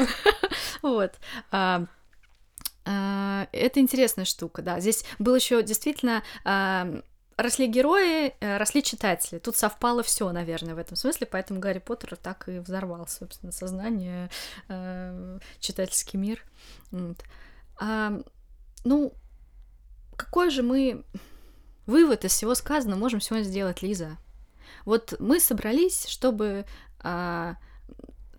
Вот. 0.82 1.14
А, 1.52 1.86
а, 2.86 3.48
это 3.52 3.80
интересная 3.80 4.26
штука, 4.26 4.62
да. 4.62 4.80
Здесь 4.80 5.04
был 5.18 5.36
еще 5.36 5.64
действительно 5.64 6.22
росли 7.38 7.68
герои, 7.68 8.34
э, 8.40 8.58
росли 8.58 8.82
читатели. 8.82 9.40
Тут 9.40 9.56
совпало 9.56 10.04
все, 10.04 10.32
наверное, 10.32 10.76
в 10.76 10.78
этом 10.78 10.96
смысле, 10.96 11.28
поэтому 11.28 11.60
Гарри 11.60 11.80
Поттер 11.80 12.16
так 12.16 12.48
и 12.48 12.60
взорвал, 12.60 13.08
собственно, 13.08 13.52
сознание, 13.52 14.30
э, 14.68 15.40
читательский 15.60 16.18
мир. 16.18 16.44
Вот. 16.92 17.24
А, 17.78 18.20
ну, 18.84 19.14
какой 20.16 20.50
же 20.50 20.64
мы 20.64 21.04
вывод 21.86 22.26
из 22.26 22.32
всего 22.32 22.56
сказанного 22.56 23.00
можем 23.00 23.22
сегодня 23.22 23.44
сделать, 23.44 23.82
Лиза? 23.82 24.18
Вот 24.86 25.16
мы 25.20 25.40
собрались, 25.40 26.06
чтобы 26.08 26.66
а, 27.00 27.58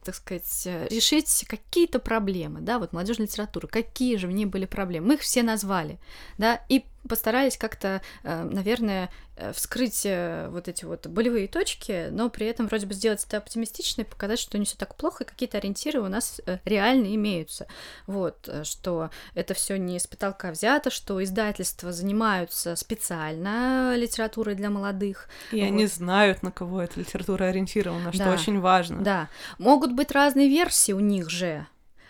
так 0.07 0.15
сказать, 0.15 0.67
решить 0.91 1.45
какие-то 1.49 1.99
проблемы, 1.99 2.61
да, 2.61 2.79
вот 2.79 2.93
молодежная 2.93 3.27
литература, 3.27 3.67
какие 3.67 4.17
же 4.17 4.29
в 4.29 4.33
ней 4.33 4.47
были 4.47 4.65
проблемы, 4.65 5.09
мы 5.09 5.15
их 5.15 5.21
все 5.21 5.43
назвали, 5.43 5.99
да, 6.39 6.65
и 6.69 6.85
постарались 7.09 7.57
как-то, 7.57 8.03
э, 8.23 8.43
наверное, 8.43 9.11
э, 9.37 9.53
вскрыть 9.53 10.03
э, 10.05 10.49
вот 10.51 10.69
эти 10.69 10.85
вот 10.85 11.07
болевые 11.07 11.49
точки, 11.49 12.09
но 12.11 12.31
при 12.31 12.47
этом 12.47 12.67
вроде 12.67 12.87
бы 12.87 12.95
сделать 12.95 13.25
это 13.25 13.39
оптимистично 13.39 14.03
и 14.03 14.05
показать, 14.05 14.39
что 14.39 14.59
не 14.59 14.65
все 14.65 14.77
так 14.77 14.95
плохо, 14.95 15.25
и 15.25 15.27
какие-то 15.27 15.59
ориентиры 15.59 16.01
у 16.01 16.09
нас 16.09 16.41
реально 16.65 17.15
имеются. 17.15 17.67
Вот, 18.07 18.49
что 18.65 19.11
это 19.35 19.55
все 19.55 19.79
не 19.79 19.99
с 19.99 20.07
потолка 20.07 20.51
взято, 20.51 20.91
что 20.91 21.23
издательства 21.23 21.93
занимаются 21.93 22.77
специально 22.77 23.97
литературой 23.97 24.55
для 24.55 24.71
молодых. 24.71 25.29
И 25.53 25.61
вот. 25.61 25.67
они 25.67 25.87
знают, 25.87 26.43
на 26.43 26.51
кого 26.51 26.83
эта 26.83 27.01
литература 27.01 27.45
ориентирована, 27.45 28.13
что 28.13 28.25
да, 28.25 28.33
очень 28.33 28.61
важно. 28.61 29.03
Да. 29.03 29.29
Могут 29.59 29.93
быть 29.93 30.11
разные 30.13 30.49
версии 30.49 30.93
у 30.93 31.01
них 31.01 31.31
же, 31.31 31.67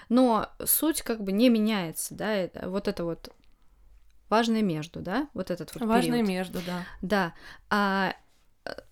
но 0.08 0.48
суть 0.64 1.02
как 1.02 1.22
бы 1.22 1.32
не 1.32 1.48
меняется, 1.48 2.14
да, 2.14 2.32
это, 2.32 2.68
вот 2.68 2.88
это 2.88 3.04
вот 3.04 3.32
важное 4.28 4.62
между, 4.62 5.00
да, 5.00 5.28
вот 5.34 5.50
этот 5.50 5.74
вот 5.74 5.82
Важное 5.84 6.22
период. 6.22 6.28
между, 6.28 6.60
да. 6.66 6.84
Да. 7.02 7.34
А, 7.70 8.14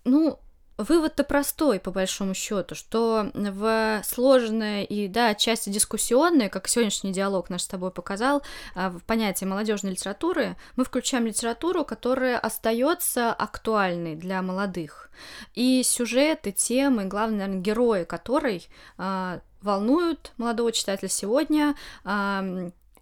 ну, 0.03 0.39
вывод-то 0.77 1.23
простой, 1.23 1.79
по 1.79 1.91
большому 1.91 2.33
счету, 2.33 2.75
что 2.75 3.31
в 3.33 4.01
сложной 4.03 4.83
и, 4.83 5.07
да, 5.07 5.29
отчасти 5.29 5.69
дискуссионной, 5.69 6.49
как 6.49 6.67
сегодняшний 6.67 7.13
диалог 7.13 7.49
наш 7.49 7.63
с 7.63 7.67
тобой 7.67 7.91
показал, 7.91 8.43
а, 8.75 8.89
в 8.89 9.03
понятие 9.03 9.47
молодежной 9.47 9.93
литературы, 9.93 10.57
мы 10.75 10.83
включаем 10.83 11.25
литературу, 11.25 11.85
которая 11.85 12.37
остается 12.37 13.33
актуальной 13.33 14.15
для 14.15 14.41
молодых. 14.41 15.09
И 15.53 15.81
сюжеты, 15.83 16.51
темы, 16.51 17.05
главное, 17.05 17.39
наверное, 17.39 17.61
герои 17.61 18.03
которой 18.03 18.67
а, 18.97 19.39
волнуют 19.61 20.33
молодого 20.37 20.71
читателя 20.71 21.09
сегодня, 21.09 21.75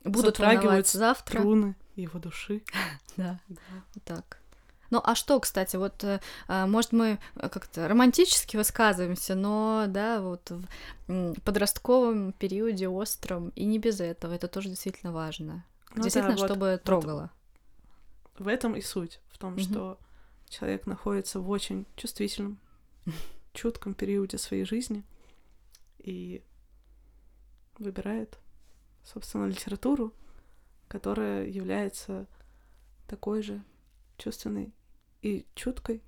будут 0.05 0.39
волновать 0.39 0.87
завтра. 0.87 1.39
струны 1.39 1.75
его 1.95 2.19
души. 2.19 2.63
Да, 3.17 3.39
вот 3.47 4.03
так. 4.05 4.39
Ну 4.89 5.01
а 5.03 5.15
что, 5.15 5.39
кстати, 5.39 5.75
вот, 5.75 6.03
э, 6.03 6.19
а, 6.47 6.67
может, 6.67 6.91
мы 6.91 7.19
как-то 7.35 7.87
романтически 7.87 8.57
высказываемся, 8.57 9.33
но, 9.33 9.85
да, 9.87 10.21
вот 10.21 10.51
в 11.07 11.41
подростковом 11.41 12.31
периоде 12.33 12.87
остром, 12.87 13.49
и 13.55 13.65
не 13.65 13.79
без 13.79 13.99
этого, 14.01 14.33
это 14.33 14.47
тоже 14.47 14.69
действительно 14.69 15.11
важно. 15.11 15.65
Ну, 15.95 16.03
действительно, 16.03 16.35
да, 16.35 16.45
чтобы 16.45 16.71
вот, 16.73 16.83
трогало. 16.83 17.31
Вот 18.35 18.45
в 18.45 18.47
этом 18.47 18.75
и 18.75 18.81
суть, 18.81 19.19
в 19.31 19.37
том, 19.37 19.53
угу. 19.53 19.61
что 19.61 19.99
человек 20.47 20.85
находится 20.85 21.39
в 21.39 21.49
очень 21.49 21.87
чувствительном, 21.95 22.59
чутком 23.53 23.93
периоде 23.93 24.37
своей 24.37 24.65
жизни 24.65 25.03
и 25.97 26.43
выбирает, 27.79 28.37
собственно, 29.03 29.47
литературу, 29.47 30.13
которая 30.93 31.47
является 31.47 32.27
такой 33.07 33.41
же 33.41 33.63
чувственной 34.19 34.71
и 35.23 35.43
чуткой, 35.55 36.03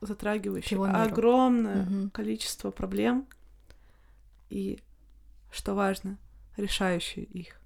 затрагивающей 0.00 0.76
огромное 0.76 1.82
угу. 1.82 2.10
количество 2.10 2.70
проблем 2.70 3.26
и, 4.48 4.78
что 5.50 5.74
важно, 5.74 6.16
решающие 6.56 7.24
их. 7.24 7.60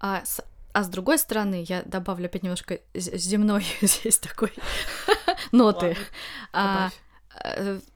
А 0.00 0.22
с, 0.22 0.44
а 0.74 0.82
с 0.82 0.88
другой 0.90 1.16
стороны, 1.16 1.64
я 1.66 1.82
добавлю 1.82 2.26
опять 2.26 2.42
немножко 2.42 2.80
земной 2.92 3.64
здесь 3.80 4.18
такой 4.18 4.52
ноты. 5.50 5.96
А, 6.52 6.90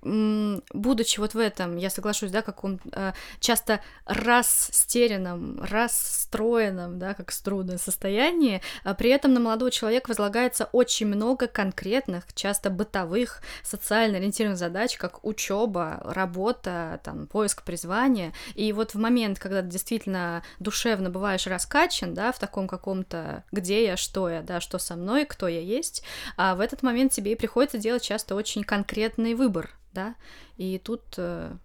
будучи 0.03 1.21
вот 1.21 1.35
в 1.35 1.39
этом, 1.39 1.77
я 1.77 1.91
соглашусь, 1.91 2.31
да, 2.31 2.43
как 2.43 2.65
он 2.65 2.81
э, 2.93 3.13
часто 3.41 3.81
расстерянном, 4.05 5.63
расстроенном, 5.63 6.99
да, 6.99 7.15
как 7.15 7.33
струнное 7.33 7.79
состояние, 7.79 8.63
а 8.85 8.95
при 8.95 9.11
этом 9.11 9.35
на 9.35 9.41
молодого 9.41 9.71
человека 9.71 10.09
возлагается 10.09 10.69
очень 10.73 11.07
много 11.07 11.47
конкретных, 11.47 12.25
часто 12.35 12.71
бытовых, 12.71 13.43
социально 13.63 14.19
ориентированных 14.19 14.59
задач, 14.59 14.97
как 14.97 15.25
учеба, 15.25 16.01
работа, 16.05 17.01
там, 17.05 17.27
поиск 17.27 17.63
призвания. 17.63 18.33
И 18.55 18.73
вот 18.73 18.95
в 18.95 18.99
момент, 18.99 19.39
когда 19.39 19.63
ты 19.63 19.69
действительно 19.69 20.43
душевно 20.59 21.11
бываешь 21.11 21.47
раскачан, 21.47 22.15
да, 22.15 22.33
в 22.33 22.39
таком 22.39 22.69
каком-то 22.69 23.45
где 23.53 23.85
я, 23.85 23.97
что 23.97 24.29
я, 24.29 24.43
да, 24.43 24.61
что 24.61 24.79
со 24.79 24.97
мной, 24.97 25.25
кто 25.25 25.49
я 25.49 25.61
есть, 25.61 26.03
а 26.37 26.55
в 26.55 26.61
этот 26.61 26.83
момент 26.83 27.13
тебе 27.13 27.33
и 27.33 27.37
приходится 27.37 27.79
делать 27.79 28.03
часто 28.03 28.35
очень 28.35 28.65
конкретные 28.65 29.32
определенный 29.33 29.35
выбор, 29.35 29.71
да, 29.93 30.15
и 30.57 30.79
тут 30.79 31.03
э, 31.17 31.57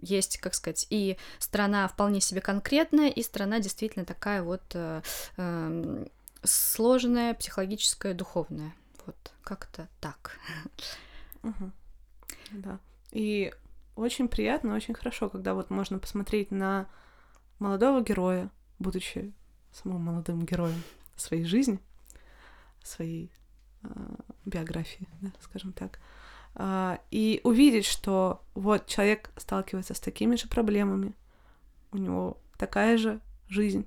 есть, 0.00 0.38
как 0.38 0.54
сказать, 0.54 0.86
и 0.90 1.16
страна 1.38 1.86
вполне 1.88 2.20
себе 2.20 2.40
конкретная, 2.40 3.10
и 3.10 3.22
страна 3.22 3.60
действительно 3.60 4.04
такая 4.04 4.42
вот 4.42 4.62
э, 4.74 5.02
э, 5.36 6.06
сложная, 6.42 7.34
психологическая, 7.34 8.14
духовная. 8.14 8.74
Вот 9.06 9.32
как-то 9.42 9.88
так. 10.00 10.38
Да. 12.52 12.78
И 13.12 13.52
очень 13.96 14.28
приятно, 14.28 14.74
очень 14.74 14.94
хорошо, 14.94 15.28
когда 15.28 15.54
вот 15.54 15.70
можно 15.70 15.98
посмотреть 15.98 16.50
на 16.50 16.86
молодого 17.58 18.02
героя, 18.02 18.50
будучи 18.78 19.32
самым 19.72 20.02
молодым 20.02 20.44
героем 20.44 20.82
своей 21.16 21.44
жизни, 21.44 21.78
своей 22.82 23.30
э, 23.82 23.88
биографии, 24.44 25.08
да, 25.20 25.30
скажем 25.40 25.72
так, 25.72 26.00
и 26.58 27.40
увидеть, 27.44 27.86
что 27.86 28.42
вот 28.54 28.86
человек 28.86 29.30
сталкивается 29.36 29.94
с 29.94 30.00
такими 30.00 30.36
же 30.36 30.48
проблемами, 30.48 31.14
у 31.92 31.98
него 31.98 32.36
такая 32.58 32.98
же 32.98 33.20
жизнь, 33.48 33.86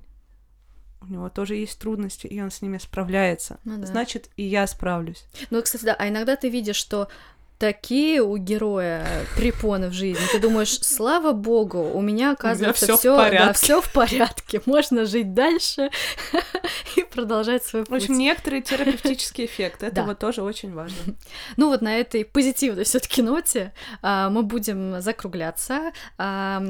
у 1.02 1.08
него 1.08 1.30
тоже 1.30 1.56
есть 1.56 1.78
трудности, 1.80 2.28
и 2.28 2.42
он 2.42 2.50
с 2.50 2.62
ними 2.62 2.78
справляется. 2.78 3.60
Ну, 3.66 3.78
да. 3.78 3.86
Значит, 3.86 4.30
и 4.38 4.44
я 4.44 4.66
справлюсь. 4.68 5.26
Ну, 5.50 5.62
кстати, 5.62 5.84
да, 5.84 5.96
а 5.96 6.08
иногда 6.08 6.36
ты 6.36 6.50
видишь, 6.50 6.78
что 6.78 7.10
такие 7.58 8.22
у 8.22 8.38
героя 8.38 9.06
препоны 9.36 9.90
в 9.90 9.94
жизни. 9.94 10.24
Ты 10.32 10.40
думаешь, 10.40 10.80
слава 10.82 11.32
богу, 11.32 11.80
у 11.80 12.02
меня 12.02 12.32
оказывается 12.32 12.98
все 12.98 13.16
да, 13.16 13.54
все 13.54 13.82
в 13.82 13.92
порядке, 13.92 14.62
можно 14.66 15.06
жить 15.06 15.34
дальше 15.34 15.90
и 16.96 17.04
продолжать 17.04 17.64
свой 17.64 17.84
путь. 17.84 18.02
В 18.02 18.04
общем, 18.04 18.18
некоторый 18.18 18.62
терапевтический 18.64 19.46
эффект, 19.46 19.84
это 19.84 20.04
вот 20.04 20.20
тоже 20.20 20.42
очень 20.42 20.74
важно. 20.74 21.16
Ну 21.58 21.70
вот 21.70 21.82
на 21.82 21.98
этой 21.98 22.26
позитивной 22.26 22.84
все-таки 22.84 23.22
ноте 23.22 23.74
а, 24.02 24.30
мы 24.30 24.44
будем 24.44 25.02
закругляться. 25.02 25.92
А, 26.18 26.62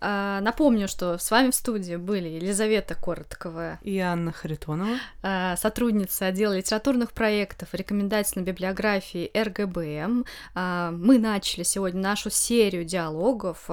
напомню, 0.00 0.88
что 0.88 1.18
с 1.18 1.30
вами 1.30 1.50
в 1.50 1.54
студии 1.54 1.96
были 1.96 2.28
Елизавета 2.28 2.94
Короткова 2.94 3.78
и 3.82 3.98
Анна 3.98 4.32
Харитонова, 4.32 4.98
а, 5.22 5.56
сотрудница 5.56 6.26
отдела 6.26 6.56
литературных 6.56 7.12
проектов 7.12 7.72
и 7.72 7.76
рекомендательной 7.76 8.44
библиографии 8.44 9.30
РГБМ. 9.34 10.24
А, 10.54 10.90
мы 10.90 11.18
начали 11.18 11.62
сегодня 11.62 12.00
нашу 12.00 12.30
серию 12.30 12.84
диалогов, 12.84 13.68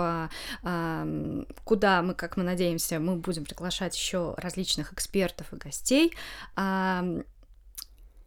куда 1.64 2.02
мы, 2.02 2.14
как 2.14 2.38
мы 2.38 2.44
надеемся, 2.44 3.00
мы 3.00 3.16
будем 3.16 3.46
приглашать 3.46 3.96
еще 3.96 4.34
различных 4.38 4.94
экспертов 4.94 5.54
и 5.54 5.58
гостей. 5.58 6.14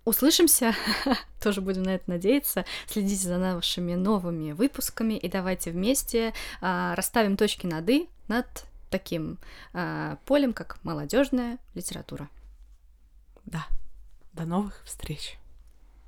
Услышимся, 0.05 0.75
тоже 1.43 1.61
будем 1.61 1.83
на 1.83 1.95
это 1.95 2.11
надеяться. 2.11 2.65
Следите 2.87 3.27
за 3.27 3.39
нашими 3.39 3.95
новыми 3.95 4.53
выпусками 4.53 5.15
и 5.15 5.29
давайте 5.29 5.71
вместе 5.71 6.35
а, 6.61 6.95
расставим 6.95 7.37
точки 7.37 7.67
над 7.67 7.89
«и» 7.89 8.09
над 8.29 8.47
таким 8.91 9.39
а, 9.73 10.19
полем, 10.27 10.53
как 10.53 10.79
молодежная 10.85 11.59
литература. 11.75 12.29
Да. 13.47 13.67
До 14.35 14.45
новых 14.45 14.83
встреч. 14.85 15.39